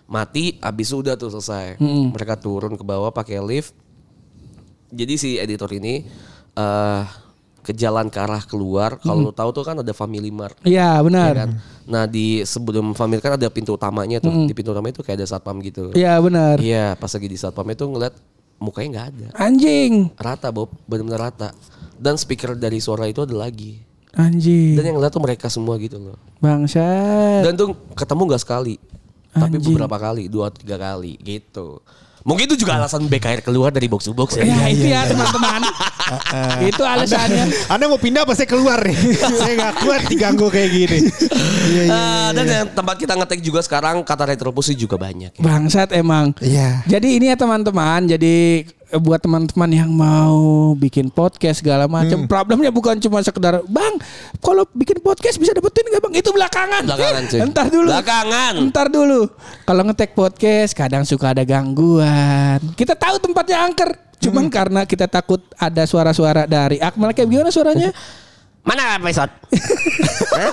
Mati 0.10 0.58
abis 0.58 0.90
udah 0.90 1.14
tuh 1.14 1.30
selesai. 1.30 1.78
Mereka 2.10 2.42
turun 2.42 2.74
ke 2.74 2.82
bawah 2.82 3.14
pakai 3.14 3.38
lift. 3.38 3.78
Jadi 4.90 5.14
si 5.14 5.30
editor 5.38 5.70
ini 5.70 6.10
eh 6.58 7.04
ke 7.64 7.72
jalan 7.72 8.06
ke 8.06 8.20
arah 8.20 8.44
keluar 8.44 8.96
kalau 8.98 9.24
lu 9.24 9.32
tahu 9.32 9.50
tuh 9.50 9.64
kan 9.64 9.76
ada 9.76 9.90
Family 9.90 10.28
Mart 10.30 10.60
Iya 10.62 10.94
ya 10.94 11.00
benar. 11.00 11.32
kan 11.34 11.50
nah 11.84 12.04
di 12.04 12.44
sebelum 12.44 12.92
Family 12.92 13.18
kan 13.18 13.34
ada 13.34 13.48
pintu 13.48 13.74
utamanya 13.74 14.20
tuh 14.20 14.44
di 14.44 14.52
pintu 14.52 14.70
utama 14.70 14.88
itu 14.88 15.00
kayak 15.00 15.18
ada 15.18 15.28
satpam 15.30 15.58
gitu 15.60 15.92
Iya 15.92 16.20
benar. 16.20 16.60
iya 16.60 16.94
pas 16.94 17.08
lagi 17.08 17.26
di 17.26 17.36
satpam 17.36 17.64
itu 17.66 17.84
ngeliat 17.84 18.12
mukanya 18.56 18.88
nggak 18.94 19.08
ada 19.10 19.28
Anjing. 19.42 20.12
rata 20.16 20.48
Bob 20.50 20.76
benar-benar 20.84 21.32
rata 21.32 21.50
dan 21.96 22.16
speaker 22.16 22.54
dari 22.54 22.78
suara 22.78 23.04
itu 23.06 23.20
ada 23.20 23.34
lagi 23.34 23.80
Anjing. 24.14 24.76
dan 24.76 24.84
yang 24.86 24.96
ngeliat 24.96 25.10
tuh 25.10 25.20
mereka 25.20 25.48
semua 25.48 25.76
gitu 25.78 25.98
loh 25.98 26.20
Bangsat. 26.38 27.44
dan 27.44 27.54
tuh 27.54 27.72
ketemu 27.94 28.22
nggak 28.28 28.42
sekali 28.42 28.76
tapi 29.30 29.56
Anjing. 29.56 29.74
beberapa 29.74 29.98
kali 29.98 30.28
dua 30.28 30.48
tiga 30.48 30.76
kali 30.76 31.18
gitu 31.18 31.82
mungkin 32.24 32.48
itu 32.48 32.56
juga 32.60 32.80
alasan 32.80 33.06
BKR 33.08 33.44
keluar 33.44 33.70
dari 33.72 33.88
box 33.92 34.08
to 34.08 34.16
box 34.16 34.40
ya 34.40 34.48
Ya 34.48 34.68
itu 34.72 34.88
ya 34.88 35.08
teman-teman. 35.08 35.62
itu 36.64 36.84
alasannya. 36.84 37.72
Anda 37.72 37.86
mau 37.88 38.00
pindah 38.00 38.28
saya 38.36 38.48
keluar 38.50 38.80
nih? 38.84 38.98
saya 39.40 39.54
nggak 39.60 39.74
kuat 39.84 40.02
diganggu 40.08 40.48
kayak 40.52 40.70
gini. 40.72 41.00
Iya, 41.64 41.82
iya. 41.88 41.92
Ah, 41.94 42.30
dan 42.36 42.46
yang 42.46 42.68
tempat 42.72 42.96
kita 43.00 43.14
ngetek 43.16 43.40
juga 43.40 43.60
sekarang 43.64 44.04
kata 44.04 44.24
retropus 44.30 44.74
juga 44.76 45.00
banyak 45.00 45.32
ya. 45.36 45.42
Bangsat 45.42 45.96
emang. 45.96 46.36
Iya. 46.44 46.84
Jadi 46.88 47.20
ini 47.20 47.32
ya 47.32 47.36
teman-teman. 47.40 48.06
Jadi 48.08 48.68
buat 49.02 49.22
teman-teman 49.22 49.70
yang 49.72 49.90
mau 49.90 50.74
bikin 50.78 51.10
podcast 51.10 51.66
segala 51.66 51.90
macam, 51.90 52.26
problemnya 52.30 52.70
bukan 52.70 52.98
cuma 53.02 53.24
sekedar, 53.26 53.64
bang, 53.66 53.94
kalau 54.44 54.68
bikin 54.74 55.02
podcast 55.02 55.38
bisa 55.42 55.54
dapetin 55.56 55.90
nggak 55.90 56.02
bang? 56.04 56.14
Itu 56.20 56.30
belakangan. 56.34 56.84
Belakangan, 56.86 57.24
cuy. 57.30 57.40
Entar 57.42 57.66
dulu. 57.70 57.90
Belakangan. 57.90 58.54
Entar 58.60 58.88
dulu. 58.92 59.20
Kalau 59.66 59.82
ngetek 59.88 60.12
podcast 60.14 60.72
kadang 60.78 61.04
suka 61.08 61.34
ada 61.34 61.42
gangguan. 61.48 62.60
Kita 62.78 62.94
tahu 62.94 63.18
tempatnya 63.18 63.66
angker. 63.66 63.92
Cuman 64.24 64.48
karena 64.48 64.88
kita 64.88 65.12
takut 65.12 65.44
ada 65.60 65.84
suara-suara 65.84 66.48
dari 66.48 66.80
Akmal 66.80 67.12
kayak 67.12 67.28
gimana 67.28 67.52
suaranya? 67.52 67.92
Mana 68.68 68.96
episode? 68.96 69.28
Hah? 70.40 70.52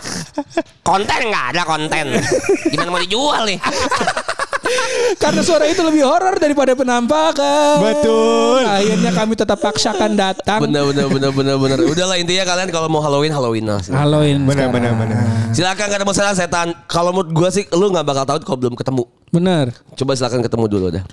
konten 0.83 1.31
nggak 1.31 1.47
ada 1.55 1.63
konten. 1.63 2.19
Gimana 2.67 2.91
mau 2.91 2.99
dijual 2.99 3.47
nih? 3.47 3.59
Karena 5.23 5.43
suara 5.43 5.65
itu 5.67 5.81
lebih 5.83 6.03
horor 6.05 6.39
daripada 6.39 6.73
penampakan. 6.73 7.77
Betul. 7.83 8.63
Akhirnya 8.65 9.11
kami 9.13 9.35
tetap 9.35 9.59
paksakan 9.61 10.15
datang. 10.15 10.61
bener 10.65 10.87
bener 10.91 11.07
bener 11.09 11.31
bener 11.33 11.57
bener 11.57 11.79
udahlah 11.85 12.17
intinya 12.17 12.45
kalian 12.47 12.69
kalau 12.71 12.89
mau 12.89 13.01
Halloween 13.01 13.33
Halloween 13.33 13.65
lah 13.67 13.81
Halloween. 13.91 14.45
Benar, 14.45 14.69
benar, 14.71 14.93
benar. 14.95 15.19
silakan 15.51 15.85
gak 15.91 15.99
ada 16.01 16.07
masalah 16.07 16.33
setan 16.37 16.73
kalau 16.87 17.11
menurut 17.11 17.31
gue 17.33 17.49
sih 17.51 17.65
lu 17.75 17.91
nggak 17.91 18.07
bakal 18.07 18.25
tahu 18.27 18.39
kalau 18.47 18.59
belum 18.61 18.75
ketemu 18.79 19.05
Bener. 19.31 19.67
coba 19.97 20.13
silakan 20.15 20.41
ketemu 20.43 20.65
dulu 20.67 20.87
dah 20.95 21.05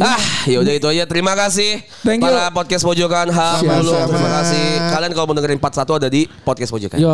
Ah, 0.00 0.18
ya 0.48 0.58
udah 0.64 0.72
itu 0.72 0.88
aja. 0.88 1.04
Terima 1.04 1.36
kasih 1.36 1.84
Thank 2.00 2.24
you. 2.24 2.32
para 2.32 2.48
podcast 2.48 2.82
pojokan. 2.82 3.28
Ha, 3.28 3.60
dulu. 3.60 3.92
Sama-sama. 3.92 4.08
Terima 4.08 4.30
kasih. 4.40 4.64
Kalian 4.88 5.12
kalau 5.12 5.26
mau 5.28 5.36
dengerin 5.36 5.60
part 5.60 5.74
1 5.76 5.84
ada 5.84 6.08
di 6.08 6.24
podcast 6.42 6.72
pojokan. 6.72 6.96
Yo, 6.96 7.12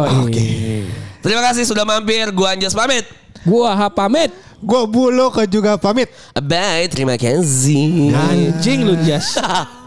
Terima 1.20 1.42
kasih 1.42 1.66
sudah 1.66 1.82
mampir. 1.82 2.30
Gua 2.30 2.54
Anjas 2.54 2.72
pamit. 2.72 3.04
Gua 3.46 3.74
ha 3.76 3.86
pamit. 3.90 4.30
Gue 4.58 4.82
Bulog 4.90 5.38
juga 5.46 5.78
pamit. 5.78 6.10
Bye, 6.34 6.90
terima 6.90 7.14
kasih. 7.14 8.10
Anjing 8.10 8.82
lu 8.82 8.98
Jas. 9.06 9.38